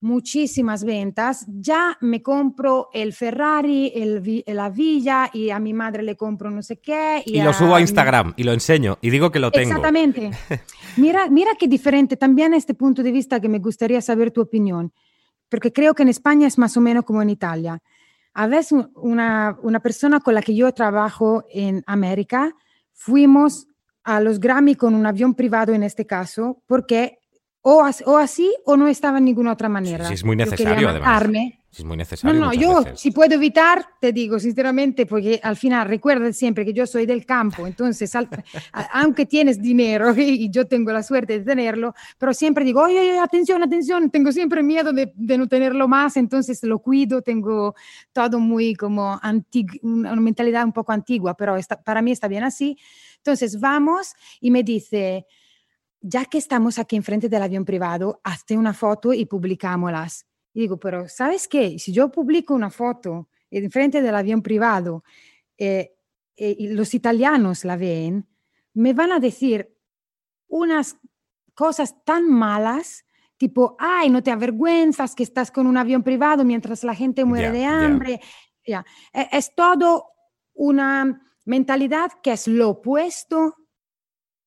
muchísimas 0.00 0.82
ventas, 0.84 1.44
ya 1.48 1.96
me 2.00 2.22
compro 2.22 2.88
el 2.92 3.12
Ferrari, 3.12 3.92
el, 3.94 4.42
la 4.46 4.70
villa 4.70 5.30
y 5.32 5.50
a 5.50 5.58
mi 5.60 5.72
madre 5.74 6.02
le 6.02 6.16
compro 6.16 6.50
no 6.50 6.62
sé 6.62 6.80
qué. 6.80 7.22
Y 7.26 7.40
lo 7.42 7.52
subo 7.52 7.74
a 7.74 7.76
mi- 7.76 7.82
Instagram 7.82 8.32
y 8.36 8.44
lo 8.44 8.52
enseño 8.52 8.98
y 9.00 9.10
digo 9.10 9.30
que 9.30 9.38
lo 9.38 9.50
tengo. 9.50 9.68
Exactamente. 9.68 10.30
Mira, 10.96 11.28
mira 11.30 11.52
qué 11.58 11.68
diferente 11.68 12.16
también 12.16 12.52
este 12.52 12.74
punto 12.74 13.02
de 13.04 13.12
vista 13.12 13.38
que 13.40 13.48
me 13.48 13.60
gustaría 13.60 14.00
saber 14.00 14.32
tu 14.32 14.40
opinión, 14.40 14.92
porque 15.48 15.72
creo 15.72 15.94
que 15.94 16.02
en 16.02 16.08
España 16.08 16.48
es 16.48 16.58
más 16.58 16.76
o 16.76 16.80
menos 16.80 17.04
como 17.04 17.22
en 17.22 17.30
Italia. 17.30 17.80
A 18.34 18.48
veces 18.48 18.72
un- 18.72 18.90
una, 18.96 19.56
una 19.62 19.78
persona 19.80 20.18
con 20.18 20.34
la 20.34 20.42
que 20.42 20.54
yo 20.56 20.72
trabajo 20.74 21.44
en 21.52 21.84
América, 21.86 22.52
fuimos 22.92 23.68
a 24.02 24.20
los 24.20 24.40
Grammy 24.40 24.74
con 24.74 24.94
un 24.96 25.06
avión 25.06 25.34
privado 25.34 25.72
en 25.72 25.84
este 25.84 26.06
caso, 26.06 26.60
porque 26.66 27.18
o, 27.62 27.82
as- 27.82 28.02
o 28.06 28.16
así 28.16 28.52
o 28.64 28.76
no 28.76 28.88
estaba 28.88 29.18
en 29.18 29.24
ninguna 29.26 29.52
otra 29.52 29.68
manera. 29.68 30.04
sí, 30.06 30.14
es 30.14 30.24
muy 30.24 30.36
necesario, 30.36 30.88
además. 30.88 31.22
Sí, 31.72 31.78
Es 31.78 31.84
muy 31.84 31.96
No, 31.96 31.98
necesario. 31.98 32.40
no, 32.40 32.46
muchas 32.46 32.60
yo 32.62 32.78
veces. 32.82 33.00
si 33.00 33.10
puedo 33.12 33.34
evitar, 33.36 33.86
te 34.00 34.12
digo 34.12 34.40
sinceramente, 34.40 35.06
porque 35.06 35.38
al 35.40 35.56
final 35.56 35.86
recuerda 35.86 36.32
siempre 36.32 36.64
que 36.64 36.72
yo 36.72 36.84
soy 36.84 37.06
del 37.06 37.24
campo, 37.24 37.64
entonces 37.64 38.12
al- 38.16 38.28
aunque 38.92 39.24
tienes 39.24 39.62
dinero 39.62 40.12
y, 40.18 40.50
yo 40.50 40.66
tengo 40.66 40.90
la 40.90 41.04
suerte 41.04 41.38
de 41.38 41.44
tenerlo, 41.44 41.94
pero 42.18 42.34
siempre 42.34 42.64
digo, 42.64 42.82
oye, 42.82 42.98
oye, 42.98 43.18
atención, 43.20 43.62
atención, 43.62 44.10
tengo 44.10 44.32
siempre 44.32 44.64
miedo 44.64 44.92
de, 44.92 45.12
de 45.14 45.38
no 45.38 45.46
tenerlo 45.46 45.86
más, 45.86 46.16
entonces 46.16 46.60
lo 46.64 46.80
cuido, 46.80 47.22
tengo 47.22 47.76
todo 48.12 48.40
muy 48.40 48.74
como 48.74 49.20
una 49.82 50.16
mentalidad 50.16 50.64
un 50.64 50.72
poco 50.72 50.90
antigua, 50.90 51.36
pero 51.36 51.56
está- 51.56 51.80
para 51.80 52.02
mí 52.02 52.10
está 52.10 52.26
bien 52.26 52.42
así. 52.42 52.76
Entonces 53.18 53.60
vamos 53.60 54.14
y 54.40 54.50
me 54.50 54.64
dice, 54.64 55.24
ya 56.00 56.24
que 56.24 56.38
estamos 56.38 56.78
aquí 56.78 56.96
enfrente 56.96 57.28
del 57.28 57.42
avión 57.42 57.64
privado, 57.64 58.20
hazte 58.24 58.56
una 58.56 58.72
foto 58.74 59.12
y 59.12 59.26
publicámoslas. 59.26 60.26
Y 60.54 60.60
digo, 60.60 60.78
pero 60.78 61.08
¿sabes 61.08 61.46
qué? 61.46 61.78
Si 61.78 61.92
yo 61.92 62.10
publico 62.10 62.54
una 62.54 62.70
foto 62.70 63.28
enfrente 63.50 64.00
del 64.02 64.14
avión 64.14 64.42
privado 64.42 65.04
eh, 65.58 65.92
eh, 66.36 66.56
y 66.58 66.68
los 66.68 66.94
italianos 66.94 67.64
la 67.64 67.76
ven, 67.76 68.26
me 68.74 68.92
van 68.92 69.12
a 69.12 69.20
decir 69.20 69.76
unas 70.48 70.96
cosas 71.54 72.02
tan 72.04 72.28
malas, 72.30 73.04
tipo, 73.36 73.76
ay, 73.78 74.10
no 74.10 74.22
te 74.22 74.30
avergüenzas 74.30 75.14
que 75.14 75.22
estás 75.22 75.50
con 75.50 75.66
un 75.66 75.76
avión 75.76 76.02
privado 76.02 76.44
mientras 76.44 76.82
la 76.84 76.94
gente 76.94 77.24
muere 77.24 77.52
de 77.52 77.64
hambre. 77.64 78.20
Ya. 78.66 78.84
E- 79.12 79.28
Es 79.32 79.54
todo 79.54 80.06
una 80.54 81.22
mentalidad 81.44 82.12
que 82.22 82.32
es 82.32 82.46
lo 82.46 82.70
opuesto 82.70 83.56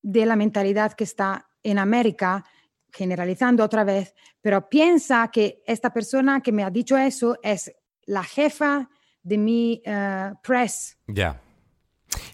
de 0.04 0.26
la 0.26 0.36
mentalidad 0.36 0.92
que 0.92 1.04
está 1.04 1.48
en 1.62 1.78
América, 1.78 2.44
generalizando 2.92 3.64
otra 3.64 3.84
vez, 3.84 4.14
pero 4.42 4.68
piensa 4.68 5.28
que 5.32 5.62
esta 5.66 5.92
persona 5.92 6.40
que 6.42 6.52
me 6.52 6.62
ha 6.62 6.70
dicho 6.70 6.96
eso 6.96 7.38
es 7.42 7.72
la 8.04 8.22
jefa 8.22 8.88
de 9.22 9.38
mi 9.38 9.82
eh, 9.84 10.32
press. 10.42 10.98
Ya. 11.06 11.40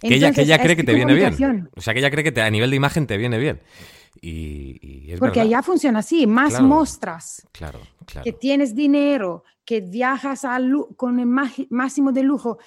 Que 0.03 0.17
ella, 0.17 0.33
que 0.33 0.43
ella 0.43 0.59
cree 0.59 0.75
que 0.77 0.83
te 0.85 0.93
viene 0.95 1.15
bien. 1.15 1.71
O 1.77 1.81
sea, 1.81 1.95
que 1.95 2.01
ella 2.01 2.11
cree 2.11 2.25
que 2.25 2.33
te- 2.33 2.43
a 2.43 2.51
nivel 2.51 2.71
de 2.71 2.77
imagen 2.77 3.07
te 3.07 3.17
viene 3.17 3.39
bien. 3.39 3.61
Y, 4.21 4.79
y 5.07 5.13
es 5.13 5.21
Porque 5.21 5.39
verdad. 5.39 5.55
allá 5.59 5.63
funciona 5.63 6.01
así, 6.01 6.27
más 6.27 6.51
Claro. 6.51 6.65
mostras 6.67 7.47
Claro, 7.53 7.81
claro. 8.05 8.25
que 8.25 8.33
tienes 8.33 8.75
dinero, 8.75 9.45
que 9.65 9.81
viajas 9.81 10.45
a 10.45 10.59
con 10.97 11.21
el 11.21 11.27
máximo 11.71 12.11
de 12.11 12.25
lujo. 12.25 12.59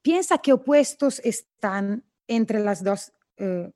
Piensa 0.00 0.38
que 0.38 0.54
opuestos 0.54 1.20
están 1.22 2.04
entre 2.26 2.60
las 2.60 2.82
dos 2.82 3.12
eh, 3.36 3.70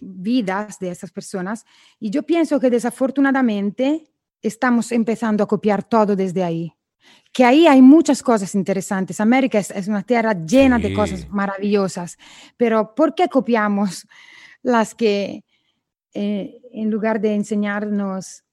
vidas 0.00 0.78
de 0.78 0.90
esas 0.90 1.10
personas. 1.10 1.64
Y 1.98 2.10
yo 2.10 2.22
pienso 2.22 2.58
que 2.60 2.70
desafortunadamente 2.70 4.10
estamos 4.42 4.92
empezando 4.92 5.44
a 5.44 5.48
copiar 5.48 5.82
todo 5.82 6.16
desde 6.16 6.42
ahí. 6.42 6.72
Que 7.32 7.44
ahí 7.44 7.66
hay 7.66 7.82
muchas 7.82 8.22
cosas 8.22 8.54
interesantes. 8.54 9.20
América 9.20 9.58
es, 9.58 9.70
es 9.70 9.88
una 9.88 10.02
tierra 10.02 10.32
llena 10.32 10.78
de 10.78 10.92
cosas 10.92 11.28
maravillosas. 11.28 12.18
Pero 12.56 12.94
¿por 12.94 13.14
qué 13.14 13.28
copiamos 13.28 14.06
las 14.62 14.94
que 14.94 15.44
eh, 16.12 16.60
en 16.72 16.90
lugar 16.90 17.20
de 17.20 17.34
enseñarnos 17.34 18.44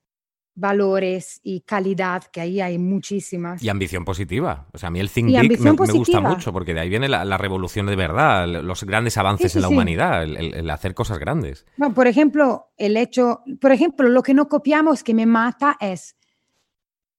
valores 0.58 1.40
y 1.42 1.60
calidad, 1.60 2.24
que 2.24 2.40
ahí 2.40 2.60
hay 2.60 2.78
muchísimas? 2.78 3.62
Y 3.62 3.68
ambición 3.68 4.04
positiva. 4.04 4.66
O 4.72 4.78
sea, 4.78 4.88
a 4.88 4.90
mí 4.90 5.00
el 5.00 5.10
Think 5.10 5.28
Big 5.40 5.60
me, 5.60 5.70
gusta 5.72 6.20
mucho 6.20 6.52
porque 6.52 6.74
de 6.74 6.80
ahí 6.80 6.88
viene 6.88 7.08
la, 7.08 7.24
la 7.24 7.38
revolución 7.38 7.86
de 7.86 7.96
verdad, 7.96 8.46
los 8.46 8.84
grandes 8.84 9.16
avances 9.16 9.52
Sí, 9.52 9.58
en 9.58 9.62
la 9.62 9.68
sí, 9.68 9.74
humanidad, 9.74 10.24
el, 10.24 10.68
hacer 10.70 10.94
cosas 10.94 11.18
grandes. 11.18 11.64
No, 11.76 11.94
por 11.94 12.06
ejemplo, 12.06 12.72
el 12.76 12.96
hecho, 12.96 13.42
por 13.60 13.72
ejemplo, 13.72 14.08
lo 14.08 14.22
que 14.22 14.34
no 14.34 14.48
copiamos 14.48 15.02
que 15.02 15.14
me 15.14 15.26
mata 15.26 15.76
es, 15.80 16.16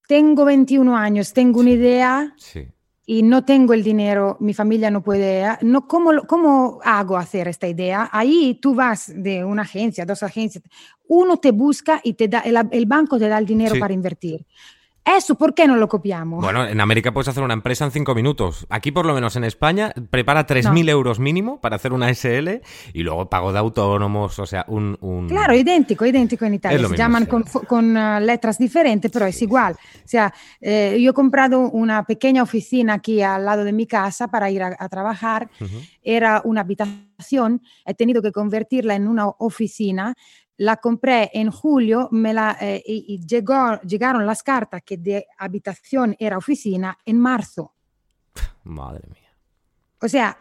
tengo 0.08 0.46
21 0.46 0.98
años, 0.98 1.34
tengo 1.34 1.60
una 1.60 1.72
idea 1.72 2.34
Sí. 2.38 2.68
Y 3.12 3.24
no 3.24 3.44
tengo 3.44 3.74
el 3.74 3.82
dinero, 3.84 4.38
mi 4.40 4.54
familia 4.54 4.92
no 4.92 5.02
puede, 5.02 5.44
ah, 5.44 5.58
no, 5.64 5.88
¿cómo, 5.88 6.12
¿cómo 6.28 6.80
hago 6.84 7.18
hacer 7.18 7.48
esta 7.48 7.68
idea? 7.68 8.08
Ahí 8.12 8.60
tú 8.62 8.76
vas 8.76 9.12
de 9.16 9.44
una 9.44 9.64
agencia, 9.64 10.06
dos 10.06 10.22
agencias, 10.22 10.64
uno 11.08 11.38
te 11.38 11.50
busca 11.50 12.02
y 12.04 12.14
te 12.14 12.28
da, 12.28 12.42
el, 12.42 12.56
el 12.70 12.86
banco 12.86 13.18
te 13.18 13.28
da 13.28 13.40
el 13.40 13.48
dinero 13.48 13.74
Sí. 13.74 13.82
para 13.82 13.96
invertir. 13.96 14.46
Eso, 15.06 15.36
¿por 15.36 15.56
qué 15.56 15.66
no 15.68 15.76
lo 15.76 15.88
copiamos? 15.88 16.44
Bueno, 16.44 16.66
en 16.68 16.80
América 16.80 17.12
puedes 17.12 17.28
hacer 17.28 17.42
una 17.44 17.54
empresa 17.56 17.84
en 17.86 17.92
cinco 17.92 18.14
minutos. 18.14 18.68
Aquí, 18.70 18.92
por 18.92 19.06
lo 19.06 19.14
menos 19.14 19.36
en 19.36 19.44
España, 19.44 19.92
prepara 20.12 20.46
3.000 20.46 20.88
euros 20.90 21.20
mínimo 21.20 21.60
para 21.62 21.78
hacer 21.78 21.94
una 21.94 22.14
SL 22.14 22.62
y 22.94 23.02
luego 23.02 23.28
pago 23.30 23.52
de 23.52 23.60
autónomos, 23.60 24.38
o 24.38 24.46
sea, 24.46 24.66
un... 24.68 24.98
un- 25.02 25.28
Claro, 25.28 25.56
idéntico, 25.56 26.06
idéntico 26.06 26.46
en 26.46 26.54
Italia. 26.56 26.78
Se 26.78 26.84
mismo, 26.84 26.96
llaman 26.98 27.28
sí. 27.48 27.60
con, 27.68 27.98
ah, 27.98 28.20
letras 28.20 28.58
diferentes, 28.60 29.10
pero 29.12 29.26
es 29.26 29.42
igual. 29.42 29.74
O 29.74 30.08
sea, 30.08 30.32
eh, 30.62 30.98
yo 31.02 31.12
he 31.12 31.14
comprado 31.14 31.60
una 31.62 32.04
pequeña 32.04 32.44
oficina 32.44 32.96
aquí 32.96 33.22
al 33.22 33.46
lado 33.46 33.64
de 33.64 33.74
mi 33.74 33.88
casa 33.88 34.28
para 34.28 34.52
ir 34.52 34.62
a, 34.62 34.76
a 34.78 34.90
trabajar. 34.90 35.50
Era 36.04 36.42
una 36.46 36.62
habitación, 36.62 37.62
he 37.86 37.94
tenido 37.94 38.22
que 38.22 38.32
convertirla 38.32 38.96
en 38.96 39.08
una 39.08 39.28
oficina. 39.28 40.14
La 40.62 40.76
compré 40.78 41.32
en 41.34 41.52
julio 41.52 42.10
me 42.12 42.34
la, 42.34 42.58
eh, 42.60 42.84
y, 42.86 43.06
y 43.16 43.26
llegó, 43.26 43.80
llegaron 43.82 44.26
las 44.26 44.44
cartas 44.44 44.82
que 44.86 44.98
de 44.98 45.26
habitación 45.38 46.16
era 46.20 46.38
oficina 46.38 46.98
en 47.06 47.18
marzo. 47.20 47.74
Madre 48.66 49.08
mía. 49.10 49.30
O 50.02 50.08
sea, 50.10 50.38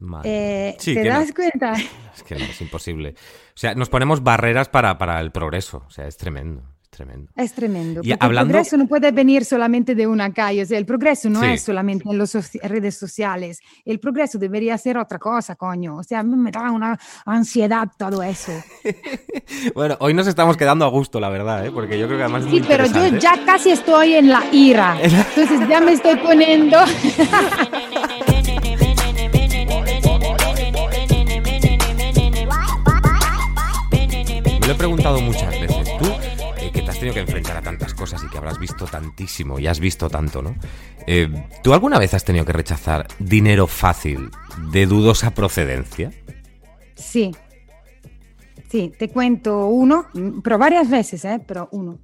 madre 0.00 0.70
eh. 0.70 0.76
Sí, 0.80 0.94
¿te 0.94 1.02
que 1.04 1.08
no- 1.10 1.18
das 1.20 1.32
cuenta? 1.32 1.74
es 2.14 2.22
que 2.24 2.34
no, 2.34 2.44
es 2.44 2.60
imposible. 2.60 3.14
O 3.54 3.56
sea, 3.56 3.74
nos 3.76 3.88
ponemos 3.88 4.22
barreras 4.24 4.68
para, 4.68 4.98
para 4.98 5.20
el 5.20 5.30
progreso. 5.30 5.84
O 5.86 5.90
sea, 5.90 6.06
es 6.08 6.16
tremendo, 6.16 6.64
tremendo. 6.92 7.32
Es 7.36 7.52
tremendo. 7.54 8.00
Y 8.04 8.12
hablando- 8.12 8.40
El 8.42 8.48
progreso 8.48 8.76
no 8.76 8.86
puede 8.86 9.10
venir 9.10 9.44
solamente 9.44 9.94
de 9.94 10.06
una 10.06 10.32
calle. 10.32 10.62
O 10.62 10.66
sea, 10.66 10.78
el 10.78 10.84
progreso 10.86 11.28
no 11.30 11.40
Sí. 11.40 11.46
es 11.46 11.62
solamente 11.62 12.04
en 12.08 12.18
las 12.18 12.32
redes 12.62 12.96
sociales. 12.98 13.60
El 13.84 13.98
progreso 13.98 14.38
debería 14.38 14.76
ser 14.78 14.98
otra 14.98 15.18
cosa, 15.18 15.56
coño. 15.56 15.96
O 15.96 16.02
sea, 16.02 16.20
a 16.20 16.22
mí 16.22 16.36
me 16.36 16.50
da 16.50 16.70
una 16.70 16.98
ansiedad 17.26 17.88
todo 17.98 18.22
eso. 18.22 18.52
Bueno, 19.74 19.96
hoy 20.00 20.12
nos 20.14 20.26
estamos 20.26 20.56
quedando 20.56 20.84
a 20.84 20.88
gusto, 20.88 21.18
la 21.20 21.28
verdad, 21.28 21.64
¿eh? 21.66 21.70
porque 21.70 21.98
yo 21.98 22.06
creo 22.06 22.18
que 22.18 22.24
además 22.24 22.44
es 22.44 22.50
Sí, 22.50 22.58
muy 22.60 22.68
pero 22.68 22.84
yo 22.86 23.06
ya 23.18 23.34
casi 23.44 23.70
estoy 23.70 24.14
en 24.14 24.28
la 24.28 24.42
ira. 24.52 24.96
Entonces 25.02 25.68
ya 25.68 25.80
me 25.80 25.92
estoy 25.92 26.16
poniendo. 26.16 26.78
Me 34.60 34.66
lo 34.68 34.72
he 34.72 34.76
preguntado 34.76 35.20
muchas 35.20 35.50
veces. 35.60 35.81
Tenido 37.02 37.14
que 37.14 37.20
enfrentar 37.20 37.56
a 37.56 37.62
tantas 37.62 37.94
cosas 37.94 38.22
y 38.22 38.28
que 38.28 38.38
habrás 38.38 38.60
visto 38.60 38.84
tantísimo 38.86 39.58
y 39.58 39.66
has 39.66 39.80
visto 39.80 40.08
tanto, 40.08 40.40
¿no? 40.40 40.54
Eh, 41.08 41.28
¿Tú 41.62 41.74
alguna 41.74 41.98
vez 41.98 42.14
has 42.14 42.24
tenido 42.24 42.44
que 42.44 42.52
rechazar 42.52 43.08
dinero 43.18 43.66
fácil 43.66 44.30
de 44.70 44.86
dudosa 44.86 45.32
procedencia? 45.32 46.12
Sí. 46.94 47.32
Sí, 48.70 48.92
te 48.96 49.08
cuento 49.08 49.66
uno, 49.66 50.06
pero 50.44 50.58
varias 50.58 50.88
veces, 50.88 51.24
¿eh? 51.24 51.40
Pero 51.44 51.68
uno. 51.72 51.98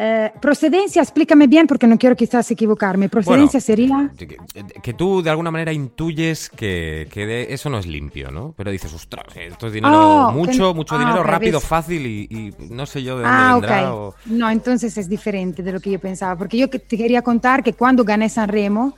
Eh, 0.00 0.30
procedencia, 0.40 1.02
explícame 1.02 1.48
bien 1.48 1.66
porque 1.66 1.88
no 1.88 1.98
quiero 1.98 2.14
quizás 2.14 2.48
equivocarme. 2.52 3.08
Procedencia 3.08 3.60
sería... 3.60 4.12
Que, 4.16 4.36
que 4.80 4.94
tú 4.94 5.22
de 5.22 5.30
alguna 5.30 5.50
manera 5.50 5.72
intuyes 5.72 6.48
que, 6.50 7.08
que 7.10 7.26
de- 7.26 7.52
eso 7.52 7.68
no 7.68 7.78
es 7.80 7.86
limpio, 7.86 8.30
¿no? 8.30 8.54
Pero 8.56 8.70
dices, 8.70 8.92
ostras, 8.94 9.24
esto 9.34 9.66
es 9.66 9.72
dinero 9.72 9.98
Oh, 9.98 10.28
que 10.28 10.34
mucho, 10.34 10.72
mucho 10.72 10.94
ah, 10.94 10.98
dinero 11.00 11.24
rápido, 11.24 11.58
ves. 11.58 11.68
fácil 11.68 12.06
y, 12.06 12.28
y 12.30 12.54
no 12.72 12.86
sé 12.86 13.02
yo 13.02 13.18
de 13.18 13.24
dónde 13.24 13.36
Ah, 13.42 13.52
vendrá. 13.54 13.92
ok. 13.92 13.98
o- 13.98 14.14
No, 14.26 14.48
entonces 14.48 14.96
es 14.96 15.08
diferente 15.08 15.64
de 15.64 15.72
lo 15.72 15.80
que 15.80 15.90
yo 15.90 15.98
pensaba, 15.98 16.36
porque 16.38 16.56
yo 16.58 16.70
te 16.70 16.78
quería 16.96 17.22
contar 17.22 17.64
que 17.64 17.72
cuando 17.72 18.04
gané 18.04 18.28
Sanremo, 18.28 18.94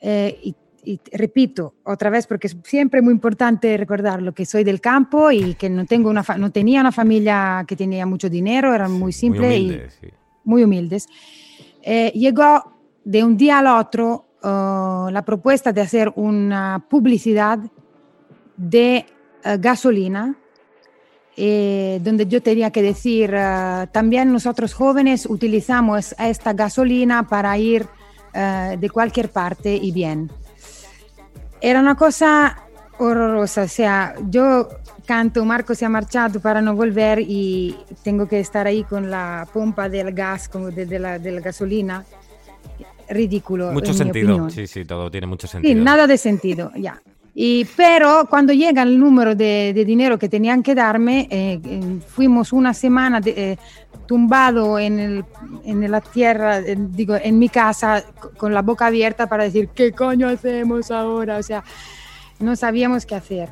Eh, 0.00 0.38
y, 0.44 0.54
y 0.86 1.00
repito 1.12 1.74
otra 1.84 2.08
vez, 2.10 2.26
porque 2.26 2.46
es 2.46 2.56
siempre 2.62 3.02
muy 3.02 3.12
importante 3.12 3.76
recordarlo, 3.76 4.32
que 4.32 4.46
soy 4.46 4.64
del 4.64 4.80
campo 4.80 5.30
y 5.30 5.54
que 5.54 5.68
no, 5.68 5.84
tengo 5.84 6.08
una 6.08 6.24
no 6.38 6.50
tenía 6.50 6.80
una 6.80 6.92
familia 6.92 7.64
que 7.66 7.76
tenía 7.76 8.06
mucho 8.06 8.30
dinero, 8.30 8.72
eran 8.72 8.92
muy 8.92 9.00
Muy 9.00 9.12
simples 9.12 9.52
y 9.52 9.64
humilde, 9.64 9.90
sí. 10.00 10.06
muy 10.44 10.62
humildes. 10.62 11.08
Eh, 11.82 12.12
llegó 12.14 12.72
de 13.04 13.22
un 13.24 13.36
día 13.36 13.58
al 13.58 13.66
otro 13.66 14.26
eh, 14.42 15.12
la 15.12 15.22
propuesta 15.24 15.72
de 15.72 15.80
hacer 15.80 16.12
una 16.14 16.84
publicidad 16.88 17.58
de 18.56 19.04
eh, 19.44 19.56
gasolina, 19.58 20.36
eh, 21.38 22.00
donde 22.02 22.26
yo 22.26 22.40
tenía 22.40 22.70
que 22.70 22.80
decir, 22.80 23.30
eh, 23.34 23.86
también 23.92 24.32
nosotros 24.32 24.72
jóvenes 24.72 25.26
utilizamos 25.26 26.14
esta 26.18 26.54
gasolina 26.54 27.28
para 27.28 27.58
ir 27.58 27.86
eh, 28.32 28.76
de 28.80 28.88
cualquier 28.88 29.28
parte 29.30 29.74
y 29.74 29.92
bien. 29.92 30.30
Era 31.60 31.80
una 31.80 31.94
cosa 31.96 32.58
horrorosa, 32.98 33.62
o 33.64 33.68
sea, 33.68 34.14
yo 34.28 34.68
canto 35.06 35.44
Marco 35.44 35.74
se 35.74 35.84
ha 35.84 35.88
marchado 35.88 36.40
para 36.40 36.60
no 36.60 36.74
volver 36.74 37.20
y 37.20 37.76
tengo 38.02 38.26
que 38.26 38.40
estar 38.40 38.66
ahí 38.66 38.84
con 38.84 39.10
la 39.10 39.46
pompa 39.52 39.88
del 39.88 40.12
gas, 40.12 40.48
como 40.48 40.70
de, 40.70 40.86
de 40.86 40.98
la, 40.98 41.18
de 41.18 41.32
la 41.32 41.40
gasolina. 41.40 42.04
Ridículo. 43.08 43.70
Mucho 43.72 43.92
en 43.92 43.98
sentido. 43.98 44.50
Sí, 44.50 44.66
sí, 44.66 44.84
todo 44.84 45.10
tiene 45.10 45.28
mucho 45.28 45.46
Sí, 45.46 45.52
sentido. 45.52 45.84
nada 45.84 46.06
de 46.08 46.18
sentido, 46.18 46.72
ya. 46.74 47.00
Y, 47.38 47.66
pero 47.76 48.26
cuando 48.30 48.54
llega 48.54 48.80
el 48.82 48.98
número 48.98 49.34
de, 49.34 49.72
de 49.74 49.84
dinero 49.84 50.18
que 50.18 50.26
tenían 50.26 50.62
que 50.62 50.74
darme, 50.74 51.28
eh, 51.30 51.60
eh, 51.62 51.98
fuimos 52.08 52.50
una 52.50 52.72
semana 52.72 53.20
de- 53.20 53.52
eh, 53.52 53.58
tumbado 54.06 54.78
en, 54.78 54.98
el- 54.98 55.24
en 55.66 55.90
la 55.90 56.00
tierra, 56.00 56.62
digo, 56.62 57.14
en 57.22 57.38
mi 57.38 57.50
casa, 57.50 58.02
co- 58.18 58.30
con 58.38 58.54
la 58.54 58.62
boca 58.62 58.86
abierta 58.86 59.28
para 59.28 59.44
decir, 59.44 59.68
¿qué 59.74 59.92
coño 59.92 60.28
hacemos 60.30 60.90
ahora? 60.90 61.36
O 61.36 61.42
sea, 61.42 61.62
no 62.40 62.56
sabíamos 62.56 63.04
qué 63.04 63.16
hacer. 63.16 63.50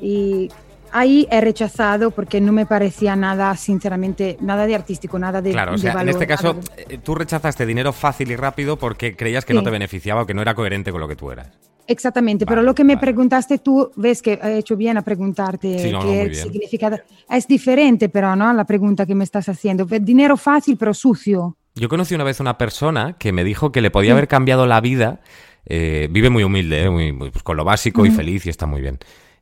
Y 0.00 0.48
ahí 0.92 1.26
he 1.28 1.40
rechazado 1.40 2.12
porque 2.12 2.40
no 2.40 2.52
me 2.52 2.66
parecía 2.66 3.16
nada, 3.16 3.56
sinceramente, 3.56 4.36
nada 4.42 4.64
de 4.66 4.76
artístico, 4.76 5.18
nada 5.18 5.42
de 5.42 5.50
Claro, 5.50 5.74
o 5.74 5.78
sea, 5.78 5.90
en 5.90 5.96
valor, 5.96 6.10
este 6.10 6.26
caso, 6.28 6.52
de- 6.54 6.94
eh, 6.94 6.98
tú 7.02 7.16
rechazaste 7.16 7.66
dinero 7.66 7.92
fácil 7.92 8.30
y 8.30 8.36
rápido 8.36 8.76
porque 8.78 9.16
creías 9.16 9.44
que 9.44 9.54
no 9.54 9.60
Sí. 9.60 9.64
te 9.64 9.70
beneficiaba 9.72 10.22
o 10.22 10.26
que 10.26 10.34
no 10.34 10.42
era 10.42 10.54
coherente 10.54 10.92
con 10.92 11.00
lo 11.00 11.08
que 11.08 11.16
tú 11.16 11.32
eras. 11.32 11.48
Exactamente, 11.86 12.44
Vale, 12.44 12.54
pero 12.56 12.62
lo 12.62 12.74
que 12.74 12.82
me 12.84 12.94
vale. 12.94 13.06
preguntaste 13.06 13.58
tú, 13.58 13.90
ves 13.96 14.22
que 14.22 14.38
he 14.42 14.58
hecho 14.58 14.76
bien 14.76 14.96
a 14.96 15.02
preguntarte 15.02 15.78
Sí, 15.78 15.92
no, 15.92 16.02
no, 16.02 16.10
qué 16.10 16.28
bien. 16.28 16.34
significa. 16.52 17.02
Es 17.30 17.46
diferente, 17.46 18.08
pero, 18.08 18.34
¿no? 18.36 18.52
La 18.52 18.64
pregunta 18.64 19.04
que 19.04 19.14
me 19.14 19.24
estás 19.24 19.48
haciendo. 19.48 19.84
Dinero 19.84 20.36
fácil, 20.36 20.76
pero 20.78 20.94
sucio. 20.94 21.56
Yo 21.74 21.88
conocí 21.88 22.14
una 22.14 22.24
vez 22.24 22.40
una 22.40 22.56
persona 22.56 23.16
que 23.18 23.32
me 23.32 23.44
dijo 23.44 23.70
que 23.72 23.80
le 23.80 23.90
podía 23.90 24.12
haber 24.12 24.28
cambiado 24.28 24.66
la 24.66 24.80
vida. 24.80 25.20
eh, 25.66 26.08
vive 26.10 26.28
muy 26.28 26.44
humilde, 26.44 26.82
eh, 26.84 26.90
muy, 26.90 27.12
muy- 27.12 27.30
pues 27.30 27.42
con 27.42 27.56
lo 27.56 27.64
básico 27.64 28.04
y 28.04 28.10
feliz 28.10 28.44
y 28.44 28.50
está 28.50 28.66
muy 28.66 28.82
bien. 28.82 28.98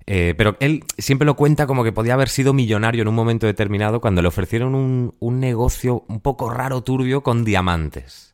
Eh, 0.06 0.34
pero 0.38 0.56
él 0.60 0.84
siempre 0.96 1.26
lo 1.26 1.34
cuenta 1.34 1.66
como 1.66 1.82
que 1.82 1.90
podía 1.92 2.14
haber 2.14 2.28
sido 2.28 2.52
millonario 2.52 3.02
en 3.02 3.08
un 3.08 3.14
momento 3.16 3.46
determinado 3.46 4.00
cuando 4.00 4.22
le 4.22 4.28
ofrecieron 4.28 4.74
un, 4.76 5.14
un 5.18 5.40
negocio 5.40 6.04
un 6.08 6.20
poco 6.20 6.48
raro, 6.48 6.82
turbio, 6.82 7.22
con 7.24 7.44
diamantes. 7.44 8.31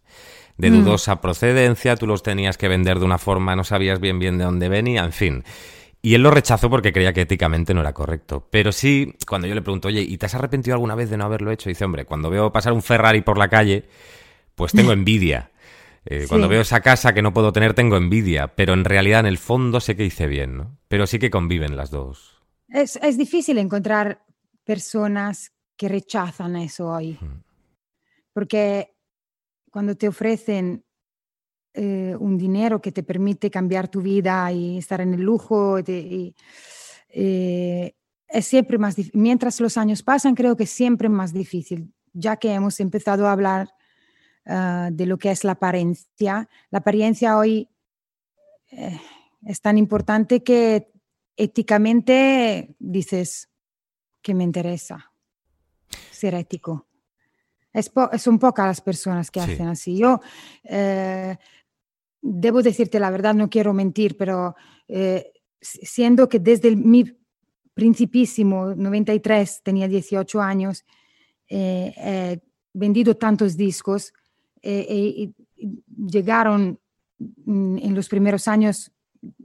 De 0.59 0.71
Mm. 0.71 0.85
dudosa 0.85 1.21
procedencia, 1.21 1.97
tú 1.97 2.07
los 2.07 2.23
tenías 2.23 2.59
que 2.59 2.69
vender 2.69 2.99
de 2.99 3.05
una 3.05 3.19
forma, 3.19 3.57
no 3.57 3.65
sabías 3.65 4.01
bien 4.01 4.19
bien 4.19 4.37
de 4.39 4.45
dónde 4.45 4.69
venía, 4.69 5.05
en 5.05 5.13
fin. 5.13 5.45
Y 6.03 6.15
él 6.15 6.23
lo 6.23 6.31
rechazó 6.31 6.69
porque 6.71 6.93
creía 6.93 7.13
que 7.13 7.23
éticamente 7.23 7.75
no 7.75 7.81
era 7.81 7.93
correcto. 7.93 8.47
Pero 8.51 8.71
sí, 8.73 9.15
cuando 9.27 9.47
yo 9.49 9.55
le 9.55 9.63
pregunto, 9.63 9.89
oye, 9.89 10.01
¿y 10.03 10.17
te 10.19 10.27
has 10.27 10.35
arrepentido 10.35 10.75
alguna 10.75 10.95
vez 10.95 11.11
de 11.11 11.17
no 11.17 11.25
haberlo 11.25 11.51
hecho? 11.51 11.69
Dice, 11.69 11.85
hombre, 11.85 12.05
cuando 12.05 12.29
veo 12.31 12.53
pasar 12.53 12.73
un 12.73 12.83
Ferrari 12.83 13.21
por 13.23 13.39
la 13.39 13.49
calle, 13.49 13.85
pues 14.55 14.73
tengo 14.73 14.93
envidia. 14.93 15.51
Eh, 16.05 16.23
Sí. 16.23 16.29
Cuando 16.29 16.49
veo 16.49 16.61
esa 16.63 16.81
casa 16.81 17.13
que 17.13 17.21
no 17.23 17.33
puedo 17.35 17.53
tener, 17.53 17.75
tengo 17.75 17.97
envidia. 17.97 18.49
Pero 18.55 18.73
en 18.75 18.85
realidad, 18.85 19.21
en 19.21 19.27
el 19.27 19.39
fondo, 19.39 19.81
sé 19.81 19.95
que 19.97 20.05
hice 20.05 20.27
bien, 20.27 20.57
¿no? 20.57 20.79
Pero 20.89 21.07
sí 21.07 21.19
que 21.19 21.31
conviven 21.31 21.77
las 21.77 21.91
dos. 21.91 22.41
Es, 22.69 22.97
es 23.03 23.19
difícil 23.19 23.59
encontrar 23.59 24.23
personas 24.65 25.53
que 25.77 25.89
rechazan 25.89 26.57
eso 26.57 26.89
hoy. 26.89 27.19
Mm. 27.21 27.43
Porque 28.33 28.95
cuando 29.79 29.95
te 29.97 30.09
ofrecen 30.09 30.85
eh, 31.73 32.17
un 32.19 32.37
dinero 32.37 32.83
que 32.83 32.91
te 32.91 33.05
permite 33.05 33.49
cambiar 33.49 33.87
tu 33.87 34.03
vida 34.03 34.51
y 34.51 34.77
estar 34.77 35.01
en 35.01 35.15
el 35.15 35.21
lujo, 35.21 35.85
te- 35.85 36.01
y, 36.01 36.35
eh, 37.11 37.95
es 38.27 38.45
siempre 38.45 38.77
más 38.77 38.97
difícil. 38.97 39.21
Mientras 39.21 39.61
los 39.61 39.77
años 39.77 40.03
pasan, 40.03 40.35
creo 40.35 40.57
que 40.57 40.65
es 40.65 40.71
siempre 40.71 41.09
más 41.09 41.33
difícil, 41.33 41.95
ya 42.13 42.39
que 42.39 42.53
hemos 42.55 42.81
empezado 42.81 43.29
a 43.29 43.31
hablar 43.33 43.69
ah, 44.47 44.89
de 44.93 45.07
lo 45.07 45.17
que 45.17 45.31
es 45.31 45.45
la 45.45 45.53
apariencia. 45.53 46.49
La 46.71 46.81
apariencia 46.81 47.39
hoy 47.39 47.69
eh, 48.73 48.99
es 49.47 49.61
tan 49.61 49.79
importante 49.79 50.43
que 50.43 50.91
éticamente 51.37 52.75
dices 52.81 53.49
que 54.23 54.35
me 54.35 54.43
interesa 54.43 55.13
ser 56.11 56.35
ético. 56.35 56.89
Es 57.79 57.89
po- 57.91 58.11
son 58.19 58.39
pocas 58.39 58.67
las 58.67 58.81
personas 58.81 59.31
que 59.31 59.41
Sí. 59.41 59.53
hacen 59.53 59.69
así. 59.69 59.97
Yo 59.97 60.21
eh, 60.65 61.37
debo 62.21 62.63
decirte 62.63 62.99
la 62.99 63.11
verdad, 63.11 63.35
no 63.35 63.49
quiero 63.49 63.73
mentir, 63.73 64.17
pero 64.17 64.57
eh, 64.89 65.33
si- 65.61 65.85
siendo 65.87 66.29
que 66.29 66.39
desde 66.41 66.69
el- 66.69 66.77
mi 66.77 67.05
principísimo 67.75 68.75
93 68.75 69.63
tenía 69.63 69.87
18 69.87 70.41
años, 70.41 70.85
eh, 71.49 71.95
he 71.97 72.41
vendido 72.75 73.17
tantos 73.17 73.57
discos 73.57 74.13
y- 74.61 75.35
y 75.57 75.83
llegaron 76.11 76.79
mm, 77.47 77.79
en 77.79 77.95
los 77.95 78.09
primeros 78.09 78.47
años 78.49 78.93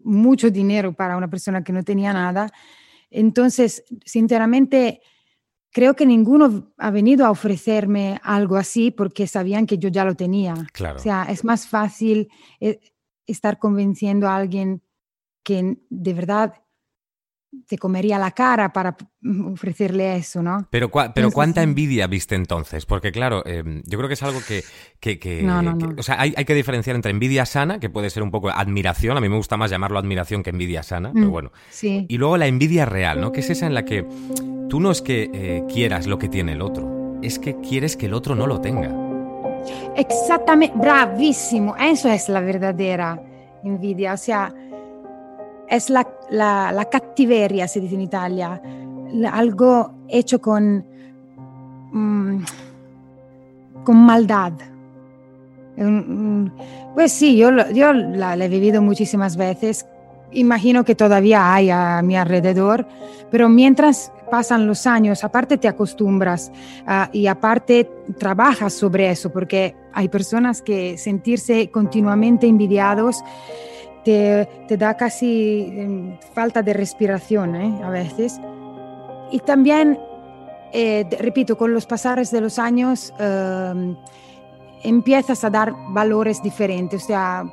mucho 0.03 0.49
dinero 0.51 0.93
para 0.93 1.17
una 1.17 1.27
persona 1.29 1.63
que 1.63 1.73
no 1.73 1.83
tenía 1.83 2.13
nada. 2.13 2.51
Entonces, 3.09 3.83
sinceramente, 4.05 5.01
creo 5.73 5.95
que 5.95 6.05
ninguno 6.05 6.71
ha 6.77 6.91
venido 6.91 7.25
a 7.25 7.31
ofrecerme 7.31 8.21
algo 8.23 8.55
así 8.55 8.91
porque 8.91 9.27
sabían 9.27 9.65
que 9.65 9.77
yo 9.77 9.89
ya 9.89 10.05
lo 10.05 10.15
tenía. 10.15 10.53
Claro. 10.71 10.99
O 10.99 11.01
sea, 11.01 11.25
es 11.25 11.43
más 11.43 11.67
fácil 11.67 12.29
eh, 12.61 12.79
estar 13.25 13.59
convenciendo 13.59 14.29
a 14.29 14.37
alguien 14.37 14.83
que 15.43 15.77
de 15.89 16.13
verdad 16.13 16.53
te 17.67 17.77
comería 17.77 18.17
la 18.19 18.31
cara 18.31 18.73
para 18.73 18.95
mm, 19.21 19.53
ofrecerle 19.53 20.15
eso, 20.17 20.41
¿no? 20.43 20.67
Pero, 20.69 20.89
cua- 20.91 21.11
pero 21.13 21.31
¿cuánta 21.31 21.61
envidia 21.63 22.07
viste 22.07 22.35
entonces? 22.35 22.85
Porque 22.85 23.11
claro, 23.11 23.43
eh, 23.45 23.63
yo 23.85 23.97
creo 23.97 24.07
que 24.07 24.15
es 24.15 24.23
algo 24.23 24.39
que... 24.47 24.63
que- 24.99 25.19
que- 25.19 25.43
No, 25.43 25.61
no, 25.61 25.77
que- 25.77 25.85
no. 25.87 25.95
o 25.97 26.03
sea, 26.03 26.19
hay, 26.19 26.33
hay 26.35 26.45
que 26.45 26.53
diferenciar 26.55 26.95
entre 26.95 27.11
envidia 27.11 27.45
sana, 27.45 27.79
que 27.79 27.89
puede 27.89 28.09
ser 28.09 28.23
un 28.23 28.31
poco 28.31 28.49
admiración, 28.49 29.15
a 29.17 29.21
mí 29.21 29.29
me 29.29 29.37
gusta 29.37 29.55
más 29.57 29.71
llamarlo 29.71 29.99
admiración 29.99 30.43
que 30.43 30.49
envidia 30.49 30.83
sana, 30.83 31.11
pero 31.13 31.27
Mm. 31.27 31.31
bueno. 31.31 31.51
Sí. 31.69 32.05
Y 32.09 32.17
luego 32.17 32.37
la 32.37 32.47
envidia 32.47 32.85
real, 32.85 33.21
¿no? 33.21 33.31
Que 33.31 33.39
es 33.41 33.49
esa 33.49 33.65
en 33.67 33.73
la 33.73 33.85
que 33.85 34.05
tú 34.69 34.79
no 34.79 34.91
es 34.91 35.01
que 35.01 35.29
eh, 35.33 35.63
quieras 35.71 36.07
lo 36.07 36.17
que 36.17 36.27
tiene 36.29 36.53
el 36.53 36.61
otro, 36.61 37.19
es 37.21 37.39
que 37.39 37.59
quieres 37.61 37.95
que 37.95 38.07
el 38.07 38.13
otro 38.13 38.35
no 38.35 38.47
lo 38.47 38.59
tenga. 38.61 38.91
Exactamente, 39.95 40.75
bravísimo. 40.77 41.75
Eso 41.77 42.09
es 42.09 42.27
la 42.29 42.41
verdadera 42.41 43.21
envidia. 43.63 44.13
O 44.13 44.17
sea, 44.17 44.53
es 45.69 45.89
la, 45.89 46.07
la, 46.33 46.87
cattiveria, 46.91 47.67
se 47.67 47.79
dice 47.79 47.95
en 47.95 48.01
Italia. 48.01 48.61
Algo 49.31 49.93
hecho 50.07 50.41
con, 50.41 50.85
mm, 51.91 52.43
con 53.83 53.97
maldad. 53.97 54.53
Pues 56.93 57.11
sí, 57.11 57.37
yo, 57.37 57.49
yo 57.71 57.93
la 57.93 58.35
he 58.35 58.49
vivido 58.49 58.81
muchísimas 58.81 59.37
veces. 59.37 59.85
Imagino 60.31 60.83
que 60.83 60.95
todavía 60.95 61.53
hay 61.53 61.69
a 61.69 62.01
mi 62.03 62.15
alrededor, 62.17 62.87
pero 63.29 63.49
mientras 63.49 64.11
pasan 64.31 64.65
los 64.65 64.87
años, 64.87 65.23
aparte 65.23 65.59
te 65.59 65.67
acostumbras 65.67 66.51
ah, 66.87 67.07
y 67.13 67.27
aparte 67.27 67.87
trabajas 68.17 68.73
sobre 68.73 69.11
eso, 69.11 69.31
porque 69.31 69.75
hay 69.93 70.09
personas 70.09 70.63
que 70.63 70.97
sentirse 70.97 71.69
continuamente 71.69 72.47
envidiados 72.47 73.23
te, 74.03 74.47
te 74.67 74.77
da 74.77 74.95
casi 74.95 75.71
em, 75.75 76.17
falta 76.33 76.61
de 76.61 76.73
respiración 76.73 77.55
¿eh? 77.55 77.81
a 77.83 77.89
veces. 77.89 78.39
Y 79.31 79.39
también, 79.39 79.99
eh, 80.71 81.05
repito, 81.19 81.57
con 81.57 81.73
los 81.73 81.85
pasares 81.85 82.31
de 82.31 82.41
los 82.41 82.59
años 82.59 83.13
em, 83.19 83.95
empiezas 84.83 85.43
a 85.43 85.49
dar 85.49 85.73
valores 85.89 86.41
diferentes. 86.41 87.03
O 87.03 87.07
sea, 87.07 87.43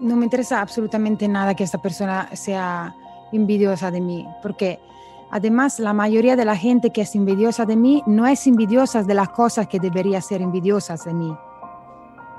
no 0.00 0.16
me 0.16 0.24
interesa 0.24 0.60
absolutamente 0.60 1.28
nada 1.28 1.54
que 1.54 1.64
esta 1.64 1.78
persona 1.78 2.28
sea 2.34 2.94
envidiosa 3.32 3.90
de 3.90 4.00
mí, 4.00 4.26
porque 4.42 4.78
además 5.30 5.78
la 5.78 5.92
mayoría 5.92 6.36
de 6.36 6.44
la 6.44 6.56
gente 6.56 6.90
que 6.90 7.02
es 7.02 7.14
envidiosa 7.14 7.64
de 7.64 7.76
mí 7.76 8.02
no 8.06 8.26
es 8.26 8.46
envidiosa 8.46 9.02
de 9.02 9.14
las 9.14 9.30
cosas 9.30 9.68
que 9.68 9.80
debería 9.80 10.20
ser 10.20 10.42
envidiosas 10.42 11.04
de 11.04 11.14
mí. 11.14 11.34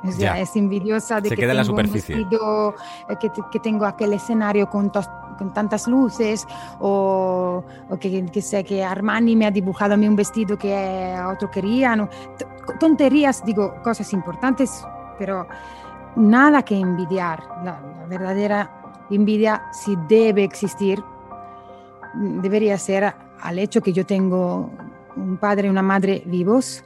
O 0.03 0.11
sea, 0.11 0.35
Ya. 0.35 0.39
es 0.41 0.55
envidiosa 0.55 1.21
de 1.21 1.29
Se 1.29 1.35
que 1.35 1.41
queda 1.43 1.51
en 1.51 1.57
la 1.57 1.63
tengo 1.63 1.75
un 1.77 1.85
superficie. 1.85 2.15
vestido, 2.17 2.75
eh, 3.09 3.15
que, 3.19 3.29
que 3.51 3.59
tengo 3.59 3.85
aquel 3.85 4.13
escenario 4.13 4.69
con, 4.69 4.91
tos- 4.91 5.09
con 5.37 5.53
tantas 5.53 5.87
luces 5.87 6.45
o, 6.79 7.63
o 7.89 7.97
que, 7.97 8.25
que 8.25 8.41
sé 8.41 8.63
que 8.65 8.83
Armani 8.83 9.35
me 9.35 9.45
ha 9.45 9.51
dibujado 9.51 9.93
a 9.93 9.97
mí 9.97 10.07
un 10.07 10.15
vestido 10.15 10.57
que 10.57 11.15
otro 11.25 11.49
quería. 11.49 11.95
¿no? 11.95 12.09
Tonterías, 12.79 13.43
digo, 13.45 13.75
cosas 13.83 14.11
importantes, 14.13 14.85
pero 15.17 15.47
nada 16.15 16.63
que 16.63 16.77
envidiar. 16.77 17.41
La, 17.63 17.79
la 17.81 17.93
la 18.03 18.09
verdadera 18.19 18.69
envidia, 19.09 19.63
si 19.71 19.95
debe 20.09 20.43
existir, 20.43 21.01
mm, 22.15 22.41
debería 22.41 22.77
ser 22.77 23.13
al 23.41 23.57
hecho 23.59 23.81
que 23.81 23.93
yo 23.93 24.05
tengo 24.05 24.69
un 25.15 25.37
padre 25.37 25.67
y 25.67 25.69
una 25.71 25.81
madre 25.81 26.21
vivos, 26.25 26.83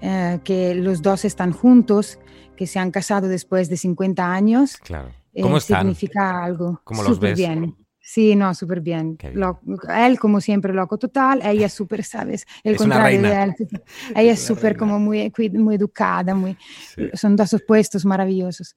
eh, 0.00 0.40
que 0.44 0.74
los 0.74 1.02
dos 1.02 1.24
están 1.24 1.52
juntos, 1.52 2.18
que 2.56 2.66
se 2.66 2.78
han 2.78 2.90
casado 2.90 3.28
después 3.28 3.68
de 3.68 3.76
50 3.76 4.32
años. 4.32 4.76
Claro. 4.78 5.10
eh, 5.34 5.42
¿Cómo 5.42 5.58
están? 5.58 5.80
Significa 5.82 6.42
algo. 6.44 6.80
¿Cómo 6.84 7.02
los 7.02 7.20
ves? 7.20 7.36
bien. 7.36 7.76
Sí, 8.08 8.36
no, 8.36 8.54
súper 8.54 8.80
bien. 8.80 9.16
Bien. 9.20 9.38
Lo- 9.38 9.60
él, 9.98 10.16
como 10.20 10.40
siempre, 10.40 10.72
loco 10.72 10.96
total. 10.96 11.40
Ella 11.44 11.68
súper, 11.68 12.04
¿sabes? 12.04 12.46
El 12.62 12.74
Es 12.74 12.78
contrario 12.78 13.20
de 13.20 13.42
él. 13.42 13.54
Ella 14.14 14.32
es 14.32 14.40
súper 14.40 14.76
como 14.76 15.00
muy, 15.00 15.32
muy 15.54 15.74
educada, 15.74 16.32
muy, 16.34 16.56
Sí. 16.94 17.10
son 17.14 17.34
dos 17.34 17.52
opuestos 17.54 18.04
maravillosos. 18.06 18.76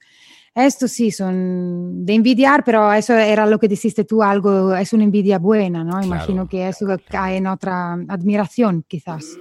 Estos 0.55 0.91
sí 0.91 1.11
son 1.11 2.03
de 2.05 2.15
envidiar, 2.15 2.63
pero 2.63 2.91
eso 2.91 3.13
era 3.15 3.45
lo 3.45 3.59
que 3.59 3.67
dijiste 3.67 4.03
tú, 4.03 4.24
algo, 4.24 4.76
es 4.76 4.91
una 4.93 5.03
envidia 5.03 5.38
buena, 5.38 5.84
¿no? 5.84 6.01
Imagino 6.01 6.47
Claro, 6.47 6.49
que 6.49 6.67
eso 6.67 6.88
cae 7.07 7.38
en 7.38 7.45
otra 7.45 7.93
admiración, 8.07 8.84
quizás. 8.88 9.38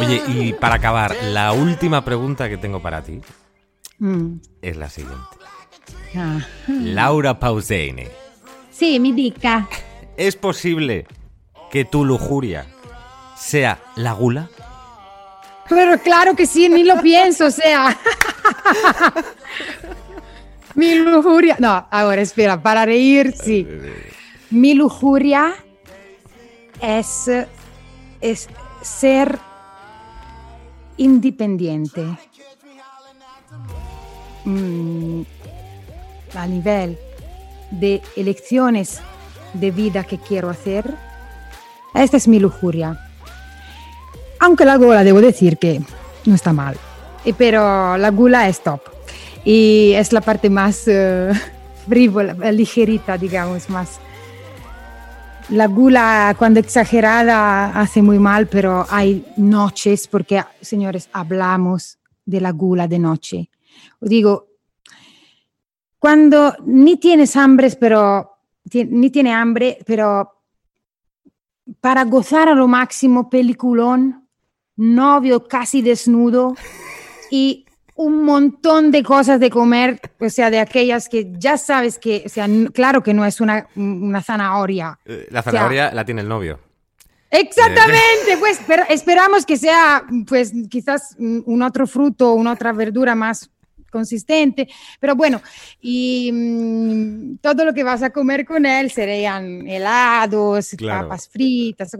Oye, 0.00 0.22
y 0.28 0.52
para 0.52 0.76
acabar, 0.76 1.16
la 1.32 1.52
última 1.52 2.04
pregunta 2.04 2.48
que 2.48 2.56
tengo 2.58 2.80
para 2.80 3.02
ti 3.02 3.20
Mm. 3.98 4.36
es 4.60 4.76
la 4.76 4.90
siguiente. 4.90 5.24
Ah. 6.14 6.38
Laura 6.68 7.38
Pausene, 7.38 8.08
Sí, 8.70 9.00
mi 9.00 9.12
dica. 9.12 9.66
¿es 10.18 10.36
posible 10.36 11.06
que 11.70 11.86
tu 11.86 12.04
lujuria 12.04 12.66
sea 13.38 13.78
la 13.96 14.12
gula? 14.12 14.50
Pero 15.68 15.98
claro 15.98 16.36
que 16.36 16.44
sí, 16.46 16.68
ni 16.68 16.84
lo 16.84 17.00
pienso, 17.00 17.46
o 17.46 17.50
sea. 17.50 17.96
Mi 20.74 20.94
lujuria. 20.96 21.56
No, 21.58 21.86
ahora 21.90 22.20
espera, 22.20 22.62
para 22.62 22.84
reír, 22.84 23.32
sí. 23.34 23.66
Mi 24.50 24.74
lujuria 24.74 25.54
es, 26.80 27.30
es 28.20 28.48
ser 28.82 29.38
independiente. 30.96 32.04
Mm, 34.44 35.22
a 36.34 36.46
nivel 36.46 36.98
de 37.70 38.00
elecciones 38.16 39.00
de 39.54 39.70
vida 39.70 40.04
que 40.04 40.18
quiero 40.18 40.50
hacer, 40.50 40.94
esta 41.94 42.16
es 42.16 42.28
mi 42.28 42.38
lujuria. 42.38 43.00
Aunque 44.38 44.64
la 44.64 44.76
gula 44.76 45.02
debo 45.02 45.20
decir 45.20 45.58
que 45.58 45.80
no 46.24 46.34
está 46.34 46.52
mal, 46.52 46.76
Eh, 47.24 47.34
pero 47.36 47.96
la 47.96 48.10
gula 48.10 48.48
es 48.48 48.60
top. 48.60 48.80
Y 49.44 49.92
es 49.94 50.12
la 50.12 50.20
parte 50.20 50.48
más 50.48 50.86
eh, 50.86 51.32
frívola, 51.88 52.34
ligerita, 52.52 53.18
digamos, 53.18 53.68
más. 53.68 53.98
La 55.50 55.68
gula 55.68 56.34
cuando 56.36 56.58
exagerada 56.58 57.66
hace 57.80 58.02
muy 58.02 58.18
mal, 58.18 58.48
pero 58.48 58.84
hay 58.90 59.24
noches, 59.36 60.08
porque 60.08 60.42
señores, 60.60 61.08
hablamos 61.12 61.98
de 62.24 62.40
la 62.40 62.50
gula 62.50 62.88
de 62.88 62.98
noche. 62.98 63.50
Os 64.00 64.08
digo, 64.08 64.48
cuando 66.00 66.54
ni 66.64 66.96
tienes 66.96 67.36
hambre, 67.36 67.70
pero 67.78 68.38
ni 68.72 69.10
tiene 69.10 69.32
hambre, 69.32 69.78
pero 69.86 70.32
para 71.80 72.04
gozar 72.04 72.48
a 72.48 72.54
lo 72.54 72.66
máximo, 72.66 73.30
peliculón, 73.30 74.26
novio 74.74 75.46
casi 75.46 75.80
desnudo 75.80 76.56
y 77.30 77.65
un 77.96 78.24
montón 78.24 78.90
de 78.90 79.02
cosas 79.02 79.40
de 79.40 79.50
comer, 79.50 80.00
o 80.20 80.28
sea, 80.28 80.50
de 80.50 80.60
aquellas 80.60 81.08
que 81.08 81.32
ya 81.38 81.56
sabes 81.56 81.98
que, 81.98 82.22
o 82.26 82.28
sea, 82.28 82.46
claro 82.72 83.02
que 83.02 83.14
no 83.14 83.24
es 83.24 83.40
una, 83.40 83.66
una 83.74 84.22
zanahoria. 84.22 84.98
Eh, 85.06 85.26
La 85.30 85.42
zanahoria 85.42 85.92
la 85.92 86.04
tiene 86.04 86.20
el 86.20 86.28
novio. 86.28 86.60
Exactamente, 87.30 88.36
pues 88.38 88.60
esper- 88.60 88.86
esperamos 88.88 89.44
que 89.44 89.56
sea, 89.56 90.04
pues 90.26 90.52
quizás 90.70 91.16
mm, 91.18 91.40
un 91.46 91.62
otro 91.62 91.86
fruto, 91.86 92.32
una 92.34 92.52
otra 92.52 92.72
verdura 92.72 93.14
más 93.14 93.50
consistente, 93.90 94.68
pero 95.00 95.14
bueno, 95.16 95.40
y 95.80 96.30
mm, 96.32 97.36
todo 97.38 97.64
lo 97.64 97.72
que 97.74 97.82
vas 97.82 98.02
a 98.02 98.10
comer 98.10 98.44
con 98.44 98.66
él 98.66 98.90
serían 98.90 99.66
helados, 99.66 100.70
Claro. 100.76 101.08
papas 101.08 101.28
fritas. 101.28 101.96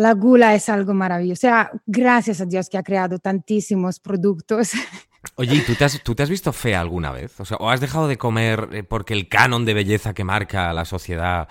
La 0.00 0.14
gula 0.14 0.54
es 0.54 0.70
algo 0.70 0.94
maravilloso. 0.94 1.46
O 1.46 1.50
sea, 1.50 1.70
gracias 1.84 2.40
a 2.40 2.46
Dios 2.46 2.70
que 2.70 2.78
ha 2.78 2.82
creado 2.82 3.18
tantísimos 3.18 4.00
productos. 4.00 4.72
Oye, 5.36 5.56
¿y 5.56 5.60
tú 5.60 5.74
te, 5.74 5.84
has, 5.84 6.02
tú 6.02 6.14
te 6.14 6.22
has 6.22 6.30
visto 6.30 6.54
fea 6.54 6.80
alguna 6.80 7.10
vez? 7.10 7.38
O 7.38 7.44
sea, 7.44 7.58
¿o 7.58 7.68
has 7.68 7.82
dejado 7.82 8.08
de 8.08 8.16
comer 8.16 8.70
eh, 8.72 8.82
porque 8.82 9.12
el 9.12 9.28
canon 9.28 9.66
de 9.66 9.74
belleza 9.74 10.14
que 10.14 10.24
marca 10.24 10.72
la 10.72 10.86
sociedad 10.86 11.48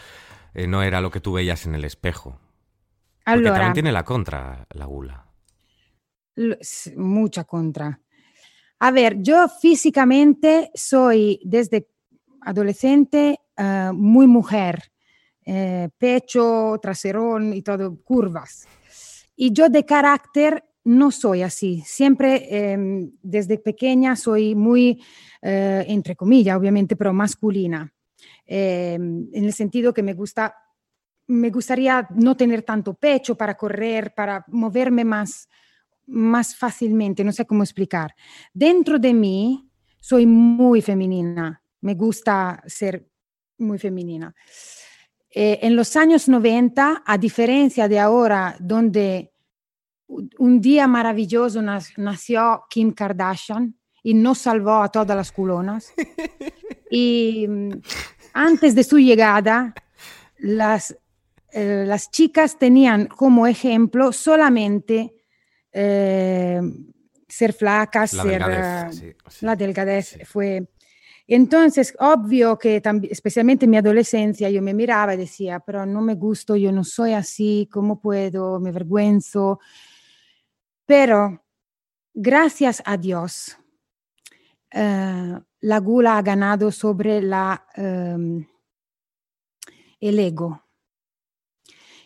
eh, 0.56 0.66
no 0.66 0.82
era 0.82 1.00
lo 1.00 1.12
que 1.12 1.20
tú 1.20 1.34
veías 1.34 1.68
en 1.68 1.76
el 1.76 1.86
espejo? 1.86 2.39
Porque 3.24 3.26
Allora, 3.26 3.54
también 3.54 3.74
tiene 3.74 3.91
la 3.91 4.04
contra, 4.04 4.66
la 4.72 4.86
gula. 4.86 5.28
Mucha 6.95 7.43
contra. 7.43 8.02
A 8.80 8.89
ver, 8.89 9.22
yo 9.22 9.47
físicamente 9.47 10.72
soy 10.74 11.39
desde 11.43 11.88
adolescente 12.41 13.41
eh, 13.56 13.91
muy 13.93 14.26
mujer, 14.26 14.91
eh, 15.52 15.89
pecho, 15.97 16.78
traserón 16.80 17.54
y 17.54 17.64
todo, 17.64 17.97
curvas. 18.04 18.68
Y 19.36 19.52
yo 19.52 19.68
de 19.68 19.84
carácter 19.84 20.64
no 20.84 21.10
soy 21.10 21.41
así. 21.41 21.82
Siempre 21.86 22.47
eh, 22.50 22.78
desde 23.24 23.58
pequeña 23.58 24.16
soy 24.16 24.54
muy, 24.54 25.02
eh, 25.41 25.86
entre 25.88 26.16
comillas, 26.16 26.56
obviamente, 26.56 26.95
pero 26.95 27.14
masculina. 27.14 27.91
Eh, 28.45 28.93
en 28.93 29.43
el 29.43 29.54
sentido 29.54 29.91
que 29.91 30.04
me 30.04 30.14
gusta, 30.14 30.56
me 31.28 31.50
gustaría 31.50 32.08
no 32.16 32.38
tener 32.38 32.62
tanto 32.62 32.93
pecho 32.93 33.36
para 33.36 33.56
correr, 33.56 34.14
para 34.14 34.45
moverme 34.50 35.04
más, 35.04 35.47
más 36.06 36.56
fácilmente, 36.56 37.24
no 37.24 37.32
sé 37.32 37.45
cómo 37.45 37.64
explicar. 37.64 38.14
Dentro 38.54 39.00
de 39.00 39.14
mí 39.16 39.70
soy 40.00 40.28
muy 40.28 40.82
femenina, 40.82 41.62
me 41.82 41.95
gusta 41.95 42.62
ser 42.68 43.10
muy 43.58 43.78
femenina. 43.78 44.34
Eh, 45.32 45.60
en 45.62 45.76
los 45.76 45.96
años 45.96 46.28
90, 46.28 47.04
a 47.06 47.18
diferencia 47.18 47.88
de 47.88 48.00
ahora, 48.00 48.56
donde 48.60 49.32
un 50.08 50.60
día 50.60 50.88
maravilloso 50.88 51.62
nas- 51.62 51.94
nació 51.98 52.64
Kim 52.70 52.92
Kardashian 52.94 53.76
y 54.02 54.14
nos 54.16 54.40
salvó 54.40 54.82
a 54.82 54.90
todas 54.90 55.16
las 55.16 55.32
culonas. 55.32 55.94
y 56.90 57.46
mm, 57.48 57.72
antes 58.34 58.74
de 58.74 58.84
su 58.84 58.98
llegada, 58.98 59.74
las, 60.40 60.98
eh, 61.52 61.84
las 61.86 62.10
chicas 62.10 62.58
tenían 62.58 63.06
como 63.06 63.46
ejemplo 63.46 64.12
solamente 64.12 65.14
eh, 65.72 66.60
ser 67.28 67.54
flacas, 67.54 68.14
La 68.14 68.24
ser, 68.24 68.32
delgadez, 68.44 68.96
sí, 68.96 69.14
sí. 69.28 69.46
la 69.46 69.56
delgadez 69.56 70.08
sí. 70.08 70.20
fue... 70.26 70.68
Entonces, 71.32 71.94
obvio 72.00 72.58
que 72.58 72.82
especialmente 73.12 73.66
en 73.66 73.70
mi 73.70 73.78
adolescencia, 73.78 74.50
yo 74.50 74.64
me 74.64 74.74
miraba 74.74 75.14
y 75.14 75.18
decía, 75.18 75.60
pero 75.60 75.86
no 75.86 76.02
me 76.02 76.16
gusto, 76.16 76.56
yo 76.56 76.72
no 76.72 76.84
soy 76.84 77.14
así, 77.14 77.70
¿cómo 77.72 78.02
puedo? 78.02 78.60
Me 78.60 78.72
vergüenzo. 78.72 79.60
Pero, 80.88 81.46
gracias 82.16 82.82
a 82.84 82.98
Dios, 82.98 83.56
eh, 84.72 85.40
la 85.60 85.78
gula 85.78 86.18
ha 86.18 86.24
ganado 86.24 86.72
sobre 86.72 87.22
la, 87.22 87.64
em, 87.76 88.48
el 90.00 90.18
ego. 90.18 90.64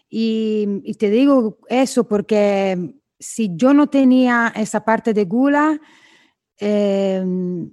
Y, 0.09 0.93
te 0.99 1.09
digo 1.09 1.59
eso 1.69 2.05
porque 2.09 2.93
si 3.17 3.55
yo 3.55 3.73
no 3.73 3.87
tenía 3.87 4.51
esa 4.53 4.83
parte 4.83 5.13
de 5.13 5.23
gula, 5.23 5.79
eh, 6.59 7.23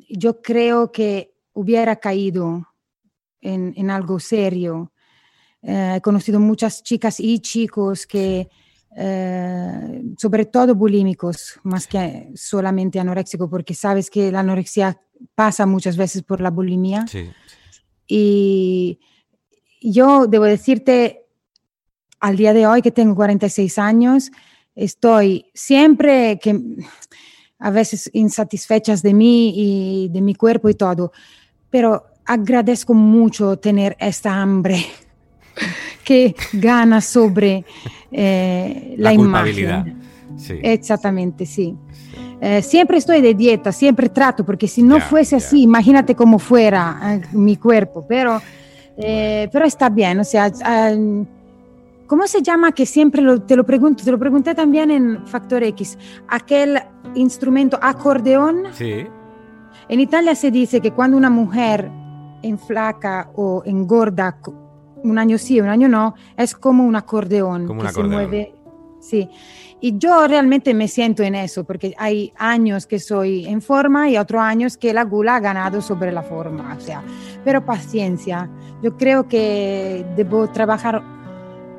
yo 0.08 0.40
creo 0.40 0.92
que 0.92 1.39
hubiera 1.60 1.96
caído 1.96 2.66
en, 3.40 3.74
en 3.76 3.90
algo 3.90 4.18
serio. 4.18 4.92
Eh, 5.62 5.94
he 5.96 6.00
conocido 6.00 6.40
muchas 6.40 6.82
chicas 6.82 7.20
y 7.20 7.38
chicos 7.40 8.06
que, 8.06 8.48
eh, 8.96 10.02
sobre 10.16 10.46
todo 10.46 10.74
bulímicos, 10.74 11.60
más 11.62 11.86
que 11.86 12.30
solamente 12.34 12.98
anoréxicos, 12.98 13.48
porque 13.48 13.74
sabes 13.74 14.10
que 14.10 14.32
la 14.32 14.40
anorexia 14.40 14.98
pasa 15.34 15.66
muchas 15.66 15.96
veces 15.96 16.22
por 16.22 16.40
la 16.40 16.50
bulimia. 16.50 17.06
Sí. 17.06 17.30
Y 18.06 18.98
yo 19.82 20.26
debo 20.26 20.44
decirte, 20.44 21.26
al 22.20 22.36
día 22.36 22.52
de 22.52 22.66
hoy 22.66 22.82
que 22.82 22.90
tengo 22.90 23.14
46 23.14 23.78
años, 23.78 24.30
estoy 24.74 25.46
siempre 25.54 26.38
que 26.42 26.58
a 27.58 27.70
veces 27.70 28.10
insatisfechas 28.14 29.02
de 29.02 29.12
mí 29.14 29.52
y 29.54 30.08
de 30.08 30.22
mi 30.22 30.34
cuerpo 30.34 30.70
y 30.70 30.74
todo, 30.74 31.12
pero 31.70 32.04
agradezco 32.26 32.92
mucho 32.94 33.56
tener 33.56 33.96
esta 33.98 34.34
hambre 34.40 34.84
que 36.04 36.34
gana 36.52 37.00
sobre 37.00 37.64
eh, 38.10 38.94
la, 38.98 39.10
La 39.10 39.16
culpabilidad. 39.16 39.86
imagen. 39.86 40.00
Sí. 40.38 40.54
Exactamente, 40.62 41.44
sí. 41.46 41.76
Eh, 42.40 42.62
siempre 42.62 42.96
estoy 42.98 43.20
de 43.20 43.34
dieta, 43.34 43.70
siempre 43.72 44.08
trato, 44.08 44.44
porque 44.46 44.66
si 44.66 44.82
no 44.82 44.98
fuese 45.00 45.36
así, 45.36 45.62
imagínate 45.62 46.14
cómo 46.14 46.38
fuera 46.38 46.98
eh, 47.02 47.20
mi 47.36 47.56
cuerpo, 47.56 48.06
pero, 48.08 48.40
eh, 48.96 49.48
pero 49.52 49.66
está 49.66 49.90
bien, 49.90 50.20
o 50.20 50.24
sea, 50.24 50.46
eh, 50.46 51.24
¿cómo 52.06 52.26
se 52.26 52.40
llama? 52.42 52.72
Que 52.72 52.86
siempre 52.86 53.20
lo- 53.20 53.42
te 53.42 53.54
lo 53.56 53.64
pregunto, 53.66 54.02
te 54.02 54.10
lo 54.10 54.18
pregunté 54.18 54.54
también 54.54 54.90
en 54.90 55.26
Factor 55.26 55.62
X, 55.64 55.98
aquel 56.28 56.78
instrumento 57.14 57.78
acordeón. 57.82 58.62
Sí. 58.72 59.06
En 59.90 59.98
Italia 59.98 60.36
se 60.36 60.52
dice 60.52 60.80
que 60.80 60.92
cuando 60.92 61.16
una 61.16 61.30
mujer 61.30 61.90
enflaca 62.42 63.28
o 63.34 63.64
engorda 63.66 64.38
un 65.02 65.18
año 65.18 65.36
sí, 65.36 65.60
un 65.60 65.68
año 65.68 65.88
no, 65.88 66.14
es 66.36 66.54
como 66.54 66.84
un 66.84 66.94
acordeón 66.94 67.66
Como 67.66 67.80
un 67.80 67.86
que 67.86 67.90
acordeón. 67.90 68.10
se 68.10 68.16
mueve. 68.16 68.54
Sí. 69.00 69.28
Y 69.80 69.98
yo 69.98 70.28
realmente 70.28 70.74
me 70.74 70.86
siento 70.86 71.24
en 71.24 71.34
eso, 71.34 71.64
porque 71.64 71.92
hay 71.98 72.32
años 72.36 72.86
que 72.86 73.00
soy 73.00 73.46
en 73.46 73.60
forma 73.60 74.08
y 74.08 74.16
otros 74.16 74.40
años 74.40 74.76
que 74.76 74.94
la 74.94 75.02
gula 75.02 75.34
ha 75.34 75.40
ganado 75.40 75.82
sobre 75.82 76.12
la 76.12 76.22
forma. 76.22 76.76
O 76.78 76.80
sea, 76.80 77.02
pero 77.44 77.64
paciencia. 77.64 78.48
Yo 78.84 78.96
creo 78.96 79.26
que 79.26 80.06
debo 80.16 80.48
trabajar 80.50 81.02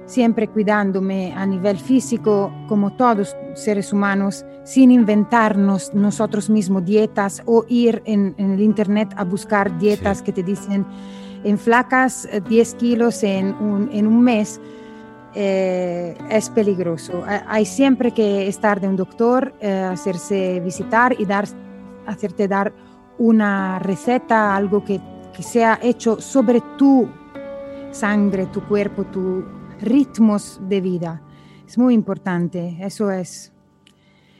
siempre 0.05 0.47
cuidándome 0.47 1.33
a 1.33 1.45
nivel 1.45 1.77
físico, 1.77 2.51
como 2.67 2.91
todos 2.93 3.35
seres 3.53 3.93
humanos, 3.93 4.45
sin 4.65 4.91
inventarnos 4.91 5.93
nosotros 5.93 6.49
mismos 6.49 6.83
dietas 6.85 7.41
o 7.45 7.65
ir 7.69 8.01
en, 8.05 8.35
en 8.37 8.51
el 8.51 8.61
internet 8.61 9.13
a 9.17 9.23
buscar 9.23 9.77
dietas 9.79 10.17
Sí. 10.19 10.23
que 10.25 10.31
te 10.33 10.43
dicen 10.43 10.85
en 11.43 11.57
flacas 11.57 12.25
eh, 12.31 12.41
10 12.47 12.73
kilos 12.75 13.23
en 13.23 13.53
un, 13.55 13.89
en 13.91 14.05
un 14.07 14.21
mes. 14.21 14.59
eh, 15.33 16.17
es 16.29 16.49
peligroso. 16.49 17.23
Ha- 17.25 17.43
Hay 17.47 17.65
siempre 17.65 18.11
que 18.11 18.47
estar 18.49 18.81
de 18.81 18.87
un 18.89 18.97
doctor, 18.97 19.53
eh, 19.61 19.71
hacerse 19.71 20.59
visitar 20.59 21.15
y 21.17 21.23
dar, 21.25 21.45
hacerte 22.05 22.49
dar 22.49 22.73
una 23.17 23.79
receta, 23.79 24.53
algo 24.55 24.83
que, 24.83 24.99
que 25.33 25.41
sea 25.41 25.79
hecho 25.81 26.19
sobre 26.19 26.61
tu 26.77 27.07
sangre, 27.91 28.47
tu 28.47 28.61
cuerpo, 28.67 29.03
tus 29.05 29.43
ritmos 29.81 30.59
de 30.67 30.81
vida. 30.81 31.21
Es 31.67 31.77
muy 31.77 31.93
importante, 31.93 32.77
eso 32.81 33.11
es 33.11 33.51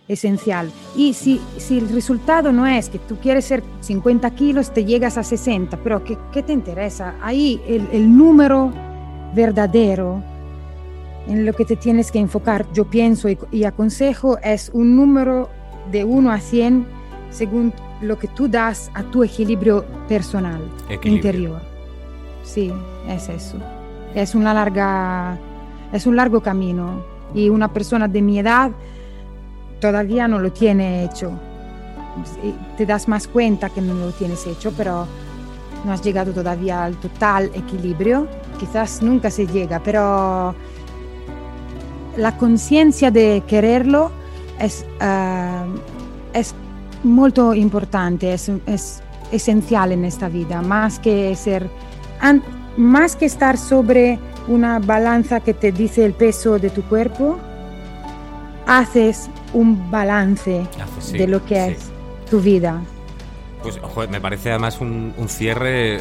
esencial. 0.08 0.72
Y 0.96 1.14
si, 1.14 1.39
si 1.58 1.78
el 1.78 1.89
resultado 1.89 2.52
no 2.52 2.68
es 2.68 2.89
que 2.89 3.00
tú 3.00 3.18
quieres 3.18 3.46
ser 3.46 3.64
50 3.80 4.30
kilos, 4.32 4.74
te 4.74 4.84
llegas 4.84 5.18
a 5.18 5.24
60, 5.24 5.78
pero 5.84 6.04
¿qué, 6.04 6.18
qué 6.34 6.44
te 6.44 6.54
interesa? 6.54 7.16
Ahí 7.22 7.62
el, 7.68 7.88
el 7.92 8.16
número 8.18 8.72
verdadero 9.34 10.22
en 11.28 11.46
lo 11.46 11.54
que 11.54 11.66
te 11.66 11.76
tienes 11.76 12.12
que 12.12 12.20
enfocar, 12.20 12.66
yo 12.74 12.86
pienso 12.89 13.30
y, 13.30 13.38
y 13.52 13.64
aconsejo, 13.64 14.38
es 14.39 14.72
un 14.74 14.96
número 14.96 15.50
de 15.92 16.04
1 16.04 16.32
a 16.32 16.39
100 16.39 16.86
según 17.30 17.74
lo 18.02 18.18
que 18.18 18.28
tú 18.28 18.48
das 18.48 18.92
a 18.94 19.04
tu 19.04 19.24
equilibrio 19.24 19.86
personal, 20.08 20.62
Equilibrio. 20.89 21.16
interior. 21.16 21.62
Sí, 22.44 22.74
es 23.08 23.30
eso. 23.30 23.58
Es 24.16 24.36
una 24.36 24.53
larga, 24.53 25.38
es 25.91 26.05
un 26.05 26.16
largo 26.16 26.41
camino 26.41 27.03
y 27.34 27.49
una 27.49 27.72
persona 27.72 28.07
de 28.07 28.22
mi 28.22 28.39
edad 28.39 28.72
todavía 29.80 30.28
no 30.28 30.39
lo 30.39 30.51
tiene 30.51 31.03
hecho. 31.03 31.32
Te 32.78 32.86
das 32.86 33.07
más 33.07 33.28
cuenta 33.28 33.70
que 33.70 33.82
no 33.82 33.93
lo 33.93 34.12
tienes 34.12 34.45
hecho, 34.45 34.74
pero 34.76 35.07
no 35.86 35.93
has 35.93 36.01
llegado 36.01 36.32
todavía 36.32 36.84
al 36.84 36.95
total 36.95 37.51
equilibrio. 37.53 38.28
Quizás 38.59 39.01
nunca 39.01 39.32
se 39.32 39.47
llega, 39.47 39.82
pero 39.84 40.53
la 42.18 42.38
conciencia 42.38 43.12
de 43.12 43.43
quererlo 43.47 44.12
es, 44.59 44.86
ah, 44.99 45.66
es 46.34 46.53
muy 47.03 47.32
importante, 47.55 48.34
es, 48.34 48.51
es 48.66 49.01
esencial 49.32 49.91
en 49.91 50.05
esta 50.05 50.30
vida, 50.30 50.62
más 50.62 50.99
que 50.99 51.36
ser, 51.36 51.70
más 52.78 53.16
que 53.16 53.26
estar 53.26 53.58
sobre 53.58 54.20
una 54.48 54.80
balanza 54.80 55.40
que 55.40 55.54
te 55.54 55.72
dice 55.72 56.06
el 56.06 56.14
peso 56.14 56.58
de 56.60 56.70
tu 56.70 56.82
cuerpo, 56.84 57.38
haces 58.68 59.30
un 59.54 59.90
balance 59.92 60.62
Hace- 60.82 61.02
sí, 61.12 61.18
de 61.18 61.28
lo 61.28 61.44
que 61.46 61.56
sí. 61.56 61.72
es 61.72 61.92
tu 62.30 62.40
vida. 62.40 62.82
Pues, 63.62 63.78
joder, 63.80 64.10
me 64.10 64.22
parece 64.22 64.50
además 64.50 64.80
un, 64.82 65.14
un 65.18 65.30
cierre 65.30 66.00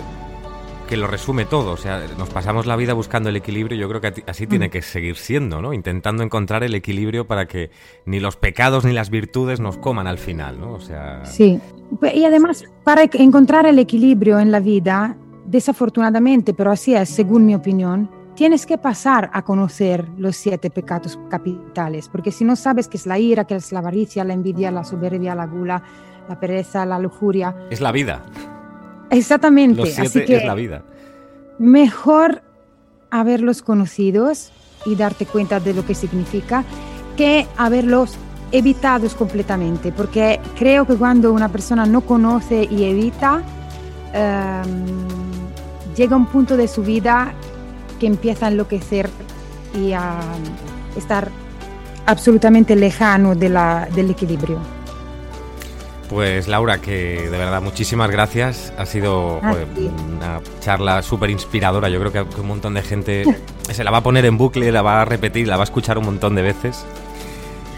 que 0.89 0.97
lo 0.97 1.07
resume 1.07 1.45
todo. 1.45 1.73
O 1.73 1.77
sea, 1.77 2.01
nos 2.19 2.31
pasamos 2.31 2.67
la 2.67 2.75
vida 2.77 2.95
buscando 2.95 3.29
el 3.29 3.37
equilibrio 3.37 3.77
yo 3.79 3.89
creo 3.89 4.01
que 4.01 4.25
así 4.27 4.47
tiene 4.47 4.71
que 4.71 4.83
seguir 4.83 5.17
siendo, 5.17 5.61
¿no? 5.63 5.73
Intentando 5.73 6.23
encontrar 6.23 6.65
el 6.65 6.75
equilibrio 6.75 7.27
para 7.27 7.47
que 7.47 7.71
ni 8.07 8.19
los 8.19 8.37
pecados 8.37 8.85
ni 8.85 8.93
las 8.93 9.11
virtudes 9.11 9.61
nos 9.61 9.77
coman 9.77 10.07
al 10.07 10.19
final, 10.19 10.59
¿no? 10.59 10.73
O 10.73 10.81
sea, 10.81 11.25
Sí, 11.27 11.61
Pues, 12.01 12.15
y 12.15 12.25
además 12.25 12.65
para 12.83 13.03
encontrar 13.13 13.67
el 13.67 13.79
equilibrio 13.79 14.41
en 14.41 14.51
la 14.51 14.59
vida, 14.61 15.17
desafortunadamente, 15.51 16.55
pero 16.55 16.71
así 16.71 16.95
es, 16.95 17.09
según 17.09 17.45
mi 17.45 17.55
opinión, 17.55 18.09
tienes 18.35 18.65
que 18.67 18.79
pasar 18.79 19.31
a 19.33 19.43
conocer 19.43 20.07
los 20.17 20.37
siete 20.37 20.71
pecados 20.71 21.19
capitales, 21.29 22.09
porque 22.09 22.31
si 22.31 22.45
no 22.45 22.57
sabes 22.57 22.89
qué 22.89 22.97
es 22.97 23.07
la 23.07 23.19
ira, 23.19 23.45
qué 23.45 23.57
es 23.57 23.73
la 23.73 23.81
avaricia, 23.81 24.25
la 24.25 24.33
envidia, 24.33 24.71
la 24.71 24.85
soberbia, 24.85 25.35
la 25.35 25.47
gula, 25.47 25.83
la 26.29 26.39
pereza, 26.39 26.87
la 26.87 26.99
lujuria, 26.99 27.55
es 27.71 27.81
la 27.81 27.91
vida. 27.93 28.23
exactamente, 29.11 29.77
Los 29.81 29.99
así 29.99 30.09
siete 30.09 30.25
que 30.27 30.37
es 30.37 30.45
la 30.45 30.55
vida. 30.55 30.83
mejor 31.59 32.43
haberlos 33.11 33.61
conocidos 33.63 34.53
y 34.87 34.95
darte 34.95 35.27
cuenta 35.27 35.59
de 35.59 35.75
lo 35.75 35.85
que 35.85 35.95
significa 35.95 36.65
que 37.17 37.47
haberlos 37.57 38.17
evitados 38.53 39.15
completamente, 39.15 39.91
porque 39.93 40.41
creo 40.57 40.87
que 40.87 40.95
cuando 40.95 41.33
una 41.33 41.49
persona 41.49 41.85
no 41.87 42.01
conoce 42.03 42.67
y 42.71 42.85
evita, 42.85 43.43
ehm, 44.15 45.20
llega 45.97 46.17
un 46.17 46.27
punto 46.27 46.57
de 46.57 46.69
su 46.69 46.83
vida 46.83 47.33
que 47.99 48.07
empieza 48.07 48.47
a 48.47 48.49
enloquecer 48.51 49.09
y 49.75 49.93
a 49.93 50.19
estar 50.97 51.29
absolutamente 52.07 52.75
lejano 52.77 53.35
de 53.35 53.49
la- 53.49 53.89
del 53.95 54.11
equilibrio. 54.11 54.59
Pues 56.09 56.49
Laura, 56.49 56.79
que 56.79 57.29
de 57.31 57.39
verdad 57.39 57.63
muchísimas 57.63 58.11
gracias. 58.11 58.73
Ha 58.77 58.85
sido 58.85 59.39
joder, 59.41 59.69
una 60.17 60.41
charla 60.61 61.03
súper 61.03 61.31
inspiradora. 61.31 61.89
Yo 61.89 62.01
creo 62.01 62.11
que 62.13 62.35
que 62.35 62.41
un 62.41 62.49
montón 62.49 62.75
de 62.75 62.83
gente 62.83 63.23
se 63.71 63.85
la 63.85 63.93
va 63.93 63.99
a 63.99 64.03
poner 64.03 64.25
en 64.25 64.37
bucle, 64.37 64.73
la 64.73 64.83
va 64.83 65.03
a 65.03 65.05
repetir, 65.05 65.47
la 65.47 65.57
va 65.57 65.63
a 65.63 65.65
escuchar 65.65 65.99
un 65.99 66.07
montón 66.07 66.35
de 66.35 66.43
veces. 66.43 66.85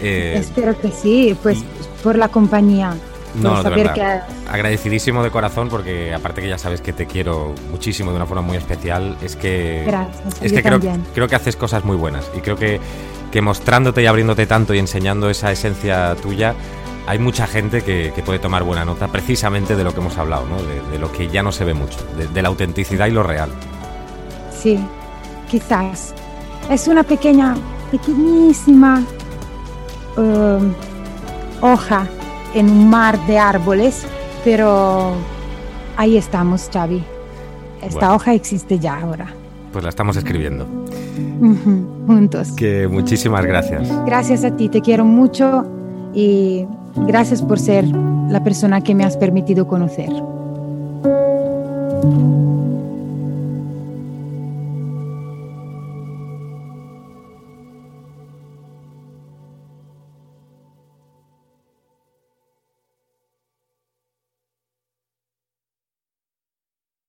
Eh, 0.01 0.33
Espero 0.37 0.75
que 0.79 0.89
sí, 0.91 1.37
pues 1.43 1.59
por 2.03 2.17
la 2.17 2.27
compañía. 2.29 2.95
No, 3.35 3.61
por 3.61 3.75
de 3.75 3.83
verdad. 3.83 4.27
que 4.27 4.49
agradecidísimo 4.51 5.23
de 5.23 5.31
corazón 5.31 5.69
porque 5.69 6.13
aparte 6.13 6.41
que 6.41 6.49
ya 6.49 6.57
sabes 6.57 6.81
que 6.81 6.93
te 6.93 7.07
quiero 7.07 7.55
muchísimo 7.71 8.11
de 8.11 8.17
una 8.17 8.25
forma 8.25 8.41
muy 8.43 8.57
especial, 8.57 9.17
es 9.21 9.35
que 9.35 9.83
Gracias, 9.87 10.41
es 10.41 10.53
que 10.53 10.61
creo, 10.61 10.79
creo 11.13 11.27
que 11.27 11.35
haces 11.35 11.55
cosas 11.55 11.83
muy 11.83 11.97
buenas 11.97 12.29
y 12.37 12.41
creo 12.41 12.55
que, 12.55 12.79
que 13.31 13.41
mostrándote 13.41 14.03
y 14.03 14.05
abriéndote 14.05 14.45
tanto 14.45 14.73
y 14.73 14.79
enseñando 14.79 15.29
esa 15.29 15.51
esencia 15.51 16.15
tuya, 16.21 16.53
hay 17.07 17.19
mucha 17.19 17.47
gente 17.47 17.81
que, 17.81 18.13
que 18.15 18.21
puede 18.21 18.39
tomar 18.39 18.63
buena 18.63 18.85
nota 18.85 19.07
precisamente 19.07 19.75
de 19.75 19.83
lo 19.83 19.93
que 19.93 19.99
hemos 19.99 20.17
hablado, 20.17 20.45
¿no? 20.45 20.61
de, 20.61 20.81
de 20.91 20.99
lo 20.99 21.11
que 21.11 21.27
ya 21.27 21.41
no 21.43 21.51
se 21.51 21.65
ve 21.65 21.73
mucho, 21.73 21.99
de, 22.17 22.27
de 22.27 22.41
la 22.41 22.49
autenticidad 22.49 23.07
y 23.07 23.11
lo 23.11 23.23
real. 23.23 23.49
Sí, 24.55 24.79
quizás. 25.49 26.13
Es 26.69 26.87
una 26.87 27.03
pequeña, 27.03 27.55
pequeñísima 27.91 29.03
um, 30.15 30.73
hoja 31.59 32.07
en 32.53 32.69
un 32.69 32.89
mar 32.89 33.17
de 33.27 33.37
árboles, 33.39 34.05
pero 34.43 35.13
ahí 35.97 36.17
estamos, 36.17 36.69
Xavi. 36.71 37.03
Esta 37.81 37.99
Bueno. 37.99 38.15
hoja 38.15 38.33
existe 38.33 38.79
ya 38.79 38.99
ahora, 39.01 39.27
Pues 39.71 39.83
la 39.83 39.89
estamos 39.89 40.15
escribiendo. 40.17 40.65
Juntos. 42.07 42.51
Que 42.53 42.87
muchísimas 42.87 43.45
gracias. 43.45 43.89
Gracias 44.05 44.43
a 44.45 44.51
ti, 44.55 44.69
te 44.69 44.81
quiero 44.81 45.03
mucho 45.03 45.65
y 46.13 46.65
gracias 47.07 47.41
por 47.41 47.59
ser 47.59 47.85
la 48.29 48.43
persona 48.43 48.81
que 48.81 48.93
me 48.95 49.03
has 49.03 49.17
permitido 49.17 49.67
conocer. 49.67 50.09